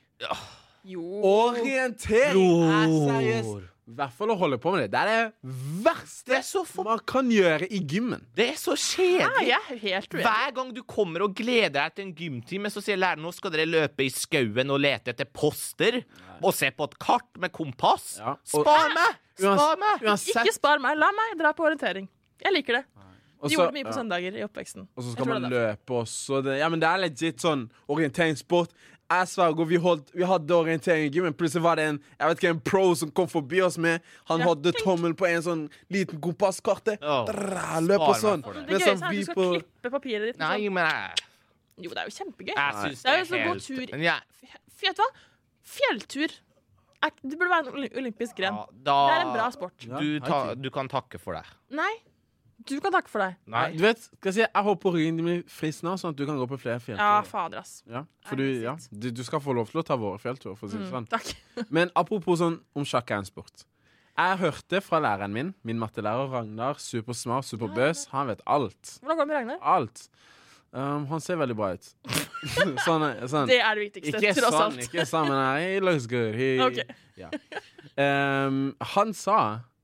Jo. 0.88 1.02
Orientering 1.22 2.64
er 2.64 2.86
Bror. 2.86 3.10
seriøst 3.10 3.68
I 3.90 3.96
hvert 3.98 4.14
fall 4.14 4.30
å 4.30 4.36
holde 4.38 4.56
på 4.62 4.70
med 4.70 4.84
det. 4.84 4.90
Det 4.92 5.00
er 5.00 5.08
det 5.10 5.54
verste 5.82 6.30
Det 6.30 6.36
er 6.38 6.66
for... 6.68 6.86
man 6.86 7.00
kan 7.10 7.30
gjøre 7.32 7.66
i 7.66 7.80
gymmen. 7.90 8.22
Det 8.38 8.46
er 8.52 8.60
så 8.60 8.76
kjedelig. 8.78 9.48
Ja, 9.48 9.58
er. 9.74 10.06
Hver 10.14 10.54
gang 10.56 10.70
du 10.76 10.82
kommer 10.86 11.26
og 11.26 11.34
gleder 11.38 11.74
deg 11.80 11.96
til 11.96 12.06
en 12.06 12.14
gymtime, 12.20 12.70
så 12.70 12.82
sier 12.84 13.00
læreren 13.00 13.24
nå 13.26 13.34
skal 13.34 13.54
dere 13.54 13.66
løpe 13.66 14.06
i 14.06 14.12
skauen 14.14 14.70
og 14.70 14.78
lete 14.84 15.10
etter 15.14 15.26
poster 15.26 16.02
og 16.40 16.54
se 16.56 16.70
på 16.70 16.86
et 16.86 16.96
kart 17.02 17.42
med 17.42 17.52
kompass. 17.56 18.14
Ja, 18.22 18.36
og- 18.38 18.62
Spar 18.62 18.94
meg! 18.94 19.18
Spar 19.40 19.76
meg! 19.80 20.06
Uansett 20.06 20.38
Ikke 20.38 20.54
spar 20.54 20.82
meg. 20.82 20.98
La 21.00 21.10
meg 21.16 21.36
dra 21.40 21.52
på 21.56 21.66
orientering. 21.66 22.06
Jeg 22.40 22.54
liker 22.54 22.80
det. 22.80 22.84
Også, 23.40 23.48
De 23.48 23.56
gjorde 23.56 23.72
mye 23.72 23.86
på 23.86 23.92
ja. 23.94 23.96
søndager 23.96 24.34
i 24.36 24.42
oppveksten. 24.44 24.86
Og 24.96 25.04
så 25.04 25.12
skal 25.14 25.28
man 25.30 25.46
løpe 25.48 25.94
også. 25.96 26.42
Det, 26.44 26.58
ja, 26.60 26.68
men 26.68 26.82
det 26.82 26.88
er 26.90 27.00
legit 27.00 27.40
sånn 27.40 27.62
orienteringssport. 27.88 28.74
Jeg 29.10 29.26
sverger, 29.26 29.66
vi, 29.66 29.78
holdt, 29.82 30.10
vi 30.14 30.22
hadde 30.22 30.54
orientering 30.54 31.08
i 31.08 31.10
gymmen. 31.10 31.34
Plutselig 31.34 31.64
var 31.64 31.80
det 31.80 31.86
en 31.90 31.96
jeg 32.20 32.28
vet 32.30 32.38
ikke, 32.42 32.50
en 32.54 32.60
pro 32.70 32.82
som 32.94 33.10
kom 33.10 33.26
forbi 33.30 33.58
oss 33.66 33.78
med 33.82 34.04
Han 34.30 34.38
Ja, 34.44 34.46
hadde 34.52 34.72
tommelen 34.78 35.16
på 35.18 35.26
en 35.26 35.42
sånn 35.42 35.64
liten 35.90 36.20
kompasskarte. 36.22 36.94
Oh. 37.02 37.26
Løp 37.82 38.04
og 38.06 38.14
sånn. 38.20 38.44
det. 38.46 38.66
Det 38.68 38.78
gøyeste 38.78 38.92
er 38.92 39.08
at 39.10 39.16
du 39.16 39.24
skal 39.26 39.40
på 39.40 39.48
klippe 39.56 39.90
papiret 39.96 40.28
ditt. 40.30 40.38
Nei, 40.38 40.52
sånn. 40.62 40.76
men 40.78 40.86
jeg, 40.86 41.26
Jo, 41.80 41.90
det 41.90 42.04
er 42.04 42.10
jo 42.12 42.14
kjempegøy. 42.20 42.54
jeg 42.54 42.78
synes 42.84 43.02
Det 43.02 43.10
er 43.10 43.18
jo 43.18 43.24
sånn 43.32 43.42
helt... 43.42 43.50
helt 43.50 43.66
tur- 43.66 43.96
Men 43.96 44.06
jeg, 44.06 44.54
Vet 44.80 44.96
du 44.96 45.02
hva? 45.02 45.10
Fjelltur. 45.74 46.36
Det 47.00 47.36
burde 47.40 47.50
være 47.50 47.72
en 47.74 47.98
olympisk 48.00 48.36
gren. 48.36 48.54
ja, 48.60 48.66
da, 48.86 48.94
Det 49.08 49.16
er 49.16 49.26
en 49.26 49.32
bra 49.34 49.50
sport. 49.50 49.86
Du, 49.88 50.06
ta, 50.20 50.54
du 50.54 50.70
kan 50.70 50.88
takke 50.88 51.18
for 51.18 51.34
det. 51.34 51.42
Nei, 51.74 51.90
du 52.68 52.74
kan 52.82 52.92
takke 52.92 53.08
for 53.12 53.22
deg. 53.24 53.36
Nei. 53.50 53.64
Du 53.76 53.82
vet, 53.84 54.02
skal 54.04 54.28
jeg 54.30 54.36
si, 54.36 54.42
jeg 54.44 54.64
håper 54.66 54.94
ryggen 54.96 55.16
din 55.20 55.26
blir 55.28 55.40
frisk 55.48 55.84
nå, 55.86 55.94
sånn 56.00 56.12
at 56.14 56.18
du 56.20 56.24
kan 56.28 56.36
gå 56.40 56.46
på 56.50 56.58
flere 56.60 56.80
fjellturer. 56.82 57.16
Ja, 57.16 57.22
fader, 57.26 57.62
ass. 57.64 57.80
Ja, 57.88 58.04
for 58.28 58.36
du, 58.40 58.44
ja, 58.64 58.74
du, 58.90 59.08
du 59.16 59.22
skal 59.26 59.42
få 59.44 59.54
lov 59.56 59.70
til 59.72 59.80
å 59.82 59.84
ta 59.86 59.96
våre 60.00 60.20
fjellturer, 60.22 60.56
for 60.58 60.68
å 60.68 60.72
si 60.72 60.78
det 60.78 60.86
Mm, 60.88 60.92
sånn. 60.92 61.08
takk. 61.10 61.32
Men 61.76 61.92
apropos 61.98 62.40
sånn 62.42 62.58
om 62.76 62.84
sjakk 62.88 63.10
er 63.14 63.22
en 63.22 63.28
sport. 63.28 63.64
Jeg 64.20 64.36
hørte 64.42 64.80
fra 64.84 64.98
læreren 65.00 65.32
min, 65.32 65.54
min 65.64 65.78
mattelærer 65.80 66.28
Ragnar, 66.28 66.76
supersmart, 66.82 67.46
superbøs. 67.48 68.08
Han 68.12 68.28
vet 68.28 68.42
alt. 68.44 68.98
Hvordan 69.00 69.16
går 69.16 69.24
det 69.24 69.30
med 69.30 69.38
Ragnar? 69.38 69.62
Alt. 69.78 70.08
Um, 70.70 71.06
han 71.10 71.22
ser 71.24 71.38
veldig 71.40 71.56
bra 71.58 71.72
ut. 71.74 71.88
sånn, 72.86 73.06
sånn. 73.26 73.48
Det 73.50 73.56
er 73.58 73.74
det 73.78 73.86
viktigste, 73.88 74.20
Ikke 74.20 74.34
tross 74.36 74.54
sånn, 74.54 74.76
alt. 74.76 74.84
ikke 74.86 75.06
sånn, 75.08 75.30
men 75.32 75.40
he 75.62 75.80
looks 75.82 76.06
good. 76.10 76.36
He, 76.36 76.50
okay. 76.62 76.84
ja. 77.18 77.30
um, 78.46 78.60
han 78.94 79.14
sa 79.16 79.38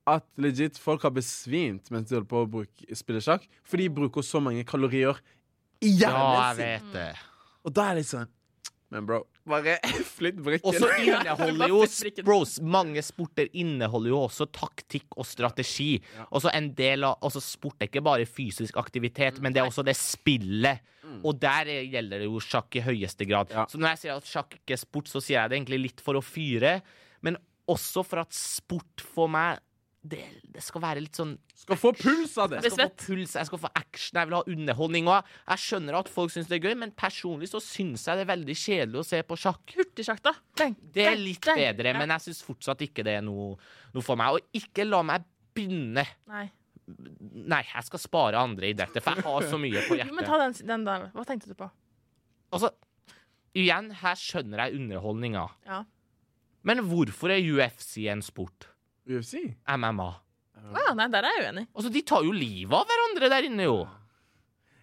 at 0.07 0.25
legit 0.39 0.79
folk 0.79 1.03
har 1.03 1.11
besvimt 1.17 1.91
mens 1.91 2.09
de 2.09 2.15
holder 2.17 2.29
på 2.31 2.45
å 2.45 2.51
bruke, 2.51 2.95
spille 2.95 3.21
sjakk, 3.25 3.49
for 3.67 3.77
de 3.83 3.89
bruker 3.91 4.23
så 4.23 4.39
mange 4.43 4.63
kalorier 4.69 5.19
i 5.83 5.91
Ja, 5.99 6.13
hjernen 6.13 6.37
jeg 6.37 6.57
sin. 6.57 6.65
vet 6.67 6.93
det. 6.95 7.11
Og 7.67 7.75
da 7.75 7.89
er 7.91 7.95
det 7.99 8.05
liksom 8.05 8.23
sånn 8.25 8.33
Men 8.95 9.03
bro, 9.09 9.17
bare 9.51 9.73
flytt 10.17 10.37
brikken. 10.47 10.69
Og 10.71 10.77
så 10.79 10.87
inneholder 11.03 11.73
jo 11.73 11.81
bros, 12.29 12.53
mange 12.63 13.03
sporter 13.03 13.49
inneholder 13.59 14.13
jo 14.13 14.21
også 14.29 14.47
taktikk 14.55 15.17
og 15.19 15.27
strategi. 15.27 15.97
Og 16.31 16.45
så 16.45 16.53
en 16.55 16.69
del 16.79 17.03
av 17.09 17.19
også 17.27 17.43
Sport 17.43 17.83
er 17.83 17.91
ikke 17.91 18.05
bare 18.07 18.29
fysisk 18.31 18.79
aktivitet, 18.79 19.41
men 19.43 19.53
det 19.53 19.65
er 19.65 19.67
også 19.67 19.83
det 19.85 19.97
spillet. 19.99 20.79
Og 21.27 21.35
der 21.43 21.67
er- 21.67 21.91
gjelder 21.91 22.23
det 22.23 22.29
jo 22.31 22.39
sjakk 22.43 22.79
i 22.79 22.85
høyeste 22.87 23.27
grad. 23.27 23.51
Ja. 23.51 23.67
Så 23.67 23.79
når 23.83 23.89
jeg 23.97 23.99
sier 24.05 24.17
at 24.21 24.31
sjakk 24.31 24.55
ikke 24.61 24.75
er 24.79 24.83
sport, 24.87 25.11
så 25.11 25.19
sier 25.23 25.41
jeg 25.41 25.51
det 25.51 25.59
egentlig 25.59 25.83
litt 25.83 26.01
for 26.07 26.15
å 26.15 26.23
fyre, 26.23 26.77
men 27.27 27.37
også 27.69 28.07
for 28.07 28.23
at 28.23 28.33
sport 28.39 29.03
for 29.03 29.27
meg 29.35 29.59
det, 30.13 30.23
det 30.55 30.63
skal 30.65 30.83
være 30.85 31.01
litt 31.05 31.17
sånn 31.19 31.33
Skal 31.57 31.79
få 31.81 31.91
puls 31.97 32.35
av 32.43 32.51
det. 32.53 32.61
Jeg 32.67 32.73
skal 32.75 32.91
få 32.91 33.07
puls, 33.07 33.33
jeg 33.39 33.49
skal 33.49 33.61
få 33.63 33.71
action, 33.81 34.19
jeg 34.21 34.29
vil 34.31 34.37
ha 34.37 34.43
underholdning. 34.53 35.09
òg. 35.11 35.31
jeg 35.49 35.63
skjønner 35.65 35.99
at 35.99 36.11
folk 36.13 36.35
syns 36.35 36.51
det 36.51 36.59
er 36.59 36.69
gøy, 36.69 36.77
men 36.83 36.93
personlig 36.97 37.49
så 37.51 37.61
syns 37.65 38.05
jeg 38.07 38.21
det 38.21 38.27
er 38.27 38.31
veldig 38.35 38.57
kjedelig 38.63 39.01
å 39.03 39.07
se 39.09 39.23
på 39.27 39.39
sjakk. 39.41 39.75
Hurtigsjakk, 39.79 40.23
da. 40.27 40.35
Deng, 40.61 40.77
Det 40.95 41.07
er 41.11 41.17
litt 41.21 41.43
deng. 41.49 41.63
bedre, 41.63 41.95
men 41.99 42.15
jeg 42.17 42.27
syns 42.29 42.43
fortsatt 42.47 42.85
ikke 42.87 43.05
det 43.07 43.19
er 43.21 43.27
noe, 43.27 43.57
noe 43.97 44.05
for 44.07 44.21
meg. 44.21 44.37
Og 44.39 44.61
ikke 44.61 44.87
la 44.87 45.03
meg 45.07 45.25
binde. 45.57 46.07
Nei. 46.31 46.45
Nei, 46.87 47.63
jeg 47.67 47.83
skal 47.89 47.99
spare 47.99 48.39
andre 48.39 48.69
i 48.71 48.77
dette, 48.79 49.01
for 49.03 49.17
jeg 49.19 49.27
har 49.27 49.49
så 49.51 49.59
mye 49.59 49.81
på 49.89 49.97
Jo, 50.01 50.07
men 50.15 50.29
ta 50.29 50.39
den, 50.45 50.55
den 50.69 50.85
der. 50.87 51.09
Hva 51.17 51.25
tenkte 51.27 51.51
du 51.51 51.57
på? 51.59 51.67
Altså, 52.55 52.71
igjen, 53.59 53.91
her 54.05 54.15
skjønner 54.21 54.67
jeg 54.67 54.79
underholdninga. 54.79 55.49
Ja. 55.67 55.81
Men 56.67 56.85
hvorfor 56.87 57.33
er 57.35 57.43
UFC 57.43 58.05
en 58.11 58.23
sport? 58.23 58.69
UFC? 59.07 59.39
MMA? 59.77 60.09
Å 60.67 60.83
ja, 60.83 60.95
nei, 60.99 61.07
der 61.13 61.27
er 61.29 61.37
jeg 61.37 61.47
uenig. 61.47 61.67
Altså, 61.77 61.93
de 61.95 62.03
tar 62.07 62.27
jo 62.27 62.35
livet 62.35 62.75
av 62.75 62.89
hverandre 62.91 63.31
der 63.31 63.47
inne, 63.47 63.69
jo. 63.69 63.79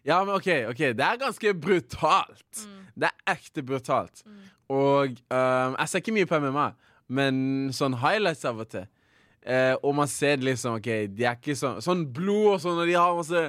Ja, 0.08 0.20
men 0.24 0.36
OK, 0.36 0.50
ok, 0.72 0.82
det 0.96 1.06
er 1.06 1.20
ganske 1.22 1.54
brutalt. 1.56 2.64
Det 2.96 3.10
er 3.10 3.36
ekte 3.36 3.64
brutalt. 3.66 4.24
Og 4.72 5.16
um, 5.32 5.78
jeg 5.78 5.90
ser 5.92 6.04
ikke 6.04 6.16
mye 6.16 6.30
på 6.30 6.40
MMA, 6.44 6.68
men 7.14 7.40
sånn 7.76 7.96
highlights 8.00 8.46
av 8.48 8.64
og 8.64 8.70
til. 8.72 8.88
Eh, 9.44 9.74
og 9.84 9.92
man 9.98 10.08
ser 10.08 10.38
det 10.40 10.48
liksom 10.48 10.78
OK, 10.78 10.88
de 11.12 11.26
er 11.28 11.36
ikke 11.36 11.52
sånn 11.60 11.82
Sånn 11.84 12.06
blod 12.16 12.54
og 12.54 12.62
sånn, 12.64 12.78
og 12.80 12.88
de 12.88 12.94
har 12.96 13.18
masse 13.18 13.42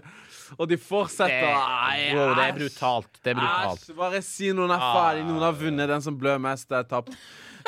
Og 0.58 0.68
de 0.68 0.76
fortsetter. 0.80 1.48
Ai, 1.54 2.10
bro, 2.12 2.28
det 2.34 2.44
er 2.48 2.58
brutalt. 2.58 3.18
Det 3.22 3.32
er 3.34 3.38
brutalt. 3.40 3.80
Æsj, 3.88 3.96
bare 3.98 4.20
si 4.26 4.52
noen 4.52 4.70
er 4.74 4.84
ferdig, 4.84 5.24
noen 5.28 5.42
har 5.46 5.58
vunnet, 5.58 5.88
den 5.88 6.04
som 6.04 6.16
blør 6.20 6.38
mest, 6.42 6.70
er 6.72 6.84
tapt. 6.90 7.16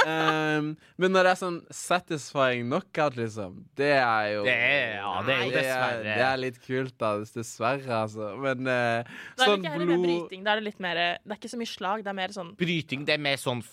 Um, 0.04 0.74
men 1.00 1.12
når 1.14 1.24
det 1.24 1.30
er 1.32 1.38
sånn 1.40 1.56
satisfying 1.72 2.66
knockout, 2.68 3.14
liksom, 3.16 3.62
det 3.80 3.94
er 3.96 4.26
jo 4.34 4.42
Det 4.44 4.52
er- 4.52 4.92
ja, 4.98 5.12
det 5.24 5.34
er 5.36 5.40
jo 5.46 5.54
dessverre. 5.54 6.02
Det 6.04 6.26
er 6.26 6.36
litt 6.42 6.60
kult, 6.66 6.94
da. 7.00 7.12
Dessverre, 7.24 7.88
altså. 8.02 8.28
Men 8.44 8.66
eh, 8.68 8.68
Da 8.68 9.00
er 9.00 9.06
det 9.06 9.46
sånn 9.48 9.64
ikke 9.64 9.72
heller 9.72 9.86
mer 9.94 10.04
bryting. 10.04 10.44
Da 10.44 10.52
er 10.52 10.60
det 10.60 10.64
litt 10.68 10.80
mer 10.84 10.94
Det 11.00 11.32
er 11.32 11.40
ikke 11.40 11.52
så 11.54 11.60
mye 11.62 11.72
slag. 11.72 12.04
Det 12.04 12.12
er 12.12 12.18
mer 12.20 12.28
sånn 12.36 12.52
Bryting, 12.60 13.06
det 13.08 13.14
er 13.16 13.22
mer 13.24 13.36
sånn 13.40 13.64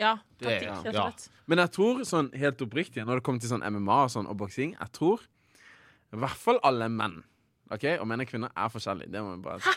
Ja, 0.00 0.16
Det- 0.40 0.48
taktikk, 0.48 0.70
rett 0.84 0.86
og 0.88 0.94
ja. 0.94 1.12
Men 1.46 1.58
jeg 1.58 1.70
tror 1.78 2.00
sånn 2.08 2.32
helt 2.34 2.58
oppriktig, 2.66 3.04
når 3.06 3.20
det 3.20 3.22
kommer 3.22 3.40
til 3.40 3.50
sånn 3.50 3.62
MMA 3.62 4.04
og 4.04 4.10
sånn, 4.10 4.28
og 4.30 4.36
boksing 4.38 4.74
Jeg 4.80 4.92
tror 4.98 5.20
i 6.12 6.16
hvert 6.16 6.34
fall 6.42 6.58
alle 6.64 6.88
menn 6.90 7.20
OK? 7.70 7.86
Og 8.00 8.08
menn 8.08 8.24
og 8.24 8.30
kvinner 8.30 8.52
er 8.56 8.72
forskjellige. 8.72 9.12
Det 9.12 9.22
må 9.24 9.36
vi 9.36 9.44
bare 9.46 9.62
Hæ? 9.64 9.76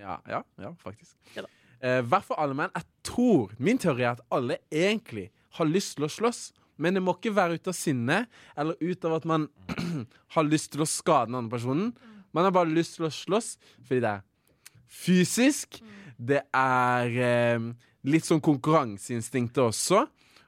Ja, 0.00 0.16
ja, 0.28 0.40
ja, 0.58 0.72
faktisk. 0.80 1.14
Ja. 1.36 1.44
Eh, 1.84 2.00
hvert 2.02 2.26
for 2.26 2.40
alle 2.40 2.56
menn. 2.56 2.72
Jeg 2.74 2.88
tror 3.06 3.54
Min 3.58 3.78
teori 3.78 4.02
er 4.02 4.16
at 4.16 4.24
alle 4.34 4.58
egentlig 4.72 5.28
har 5.58 5.70
lyst 5.70 5.96
til 5.96 6.08
å 6.08 6.12
slåss. 6.12 6.48
Men 6.76 6.96
det 6.96 7.04
må 7.06 7.14
ikke 7.14 7.34
være 7.36 7.60
ut 7.60 7.68
av 7.70 7.76
sinne 7.78 8.24
eller 8.58 8.78
ut 8.80 9.04
av 9.06 9.20
at 9.20 9.26
man 9.30 9.46
har 10.34 10.46
lyst 10.48 10.72
til 10.74 10.82
å 10.82 10.88
skade 10.90 11.30
den 11.30 11.38
andre 11.38 11.54
personen. 11.54 11.92
Man 12.34 12.48
har 12.48 12.54
bare 12.54 12.72
lyst 12.74 12.96
til 12.98 13.06
å 13.06 13.12
slåss 13.14 13.54
fordi 13.84 14.00
det 14.02 14.16
er 14.16 14.24
fysisk. 14.90 15.78
Det 16.18 16.42
er 16.54 17.20
eh, 17.28 17.68
litt 18.10 18.26
sånn 18.26 18.42
konkurranseinstinktet 18.42 19.62
også. 19.62 20.04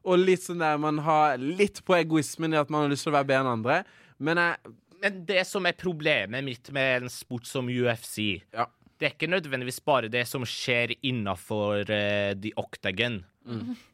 Og 0.06 0.22
litt 0.22 0.44
sånn 0.44 0.62
der 0.62 0.78
man 0.82 0.98
har 1.02 1.38
litt 1.38 1.82
på 1.86 1.96
egoismen 1.98 2.54
i 2.54 2.58
at 2.58 2.70
man 2.70 2.84
har 2.84 2.92
lyst 2.92 3.06
til 3.06 3.14
å 3.14 3.18
være 3.18 3.30
bedre 3.30 3.44
enn 3.44 3.54
andre. 3.54 3.78
Men 4.18 4.42
jeg 4.42 4.74
Men 5.02 5.24
det 5.28 5.42
som 5.46 5.66
er 5.68 5.76
problemet 5.76 6.44
mitt 6.46 6.70
med 6.72 7.02
en 7.04 7.12
sport 7.12 7.46
som 7.46 7.68
UFC, 7.68 8.42
Ja. 8.54 8.66
det 8.98 9.06
er 9.10 9.14
ikke 9.14 9.28
nødvendigvis 9.30 9.80
bare 9.84 10.08
det 10.08 10.26
som 10.28 10.42
skjer 10.48 10.94
innafor 11.02 11.82
uh, 11.90 12.32
the 12.40 12.52
octagon, 12.56 13.24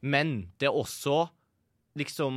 men 0.00 0.48
det 0.58 0.68
er 0.70 0.72
også 0.78 1.28
liksom 1.98 2.36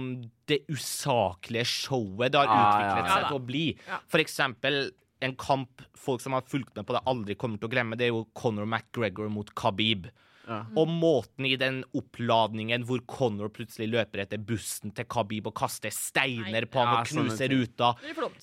det 0.50 0.66
usaklige 0.68 1.64
showet 1.66 2.34
det 2.34 2.42
har 2.42 2.50
Ah, 2.52 2.74
utviklet 2.76 2.98
ja. 2.98 3.06
Ja 3.06 3.14
seg 3.16 3.28
til 3.30 3.38
å 3.38 3.46
bli. 3.48 3.66
Ja. 3.88 4.00
For 4.12 4.20
eksempel 4.20 4.92
en 5.24 5.36
kamp 5.40 5.82
folk 5.96 6.20
som 6.22 6.34
har 6.36 6.42
fulgt 6.44 6.76
med 6.76 6.86
på 6.86 6.94
det, 6.98 7.02
aldri 7.08 7.36
kommer 7.40 7.58
til 7.62 7.70
å 7.70 7.72
glemme, 7.72 7.96
det 7.96 8.10
er 8.10 8.12
jo 8.12 8.26
Conor 8.36 8.68
McGregor 8.68 9.30
mot 9.32 9.48
Khabib. 9.56 10.10
Ja. 10.48 10.60
Og 10.78 10.88
måten 10.88 11.46
i 11.50 11.56
den 11.58 11.84
oppladningen 11.98 12.84
hvor 12.86 13.00
Conor 13.10 13.50
plutselig 13.50 13.88
løper 13.92 14.22
etter 14.26 14.38
bussen 14.38 14.92
til 14.96 15.06
Khabib 15.10 15.48
og 15.50 15.56
kaster 15.58 15.90
steiner 15.94 16.68
på 16.70 16.84
Ja, 16.84 17.00
og 17.02 17.08
knuser 17.10 17.48
ting. 17.50 17.64
ruta. 17.64 17.94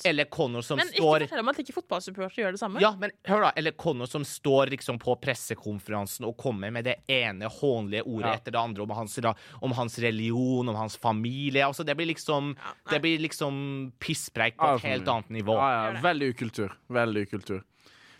Eller 0.05 0.25
Connor 0.25 0.63
som 0.67 0.79
Men 0.79 0.89
ikke 0.89 1.03
fortell 1.03 1.39
om 1.45 1.49
at 1.49 1.57
ikke 1.63 1.73
fotballsupportere 1.79 2.43
gjør 2.45 2.53
det 2.57 2.61
samme. 2.61 2.81
ja, 2.81 2.91
men 2.99 3.11
hør 3.29 3.41
da, 3.47 3.53
eller 3.57 3.73
Conor 3.73 4.07
som 4.11 4.25
står 4.25 4.71
liksom 4.75 4.99
på 4.99 5.15
pressekonferansen 5.23 6.27
og 6.27 6.37
kommer 6.37 6.73
med 6.73 6.85
det 6.85 6.97
ene 7.09 7.49
hånlige 7.49 8.03
ordet 8.07 8.27
Ja. 8.29 8.35
etter 8.35 8.51
det 8.53 8.61
andre 8.61 8.83
om 8.83 8.91
hans, 8.91 9.19
om 9.63 9.73
hans 9.73 9.99
religion, 9.99 10.69
om 10.69 10.75
hans 10.77 10.97
familie. 10.97 11.63
Altså, 11.65 11.85
det 11.85 11.97
blir 11.97 12.07
liksom, 12.07 12.57
Ja, 12.57 12.73
det 12.91 13.01
blir 13.03 13.19
liksom 13.19 13.93
pisspreik 14.01 14.57
på 14.57 14.65
Ja, 14.67 14.75
et 14.77 14.83
helt 14.83 15.09
annet 15.09 15.29
nivå. 15.31 15.55
Ja, 15.57 15.93
ja, 15.93 16.01
veldig 16.01 16.35
ukultur. 16.35 16.73
Veldig 16.91 17.27
ukultur. 17.29 17.63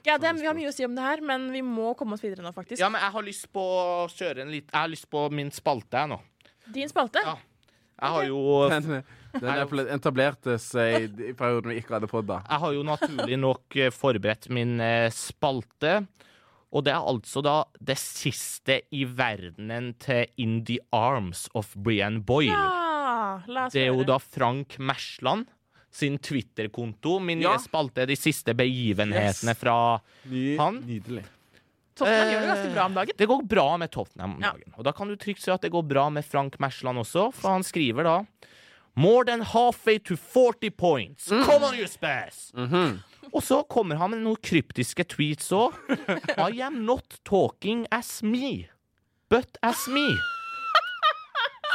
Ja, 0.07 0.19
det, 0.19 0.33
vi 0.41 0.49
har 0.49 0.57
mye 0.59 0.71
å 0.71 0.75
si 0.75 0.85
om 0.87 0.97
det 0.97 1.05
her, 1.05 1.23
men 1.23 1.47
vi 1.55 1.63
må 1.63 1.93
komme 1.99 2.17
oss 2.17 2.25
videre 2.25 2.43
nå, 2.43 2.51
faktisk. 2.55 2.81
Ja, 2.83 2.91
men 2.91 3.03
jeg 3.05 3.15
har 3.15 3.27
lyst 3.27 3.49
på 3.55 3.63
å 3.63 4.11
kjøre 4.11 4.43
en 4.43 4.51
litt 4.51 4.67
Jeg 4.67 4.79
har 4.81 4.91
lyst 4.91 5.09
på 5.13 5.29
min 5.31 5.53
spalte, 5.55 6.03
jeg 6.03 6.11
nå. 6.11 6.19
Din 6.75 6.91
spalte. 6.91 7.23
Ja. 7.27 7.37
Jeg 8.03 8.17
har 8.17 8.27
jo 8.27 8.41
Den, 8.73 9.85
etablerte 9.95 10.59
seg 10.61 11.07
i 11.23 11.31
perioden 11.39 11.73
vi 11.73 11.79
ikke 11.81 11.97
hadde 11.97 12.11
podda. 12.11 12.43
Jeg 12.49 12.63
har 12.65 12.75
jo 12.77 12.83
naturlig 12.85 13.39
nok 13.41 13.79
eh, 13.79 13.95
forberedt 13.95 14.51
min 14.53 14.75
eh, 14.83 15.07
spalte. 15.15 16.03
Og 16.73 16.85
det 16.85 16.93
er 16.93 17.09
altså 17.09 17.41
da 17.45 17.55
det 17.81 17.97
siste 18.01 18.81
i 18.93 19.07
verdenen 19.09 19.93
til 20.03 20.29
In 20.41 20.61
the 20.69 20.79
Arms 20.93 21.47
of 21.57 21.73
Brian 21.77 22.21
Boyle. 22.29 22.53
Ja, 22.53 23.41
la 23.47 23.67
oss 23.69 23.77
Det 23.77 23.87
er 23.87 23.93
jo 23.93 24.05
da 24.09 24.19
Frank 24.21 24.77
Mersland 24.81 25.49
sin 25.93 26.19
Twitter-konto. 26.19 27.19
Min 27.21 27.41
Ja. 27.45 27.59
spalte 27.59 28.07
de 28.07 28.17
siste 28.17 28.55
begivenhetene 28.55 29.53
Yes. 29.53 29.59
fra 29.59 30.01
Ny, 30.25 30.57
Han? 30.59 30.81
Nydelig. 30.87 31.25
Tottenham 31.95 32.29
gjør 32.33 32.41
det 32.41 32.49
Eh, 32.49 32.55
ganske 32.55 32.75
bra 32.75 32.85
om 32.87 32.95
dagen. 32.95 33.17
Det 33.19 33.29
går 33.29 33.43
bra 33.47 33.77
med 33.77 33.91
Tottenham 33.93 34.35
om 34.37 34.41
Ja. 34.43 34.53
dagen. 34.53 34.73
Og 34.79 34.85
da 34.85 34.93
kan 34.93 35.09
du 35.09 35.17
trygt 35.17 35.41
si 35.43 35.51
at 35.51 35.61
det 35.61 35.71
går 35.71 35.83
bra 35.87 36.09
med 36.11 36.25
Frank 36.25 36.57
Mersland 36.59 36.99
også, 36.99 37.33
for 37.35 37.51
han 37.51 37.63
skriver 37.63 38.03
da 38.03 38.25
More 38.95 39.25
than 39.25 39.41
halfway 39.41 39.99
to 39.99 40.17
40 40.17 40.71
points. 40.71 41.29
Come 41.29 41.65
on, 41.65 41.75
you 41.75 41.87
spaz! 41.87 42.53
Og 43.33 43.41
så 43.43 43.63
kommer 43.67 43.97
han 43.97 44.11
med 44.11 44.19
noen 44.21 44.37
kryptiske 44.37 45.05
tweets 45.09 45.51
òg. 45.51 45.73
I 46.53 46.61
am 46.61 46.85
not 46.85 47.19
talking 47.25 47.87
as 47.91 48.23
me, 48.23 48.69
but 49.31 49.57
as 49.63 49.87
me. 49.89 50.09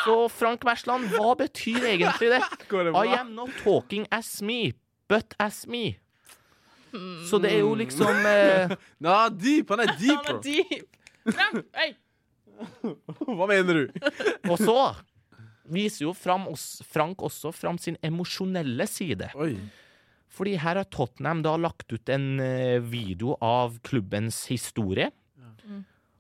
Så 0.08 0.18
Frank 0.32 0.64
Mersland, 0.64 1.10
hva 1.12 1.34
betyr 1.36 1.84
egentlig 1.91 2.32
det? 2.32 2.43
Det 2.72 2.91
I 2.95 3.18
am 3.20 3.34
not 3.36 3.51
talking 3.64 4.08
as 4.12 4.38
me, 4.41 4.72
but 5.12 5.36
as 5.39 5.66
me. 5.68 5.97
Så 7.28 7.41
det 7.43 7.51
er 7.51 7.60
jo 7.66 7.74
liksom 7.78 8.24
eh, 8.26 8.72
Nå, 9.03 9.16
deep! 9.36 9.74
Han 9.74 9.84
er 9.84 9.91
Han 9.99 10.30
er 10.32 10.39
deep. 10.45 10.95
Frank, 11.28 11.66
hey. 11.76 11.97
Hva 13.28 13.49
mener 13.51 13.84
du? 13.84 14.08
Og 14.47 14.55
så 14.62 14.78
viser 15.68 16.08
jo 16.08 16.14
fram 16.16 16.47
oss, 16.49 16.80
Frank 16.88 17.22
også 17.28 17.51
fram 17.53 17.78
sin 17.78 17.99
emosjonelle 18.01 18.88
side. 18.89 19.28
Oi. 19.36 19.58
Fordi 20.32 20.55
her 20.62 20.80
har 20.80 20.88
Tottenham 20.88 21.43
da 21.43 21.58
lagt 21.60 21.91
ut 21.91 22.10
en 22.14 22.39
eh, 22.39 22.80
video 22.80 23.36
av 23.43 23.78
klubbens 23.86 24.45
historie. 24.47 25.12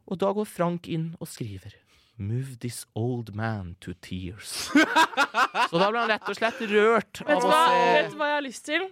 Og 0.07 0.19
da 0.19 0.29
går 0.35 0.47
Frank 0.47 0.87
inn 0.91 1.13
og 1.19 1.31
skriver 1.31 1.73
Move 2.17 2.57
this 2.59 2.85
old 2.97 3.35
man 3.35 3.75
to 3.79 3.93
tears. 4.01 4.69
Så 5.69 5.77
da 5.77 5.89
ble 5.91 5.99
han 6.01 6.09
rett 6.09 6.29
og 6.31 6.37
slett 6.39 6.61
rørt 6.71 7.19
Vet 7.21 7.29
av 7.35 7.43
du, 7.43 7.45
å 7.45 7.51
hva, 7.51 7.59
se 7.69 7.91
vet 7.93 8.09
du 8.09 8.17
hva 8.17 8.29
jeg 8.31 8.37
har 8.39 8.45
lyst 8.47 8.65
til? 8.65 8.87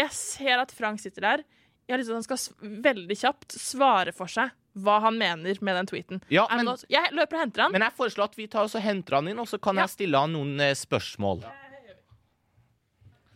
Jeg 0.00 0.10
ser 0.16 0.58
at 0.64 0.72
Frank 0.74 0.98
sitter 0.98 1.22
der. 1.22 1.44
Jeg 1.86 1.94
har 1.94 2.00
lyst 2.02 2.10
til 2.10 2.16
at 2.16 2.18
han 2.18 2.26
skal 2.26 2.80
veldig 2.88 3.16
kjapt 3.20 3.54
svare 3.60 4.14
for 4.16 4.26
seg 4.32 4.50
hva 4.82 4.96
han 5.04 5.14
mener 5.20 5.60
med 5.62 5.76
den 5.78 5.86
tweeten. 5.92 6.22
Ja, 6.34 6.48
men, 6.50 6.66
jeg 6.90 7.12
løper 7.14 7.38
og 7.38 7.42
henter 7.44 7.62
han. 7.62 7.74
men 7.76 7.84
jeg 7.86 7.94
foreslår 7.94 8.32
at 8.32 8.38
vi 8.40 8.48
tar 8.50 8.66
oss 8.66 8.74
og 8.74 8.82
henter 8.82 9.20
han 9.20 9.28
inn, 9.30 9.38
og 9.38 9.46
så 9.46 9.60
kan 9.62 9.76
Ja. 9.78 9.84
jeg 9.86 9.94
stille 9.94 10.18
han 10.18 10.34
noen 10.34 10.58
eh, 10.58 10.72
spørsmål. 10.74 11.44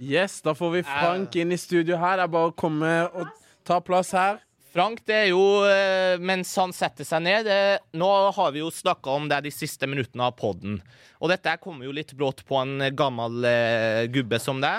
Yes, 0.02 0.40
da 0.42 0.54
får 0.54 0.70
vi 0.72 0.82
Frank 0.86 1.36
inn 1.38 1.52
i 1.54 1.58
studio 1.58 1.96
her. 1.98 2.18
Det 2.18 2.26
er 2.26 2.34
bare 2.34 2.50
å 2.50 2.56
komme 2.58 2.90
og 3.12 3.30
ta 3.66 3.78
plass 3.82 4.10
her. 4.14 4.38
Frank, 4.78 5.00
det 5.10 5.14
er 5.24 5.32
jo 5.32 5.64
eh, 5.66 6.20
mens 6.22 6.52
han 6.54 6.70
setter 6.70 7.02
seg 7.02 7.24
ned 7.24 7.48
det, 7.48 7.62
Nå 7.98 8.08
har 8.36 8.52
vi 8.54 8.60
jo 8.60 8.68
snakka 8.70 9.10
om 9.10 9.24
det 9.26 9.40
de 9.48 9.50
siste 9.50 9.88
minuttene 9.90 10.28
av 10.28 10.36
podden. 10.38 10.76
Og 11.18 11.32
dette 11.32 11.56
kommer 11.58 11.88
jo 11.88 11.94
litt 11.96 12.12
brått 12.14 12.44
på 12.46 12.60
en 12.60 12.84
gammel 12.94 13.42
eh, 13.48 14.04
gubbe 14.14 14.38
som 14.38 14.60
det. 14.62 14.76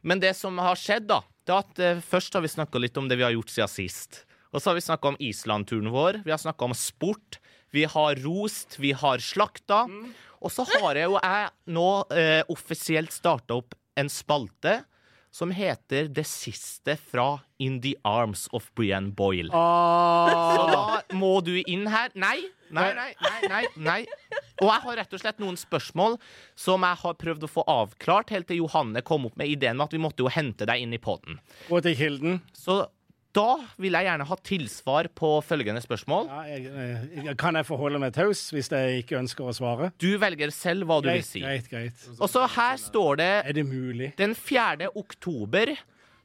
Men 0.00 0.22
det 0.22 0.30
som 0.38 0.56
har 0.56 0.80
skjedd, 0.80 1.04
da, 1.10 1.18
det 1.44 1.52
er 1.52 1.60
at 1.66 1.82
eh, 1.84 2.00
først 2.00 2.38
har 2.38 2.46
vi 2.46 2.52
snakka 2.54 2.80
litt 2.80 2.96
om 2.96 3.10
det 3.10 3.18
vi 3.20 3.26
har 3.26 3.34
gjort 3.34 3.52
siden 3.52 3.68
sist. 3.68 4.22
Og 4.54 4.62
så 4.62 4.70
har 4.70 4.78
vi 4.78 4.86
snakka 4.86 5.12
om 5.12 5.20
Island-turen 5.20 5.92
vår. 5.92 6.22
Vi 6.24 6.32
har 6.32 6.40
snakka 6.40 6.70
om 6.70 6.76
sport. 6.78 7.36
Vi 7.76 7.84
har 7.92 8.24
rost. 8.24 8.78
Vi 8.80 8.94
har 8.96 9.20
slakta. 9.20 9.82
Og 10.40 10.56
så 10.56 10.64
har 10.78 10.96
jeg 10.96 11.12
jo 11.12 11.20
jeg 11.20 11.76
nå 11.76 11.90
eh, 12.16 12.40
offisielt 12.56 13.12
starta 13.12 13.60
opp 13.60 13.76
en 14.00 14.08
spalte 14.08 14.78
som 15.32 15.50
heter 15.54 16.10
Det 16.12 16.24
siste 16.28 16.96
fra 17.00 17.40
In 17.62 17.80
the 17.80 17.94
Arms 18.04 18.48
of 18.52 18.68
Brian 18.76 19.10
Boyle. 19.16 19.48
Så 19.48 20.66
da 20.68 21.16
må 21.16 21.38
du 21.44 21.54
inn 21.62 21.86
her. 21.90 22.12
Nei, 22.14 22.38
nei, 22.70 22.90
nei, 22.94 23.10
nei, 23.22 23.48
nei, 23.48 23.62
nei. 23.76 24.00
Og 24.62 24.68
jeg 24.68 24.84
har 24.84 24.98
rett 25.00 25.16
og 25.16 25.22
slett 25.22 25.40
noen 25.42 25.58
spørsmål 25.58 26.18
som 26.58 26.84
jeg 26.86 27.00
har 27.02 27.18
prøvd 27.18 27.46
å 27.48 27.50
få 27.50 27.64
avklart, 27.70 28.32
helt 28.34 28.50
til 28.50 28.60
Johanne 28.62 29.02
kom 29.06 29.26
opp 29.30 29.38
med 29.40 29.50
ideen 29.50 29.78
med 29.80 29.88
at 29.88 29.96
vi 29.96 30.02
måtte 30.02 30.24
jo 30.24 30.32
hente 30.32 30.68
deg 30.68 30.84
inn 30.84 30.92
i 30.94 31.00
poden. 31.02 31.40
Gå 31.70 31.80
til 31.86 31.96
kilden. 31.98 32.42
Så 32.52 32.82
da 33.32 33.56
vil 33.80 33.96
jeg 33.96 34.04
gjerne 34.04 34.26
ha 34.28 34.36
tilsvar 34.44 35.08
på 35.16 35.28
følgende 35.46 35.80
spørsmål. 35.84 36.26
Ja, 36.28 36.40
jeg, 36.52 36.66
jeg, 37.24 37.36
kan 37.40 37.56
jeg 37.56 37.64
forholde 37.68 38.00
meg 38.02 38.12
taus 38.16 38.42
hvis 38.52 38.68
jeg 38.72 39.04
ikke 39.04 39.16
ønsker 39.22 39.48
å 39.48 39.54
svare? 39.56 39.88
Du 40.02 40.10
velger 40.20 40.52
selv 40.52 40.84
hva 40.90 40.98
du 41.00 41.08
vil 41.08 41.24
si. 41.24 41.40
greit, 41.40 41.70
greit. 41.72 42.04
Og 42.18 42.28
så 42.28 42.44
her 42.58 42.76
står 42.80 43.16
det 43.22 43.30
Er 43.40 43.56
det 43.56 43.64
mulig? 43.68 44.12
Den 44.20 44.34
4. 44.36 44.90
oktober 44.94 45.72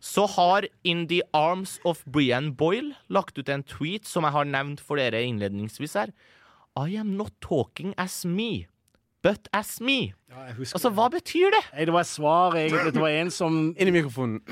så 0.04 0.28
har 0.36 0.68
In 0.86 1.08
the 1.10 1.24
Arms 1.34 1.80
of 1.88 2.04
Brian 2.06 2.52
Boyle 2.56 2.94
lagt 3.10 3.40
ut 3.40 3.50
en 3.50 3.64
tweet 3.66 4.06
som 4.06 4.28
jeg 4.28 4.36
har 4.36 4.46
nevnt 4.46 4.84
for 4.84 5.00
dere 5.00 5.24
innledningsvis 5.26 5.96
her. 5.98 6.12
I 6.78 7.00
am 7.02 7.16
not 7.18 7.34
talking 7.42 7.96
as 7.98 8.20
me, 8.26 8.68
but 9.26 9.48
as 9.58 9.80
me. 9.82 10.14
Ja, 10.30 10.52
Altså, 10.54 10.92
hva 10.94 11.08
betyr 11.10 11.50
det? 11.56 11.64
Nei, 11.74 11.88
det 11.90 11.96
var 11.96 12.04
et 12.06 12.12
svar, 12.12 12.60
egentlig. 12.60 12.94
Det 12.94 13.02
var 13.02 13.16
en 13.24 13.32
som 13.34 13.58
Inn 13.74 13.90
i 13.90 13.96
mikrofonen. 13.96 14.44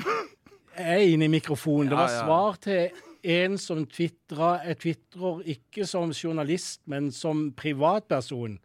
Er 0.76 1.02
inne 1.06 1.24
i 1.24 1.28
mikrofonen. 1.28 1.88
Det 1.90 1.96
var 1.98 2.08
Ja, 2.10 2.16
ja. 2.18 2.24
svar 2.24 2.56
til 2.62 2.90
en 3.24 3.56
som 3.58 3.86
tvitra 3.86 4.60
Jeg 4.66 4.78
tvitrer 4.78 5.40
ikke 5.56 5.86
som 5.86 6.10
journalist, 6.14 6.80
men 6.86 7.10
som 7.12 7.52
privatperson. 7.56 8.58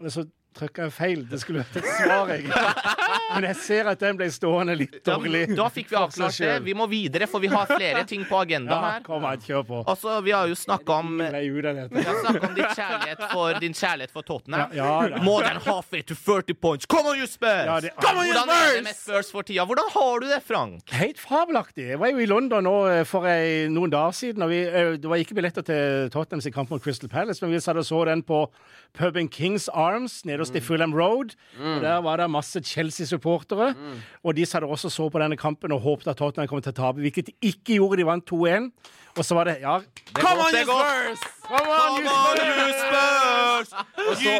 Og 0.00 0.10
så 0.12 0.24
trykka 0.54 0.82
jeg 0.88 0.92
feil. 0.92 1.26
Det 1.30 1.40
skulle 1.40 1.62
vært 1.64 1.76
et 1.76 1.90
svar, 2.00 2.30
egentlig. 2.30 2.54
Men 3.34 3.48
jeg 3.50 3.56
ser 3.56 3.88
at 3.90 3.98
den 4.00 4.16
ble 4.16 4.26
stående 4.30 4.76
litt 4.78 5.00
dårlig. 5.04 5.56
da 5.56 5.68
fikk 5.68 5.90
vi 5.90 5.96
avklart 5.96 6.38
det. 6.38 6.62
Vi 6.64 6.74
må 6.74 6.86
videre, 6.90 7.26
for 7.30 7.40
vi 7.40 7.48
har 7.52 7.66
flere 7.66 8.04
ting 8.06 8.24
på 8.24 8.34
Ja, 8.34 8.44
agendaen 8.46 8.84
her. 8.92 9.00
kom 9.06 9.24
an, 9.24 9.38
kjør 9.38 9.64
på. 9.66 9.84
Også, 9.86 10.22
vi 10.24 10.30
har 10.30 10.46
jo 10.48 10.54
snakka 10.54 10.98
om 11.00 11.20
om 11.20 12.54
din 12.54 12.64
kjærlighet 12.74 13.22
for, 13.32 13.58
din 13.60 13.72
kjærlighet 13.74 14.10
for 14.14 14.22
Tottenham. 14.22 14.70
Ja, 14.74 15.08
ja. 15.08 15.22
More 15.22 15.44
than 15.44 15.60
halfway 15.64 16.02
to 16.02 16.14
30 16.14 16.54
points. 16.54 16.86
Come 16.86 17.08
on, 17.10 17.18
you 17.18 17.26
Spurs! 17.26 17.66
Ja, 17.66 17.80
det- 17.80 17.92
Come 18.00 18.20
on, 18.20 18.26
you 18.26 18.32
Hvordan 18.34 18.48
er 18.54 18.74
det 18.76 18.84
med 18.84 18.94
Spurs 18.96 19.30
for 19.32 19.42
tida? 19.42 19.64
Hvordan 19.64 19.90
har 19.92 20.20
du 20.20 20.26
det, 20.28 20.42
Frank? 20.46 20.90
Helt 20.90 21.18
fabelaktig. 21.18 21.88
Jeg 21.88 21.98
var 22.00 22.06
jo 22.10 22.18
i 22.18 22.26
London 22.26 22.64
nå 22.64 22.74
eh, 22.90 23.04
for 23.04 23.26
ei, 23.26 23.66
noen 23.68 23.90
dager 23.90 24.12
siden. 24.12 24.42
og 24.42 24.48
vi, 24.50 24.62
eh, 24.66 24.96
Det 24.96 25.08
var 25.10 25.16
ikke 25.16 25.34
billetter 25.34 25.62
til 25.62 26.10
Tottenham 26.10 26.40
sin 26.40 26.52
kamp 26.52 26.70
mot 26.70 26.82
Crystal 26.82 27.08
Palace, 27.08 27.42
men 27.44 27.50
vi 27.52 27.60
satt 27.60 27.76
og 27.76 27.84
så 27.84 28.04
den 28.06 28.22
på 28.22 28.46
puben 28.94 29.28
Kings 29.28 29.68
Arms 29.68 30.24
nederst 30.24 30.54
i 30.56 30.60
Fulham 30.60 30.92
Road. 30.94 31.34
Og 31.60 31.80
Der 31.82 32.00
var 32.02 32.16
det 32.16 32.30
masse 32.30 32.60
Chelsea-supportere. 32.60 33.23
Og 34.24 34.36
de 34.36 34.46
satt 34.48 34.66
også 34.66 34.90
så 34.92 35.08
på 35.12 35.22
denne 35.22 35.38
kampen 35.40 35.72
og 35.74 35.82
håpet 35.84 36.12
at 36.12 36.20
Tottenham 36.20 36.50
kom 36.50 36.62
til 36.64 36.74
å 36.74 36.78
tape, 36.78 37.02
hvilket 37.04 37.30
de 37.30 37.36
ikke 37.50 37.78
gjorde. 37.78 38.00
De 38.02 38.06
vant 38.08 38.26
2-1. 38.30 38.70
Og 39.14 39.24
så 39.24 39.36
var 39.38 39.50
det 39.50 39.58
Ja, 39.62 39.78
on, 39.78 39.84
det 40.52 40.64
you 40.64 40.64
er 40.64 40.70
godt. 40.70 41.18
Spurs! 41.18 41.43
Come 41.48 42.08
on, 42.08 42.36
you 42.40 42.72
Spurs! 42.80 43.70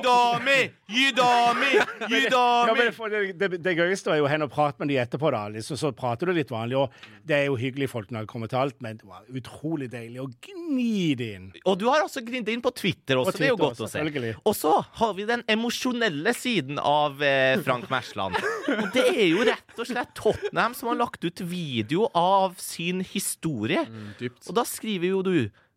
Da 0.05 0.39
mi! 0.45 0.61
Ja, 0.95 1.55
mi! 1.57 2.75
men 2.77 2.93
for 2.95 3.11
det, 3.11 3.33
det, 3.41 3.59
det 3.65 3.73
gøyeste 3.79 4.13
var 4.13 4.19
jo 4.21 4.27
hen 4.31 4.45
og 4.45 4.51
prate 4.53 4.79
med 4.83 4.91
de 4.93 4.99
etterpå. 5.01 5.31
da, 5.33 5.47
liksom, 5.51 5.79
Så 5.81 5.91
prater 5.97 6.29
du 6.29 6.35
litt 6.37 6.53
vanlig, 6.53 6.77
og 6.79 6.93
det 7.27 7.37
er 7.39 7.45
jo 7.49 7.57
hyggelig 7.59 7.89
folk 7.91 8.13
når 8.15 8.27
det 8.27 8.31
kommer 8.31 8.51
til 8.53 8.61
alt, 8.61 8.77
men 8.85 9.01
det 9.01 9.09
var 9.09 9.25
utrolig 9.33 9.89
deilig 9.93 10.21
å 10.23 10.29
gni 10.45 11.15
det 11.19 11.31
inn. 11.39 11.49
Og 11.65 11.79
du 11.81 11.87
har 11.91 12.05
også 12.05 12.23
gnidd 12.27 12.51
inn 12.53 12.63
på 12.65 12.73
Twitter 12.77 13.19
også, 13.21 13.33
På 13.35 13.43
det 13.43 13.49
er 13.49 13.55
jo 13.55 13.59
godt 13.59 13.75
godt 13.75 13.83
å 13.87 13.89
se. 13.89 13.97
selvfølgelig. 13.99 14.35
Og 14.45 14.57
så 14.59 14.75
har 15.01 15.17
vi 15.19 15.27
den 15.33 15.43
emosjonelle 15.57 16.35
siden 16.37 16.79
av 16.79 17.23
eh, 17.25 17.57
Frank 17.65 17.89
Mersland. 17.93 18.39
Og 18.77 18.87
det 18.95 19.07
er 19.11 19.27
jo 19.33 19.45
rett 19.49 19.81
og 19.81 19.89
slett 19.91 20.15
Tottenham 20.19 20.77
som 20.79 20.93
har 20.93 21.01
lagt 21.01 21.25
ut 21.25 21.43
video 21.49 22.09
av 22.15 22.55
sin 22.63 23.03
historie. 23.09 23.87
Dypt. 24.21 24.45
Og 24.49 24.61
da 24.61 24.67
skriver 24.69 25.11
jo 25.15 25.25
du 25.27 25.37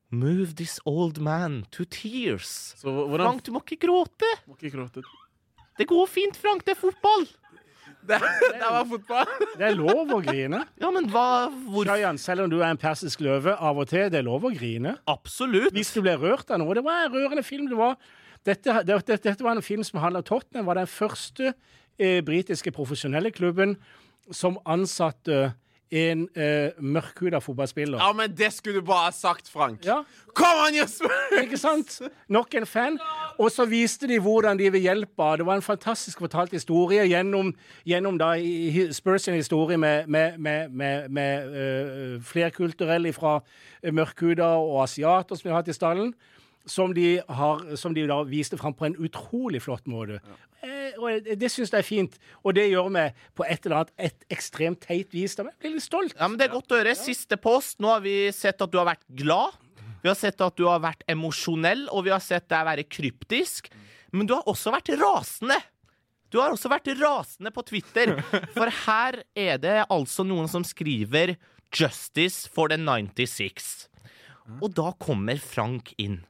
Move 0.10 0.56
this 0.56 0.80
old 0.86 1.20
man 1.20 1.66
to 1.72 1.84
tears. 1.84 2.74
Så 2.80 2.92
hvordan 2.92 3.28
Frank, 3.28 3.44
du 3.44 3.52
må 3.52 3.64
ikke 3.66 3.88
gråte. 3.88 4.30
Må 4.48 4.56
ikke 4.56 4.78
gråte. 4.78 5.04
Det 5.78 5.88
går 5.90 6.08
fint, 6.10 6.38
Frank. 6.40 6.64
Det 6.66 6.78
er 6.78 6.80
fotball. 6.80 7.28
Det, 8.08 8.20
det 8.54 8.62
var 8.64 8.86
fotball! 8.88 9.32
Det 9.60 9.66
er 9.68 9.76
lov 9.76 10.14
å 10.16 10.20
grine. 10.24 10.62
Ja, 10.80 10.92
men 10.96 11.10
hva 11.12 11.50
hvor... 11.68 11.90
Shayan, 11.90 12.20
selv 12.22 12.46
om 12.46 12.52
du 12.52 12.62
er 12.62 12.70
en 12.70 12.80
persisk 12.80 13.22
løve, 13.26 13.52
av 13.52 13.82
og 13.82 13.90
til, 13.92 14.08
det 14.14 14.22
er 14.22 14.28
lov 14.28 14.48
å 14.48 14.54
grine. 14.54 14.96
Absolutt. 15.12 15.74
Hvis 15.76 15.92
du 15.96 16.00
ble 16.06 16.16
rørt 16.22 16.54
av 16.54 16.62
noe. 16.62 16.78
Det 16.78 16.86
var 16.86 17.04
en 17.04 17.14
rørende 17.18 17.44
film. 17.44 17.68
Det 17.68 17.80
var, 17.80 17.98
dette, 18.48 18.80
det, 18.88 19.02
dette, 19.10 19.20
dette 19.28 19.44
var 19.44 19.58
en 19.58 19.66
film 19.66 19.84
som 19.88 20.00
handla 20.00 20.24
om 20.24 20.30
Tottenham. 20.30 20.70
var 20.70 20.80
den 20.80 20.90
første 20.92 21.52
eh, 21.52 22.22
britiske 22.26 22.72
profesjonelle 22.76 23.34
klubben 23.36 23.76
som 24.32 24.56
ansatte 24.68 25.52
en 25.92 26.28
eh, 26.36 26.76
mørkhuda 26.84 27.40
fotballspiller. 27.40 28.00
Ja, 28.02 28.12
men 28.14 28.34
det 28.38 28.52
skulle 28.54 28.82
du 28.82 28.86
bare 28.86 29.08
ha 29.08 29.12
sagt, 29.16 29.50
Frank. 29.50 29.86
Ja, 29.86 30.02
Kom 30.38 30.60
an, 30.68 30.76
Jesper! 30.76 31.14
Ikke 31.42 31.58
sant? 31.58 31.96
Nok 32.30 32.54
en 32.60 32.66
fan. 32.70 33.00
Og 33.42 33.50
så 33.52 33.66
viste 33.66 34.06
de 34.10 34.20
hvordan 34.22 34.60
de 34.60 34.70
ved 34.74 34.84
hjelp 34.86 35.20
av 35.24 35.38
Det 35.40 35.48
var 35.48 35.58
en 35.58 35.66
fantastisk 35.66 36.20
fortalt 36.22 36.54
historie 36.54 37.08
gjennom, 37.10 37.54
gjennom 37.88 38.20
da 38.22 38.36
Spurs 38.94 39.26
sin 39.26 39.34
historie 39.34 39.78
med, 39.82 40.06
med, 40.08 40.38
med, 40.38 40.70
med, 40.70 41.10
med 41.10 41.58
øh, 41.62 42.22
flerkulturelle 42.22 43.14
fra 43.14 43.40
mørkhuda 43.84 44.52
og 44.62 44.84
asiater 44.84 45.36
som 45.36 45.48
vi 45.48 45.54
har 45.56 45.64
hatt 45.64 45.74
i 45.74 45.78
stallen. 45.78 46.14
Som 46.68 46.92
de, 46.94 47.22
har, 47.24 47.62
som 47.80 47.94
de 47.96 48.04
da 48.10 48.20
viste 48.28 48.58
fram 48.60 48.76
på 48.76 48.90
en 48.90 48.98
utrolig 49.00 49.62
flott 49.64 49.86
måte. 49.88 50.20
Eh, 50.66 50.98
og 51.00 51.30
det, 51.40 51.50
syns 51.54 51.72
jeg 51.72 51.80
er 51.80 51.88
fint. 51.88 52.18
Og 52.44 52.58
det 52.58 52.66
gjør 52.68 52.90
vi 52.92 53.06
på 53.38 53.46
et 53.48 53.64
eller 53.66 53.82
annet 53.82 53.94
et 54.10 54.28
ekstremt 54.34 54.82
teit 54.84 55.16
vis. 55.16 55.38
Da 55.38 55.46
blir 55.48 55.78
litt 55.78 55.86
stolt. 55.86 56.18
Ja, 56.18 56.28
men 56.28 56.40
Det 56.40 56.50
er 56.50 56.56
godt 56.58 56.76
å 56.76 56.82
høre. 56.82 56.96
Siste 57.00 57.40
post. 57.40 57.80
Nå 57.84 57.94
har 57.94 58.04
vi 58.04 58.18
sett 58.36 58.62
at 58.62 58.74
du 58.74 58.80
har 58.82 58.90
vært 58.90 59.08
glad. 59.16 59.56
Vi 60.04 60.12
har 60.12 60.18
sett 60.20 60.42
at 60.44 60.60
du 60.60 60.68
har 60.68 60.84
vært 60.84 61.02
emosjonell, 61.10 61.88
og 61.92 62.06
vi 62.06 62.14
har 62.14 62.22
sett 62.24 62.48
deg 62.52 62.68
være 62.68 62.86
kryptisk. 62.88 63.72
Men 64.14 64.30
du 64.30 64.36
har 64.38 64.48
også 64.50 64.72
vært 64.76 64.94
rasende. 65.00 65.58
Du 66.32 66.40
har 66.42 66.52
også 66.52 66.70
vært 66.72 66.90
rasende 67.00 67.52
på 67.56 67.64
Twitter. 67.68 68.18
For 68.56 68.72
her 68.86 69.22
er 69.38 69.62
det 69.64 69.78
altså 69.88 70.26
noen 70.28 70.50
som 70.52 70.66
skriver 70.68 71.38
'Justice 71.72 72.48
for 72.48 72.72
the 72.72 72.78
96'. 72.80 73.88
Og 74.62 74.72
da 74.76 74.94
kommer 75.00 75.40
Frank 75.40 75.94
inn. 76.00 76.22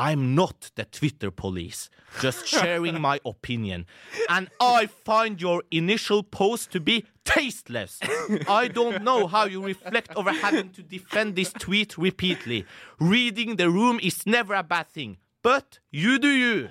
I'm 0.00 0.34
not 0.34 0.70
the 0.76 0.86
Twitter 0.86 1.30
police, 1.30 1.90
just 2.22 2.46
sharing 2.46 3.00
my 3.02 3.20
opinion. 3.26 3.84
And 4.30 4.48
I 4.58 4.86
find 4.86 5.38
your 5.42 5.62
initial 5.70 6.22
post 6.22 6.72
to 6.72 6.80
be 6.80 7.04
tasteless. 7.24 8.00
I 8.48 8.68
don't 8.68 9.02
know 9.02 9.26
how 9.26 9.44
you 9.44 9.62
reflect 9.62 10.16
over 10.16 10.32
having 10.32 10.70
to 10.70 10.82
defend 10.82 11.36
this 11.36 11.52
tweet 11.52 11.98
repeatedly. 11.98 12.64
Reading 12.98 13.56
the 13.56 13.68
room 13.68 14.00
is 14.02 14.24
never 14.24 14.54
a 14.54 14.62
bad 14.62 14.88
thing, 14.88 15.18
but 15.42 15.80
you 15.90 16.18
do 16.18 16.28
you. 16.28 16.68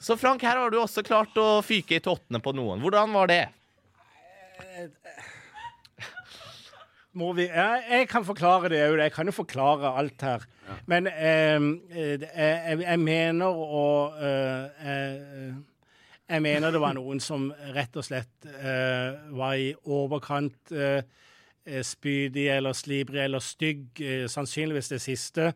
Så 0.00 0.16
Frank, 0.16 0.42
her 0.42 0.56
har 0.56 0.70
du 0.70 0.80
også 0.80 1.02
klart 1.06 1.36
å 1.38 1.62
fyke 1.62 2.00
i 2.00 2.02
tottene 2.02 2.40
på 2.42 2.50
noen. 2.56 2.80
Hvordan 2.82 3.12
var 3.14 3.30
det? 3.30 3.44
Må 7.18 7.32
vi, 7.34 7.48
ja, 7.50 7.80
jeg 7.90 8.06
kan 8.10 8.22
forklare 8.24 8.68
det 8.70 8.84
òg. 8.86 9.00
Jeg 9.02 9.12
kan 9.12 9.26
jo 9.26 9.34
forklare 9.34 9.90
alt 9.98 10.22
her. 10.22 10.44
Men 10.86 11.08
eh, 11.10 11.56
eh, 11.90 12.22
jeg, 12.22 12.76
jeg 12.84 13.00
mener 13.02 13.50
å 13.50 13.86
eh, 14.14 14.86
eh, 14.92 15.56
Jeg 16.30 16.42
mener 16.44 16.70
det 16.70 16.78
var 16.80 16.94
noen 16.94 17.18
som 17.18 17.48
rett 17.74 17.96
og 17.98 18.06
slett 18.06 18.46
eh, 18.46 19.16
var 19.34 19.56
i 19.58 19.72
overkant 19.90 20.70
eh, 20.70 21.02
eh, 21.66 21.82
spydig 21.82 22.46
eller 22.54 22.72
slibrig 22.78 23.24
eller 23.24 23.42
stygg. 23.42 23.98
sannsynligvis 24.30 24.88
det 24.94 25.00
siste. 25.02 25.52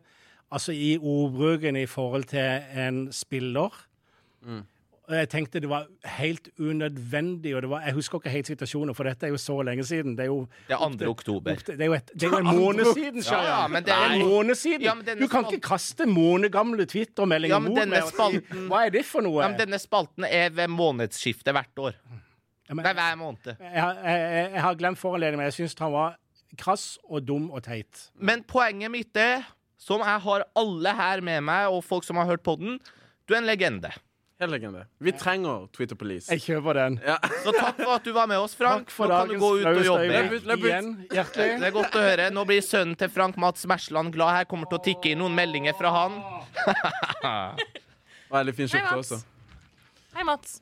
Altså 0.50 0.72
i 0.74 0.96
ordbruken 0.98 1.76
i 1.76 1.86
forhold 1.86 2.24
til 2.34 2.62
en 2.74 3.12
spiller. 3.12 3.70
Og 4.42 4.64
jeg 5.11 5.28
tenkte 5.28 5.61
det 5.61 5.68
var 5.68 5.86
helt 6.16 6.48
unødvendig. 6.59 7.55
og 7.57 7.62
det 7.62 7.68
var, 7.70 7.80
Jeg 7.84 7.92
husker 7.94 8.18
ikke 8.18 8.30
helt 8.30 8.46
situasjonen, 8.46 8.94
for 8.94 9.05
dette 9.05 9.26
er 9.26 9.30
jo 9.34 9.36
så 9.36 9.57
lenge 9.62 9.84
siden. 9.84 10.16
Det 10.16 10.24
er 10.24 10.30
jo, 10.30 10.48
Det 10.68 10.74
er 10.74 10.78
2. 10.78 11.11
oktober. 11.11 11.52
opp 11.52 11.64
det 11.66 11.80
er 11.80 11.84
jo, 11.86 11.92
et, 11.92 12.11
det 12.14 12.22
er 12.30 12.36
en 12.40 12.44
måned 12.57 12.84
siden, 12.94 13.16
Ja, 13.20 13.22
Shayan. 13.28 13.70
men 13.70 13.82
det 13.82 13.86
det 13.86 13.94
er 13.94 14.07
er- 14.09 14.14
en 14.14 14.28
måned 14.28 14.55
siden. 14.57 14.80
Ja, 14.82 14.94
du 15.20 15.28
kan 15.28 15.44
ikke 15.44 15.61
kaste 15.61 16.07
månegamle 16.07 16.86
Twitter-meldinger 16.86 17.55
Ja, 17.55 17.59
mot 17.59 17.88
meg. 17.88 18.02
spalten- 18.09 18.68
Hva 18.68 18.86
er 18.86 18.90
det 18.90 19.05
for 19.05 19.20
noe? 19.20 19.42
Ja, 19.42 19.48
men 19.48 19.59
denne 19.61 19.78
spalten 19.78 20.24
er 20.24 20.48
ved 20.50 20.68
månedsskiftet 20.68 21.52
hvert 21.52 21.76
år. 21.78 21.94
Ja, 22.68 22.74
men- 22.74 22.84
Nei, 22.84 22.92
hver 22.94 23.16
måned. 23.16 23.57
jeg, 23.61 23.80
har- 23.80 23.94
jeg, 24.05 24.52
jeg 24.52 24.61
har 24.62 24.74
glemt 24.74 24.98
foranledningen, 24.98 25.36
men 25.36 25.50
jeg 25.52 25.59
syns 25.68 25.78
han 25.78 25.92
var 25.92 26.16
krass 26.57 26.98
og 27.11 27.26
dum 27.26 27.50
og 27.50 27.62
teit. 27.62 28.11
Men 28.18 28.42
poenget 28.44 28.90
mitt 28.90 29.14
er, 29.16 29.42
som 29.76 30.00
jeg 30.00 30.20
har 30.20 30.44
alle 30.57 30.88
her 30.94 31.20
med 31.20 31.42
meg, 31.42 31.68
og 31.68 31.84
folk 31.84 32.05
som 32.05 32.16
har 32.16 32.24
hørt 32.24 32.42
på 32.42 32.57
den, 32.59 32.78
du 33.28 33.34
er 33.34 33.38
en 33.38 33.44
legende. 33.44 33.90
Helt 34.41 34.51
legende. 34.51 34.87
Vi 34.99 35.12
trenger 35.14 35.66
Twitter 35.70 35.97
Police. 35.97 36.26
Jeg 36.35 36.43
kjøper 36.43 36.74
den. 36.74 36.97
Ja. 37.07 37.14
Så 37.45 37.53
takk 37.55 37.76
for 37.78 37.93
at 37.95 38.07
du 38.07 38.11
var 38.16 38.26
med 38.26 38.41
oss, 38.43 38.57
Frank. 38.59 38.89
Takk 38.89 38.95
for 38.97 39.07
Nå 39.12 39.18
kan 39.20 39.30
du 39.30 39.37
gå 39.39 39.51
ut 39.61 39.68
og 39.70 39.85
jobbe. 39.87 40.09
Løp 40.11 40.32
ut, 40.32 40.49
løp 40.51 40.59
ut. 40.59 40.66
Igjen, 40.66 40.89
hjertelig. 41.14 41.47
Det 41.61 41.68
er 41.68 41.76
godt 41.76 41.95
å 41.95 42.03
høre. 42.03 42.26
Nå 42.35 42.45
blir 42.49 42.64
sønnen 42.66 42.99
til 42.99 43.12
Frank 43.14 43.39
Mats 43.39 43.62
Mersland 43.70 44.11
glad. 44.16 44.35
Her 44.41 44.49
kommer 44.51 44.66
til 44.72 44.80
å 44.80 44.85
tikke 44.89 45.12
inn 45.12 45.22
noen 45.22 45.39
meldinger 45.39 45.78
fra 45.78 45.93
han. 45.95 46.18
Veldig 48.35 48.57
fin 48.59 48.72
skjorte 48.72 48.99
også. 49.05 49.20
Hei, 50.16 50.26
Mats. 50.26 50.59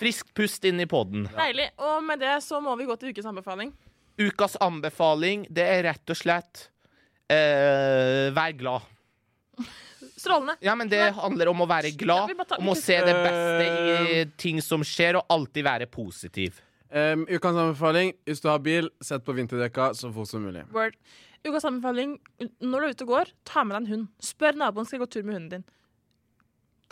Friskt 0.00 0.32
pust 0.36 0.64
inn 0.64 0.80
i 0.80 0.88
poden. 0.88 1.28
Deilig. 1.36 1.68
Og 1.84 2.00
med 2.08 2.24
det 2.24 2.38
så 2.46 2.62
må 2.64 2.72
vi 2.80 2.88
gå 2.88 2.96
til 3.00 3.12
ukes 3.12 3.28
anbefaling. 3.28 3.74
Ukas 4.16 4.56
anbefaling, 4.62 5.44
det 5.52 5.64
er 5.66 5.84
rett 5.88 6.12
og 6.12 6.16
slett 6.16 6.68
eh, 7.28 8.30
Vær 8.32 8.52
glad. 8.56 8.93
Strålende. 10.16 10.54
Ja, 10.64 10.74
men 10.78 10.88
det 10.88 11.00
handler 11.16 11.48
om 11.50 11.62
å 11.64 11.66
være 11.68 11.90
Ja, 11.92 11.98
glad, 12.00 12.28
vi 12.30 12.34
bare 12.38 12.48
tar- 12.52 12.60
om 12.62 12.70
å 12.72 12.76
se 12.78 12.96
det 13.04 13.14
beste 13.24 13.66
i 14.14 14.24
ting 14.40 14.60
som 14.62 14.82
skjer, 14.86 15.16
og 15.20 15.26
alltid 15.32 15.64
være 15.66 15.86
positiv. 15.90 16.60
Um, 16.94 17.24
Ukas 17.26 17.56
anbefaling 17.58 18.12
hvis 18.28 18.40
du 18.44 18.48
har 18.48 18.60
bil, 18.62 18.88
sett 19.02 19.24
på 19.26 19.34
vinterdekka 19.34 19.90
så 19.98 20.12
fort 20.14 20.28
som 20.30 20.44
mulig. 20.46 20.62
Word. 20.72 20.94
Ukas 21.44 21.64
anbefaling 21.68 22.18
når 22.62 22.80
du 22.80 22.86
er 22.86 22.94
ute 22.94 23.04
og 23.08 23.08
går, 23.16 23.32
ta 23.44 23.64
med 23.64 23.74
deg 23.74 23.82
en 23.82 23.90
hund. 23.92 24.08
Spør 24.22 24.54
naboen 24.60 24.86
skal 24.86 24.98
jeg 25.00 25.06
gå 25.06 25.10
tur 25.16 25.24
med 25.26 25.34
hunden 25.38 25.50
din. 25.56 25.64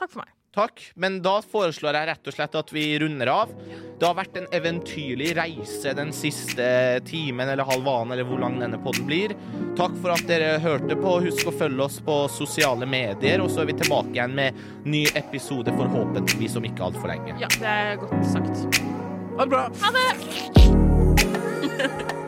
Takk 0.01 0.11
for 0.11 0.25
meg. 0.25 0.33
Takk, 0.53 0.83
men 1.01 1.15
da 1.25 1.39
foreslår 1.41 1.97
jeg 1.97 2.07
rett 2.11 2.29
og 2.29 2.35
slett 2.37 2.57
at 2.61 2.69
vi 2.77 2.83
runder 3.01 3.25
av. 3.33 3.49
Det 3.97 4.05
har 4.05 4.19
vært 4.19 4.35
en 4.37 4.51
eventyrlig 4.53 5.31
reise 5.39 5.95
den 5.97 6.13
siste 6.13 6.67
timen 7.09 7.49
eller 7.49 7.65
halvannen, 7.65 8.13
eller 8.13 8.29
hvor 8.29 8.37
lang 8.43 8.59
denne 8.61 8.77
podden 8.85 9.07
blir. 9.09 9.33
Takk 9.79 9.95
for 10.03 10.13
at 10.13 10.27
dere 10.29 10.61
hørte 10.61 10.93
på. 11.01 11.15
Husk 11.25 11.49
å 11.49 11.57
følge 11.57 11.81
oss 11.87 11.97
på 12.05 12.29
sosiale 12.37 12.85
medier, 12.85 13.41
og 13.41 13.49
så 13.49 13.65
er 13.65 13.73
vi 13.73 13.81
tilbake 13.81 14.13
igjen 14.13 14.37
med 14.37 14.53
ny 14.85 15.09
episode 15.17 15.73
forhåpentligvis 15.79 16.59
om 16.61 16.69
ikke 16.69 16.85
altfor 16.91 17.09
lenge. 17.15 17.33
Ja, 17.41 17.49
det 17.57 17.73
er 17.73 17.97
godt 18.03 18.27
sagt. 18.35 18.57
Ha 19.39 19.43
det 19.47 19.53
bra! 19.55 19.65
Ha 19.81 19.89
det! 19.97 20.13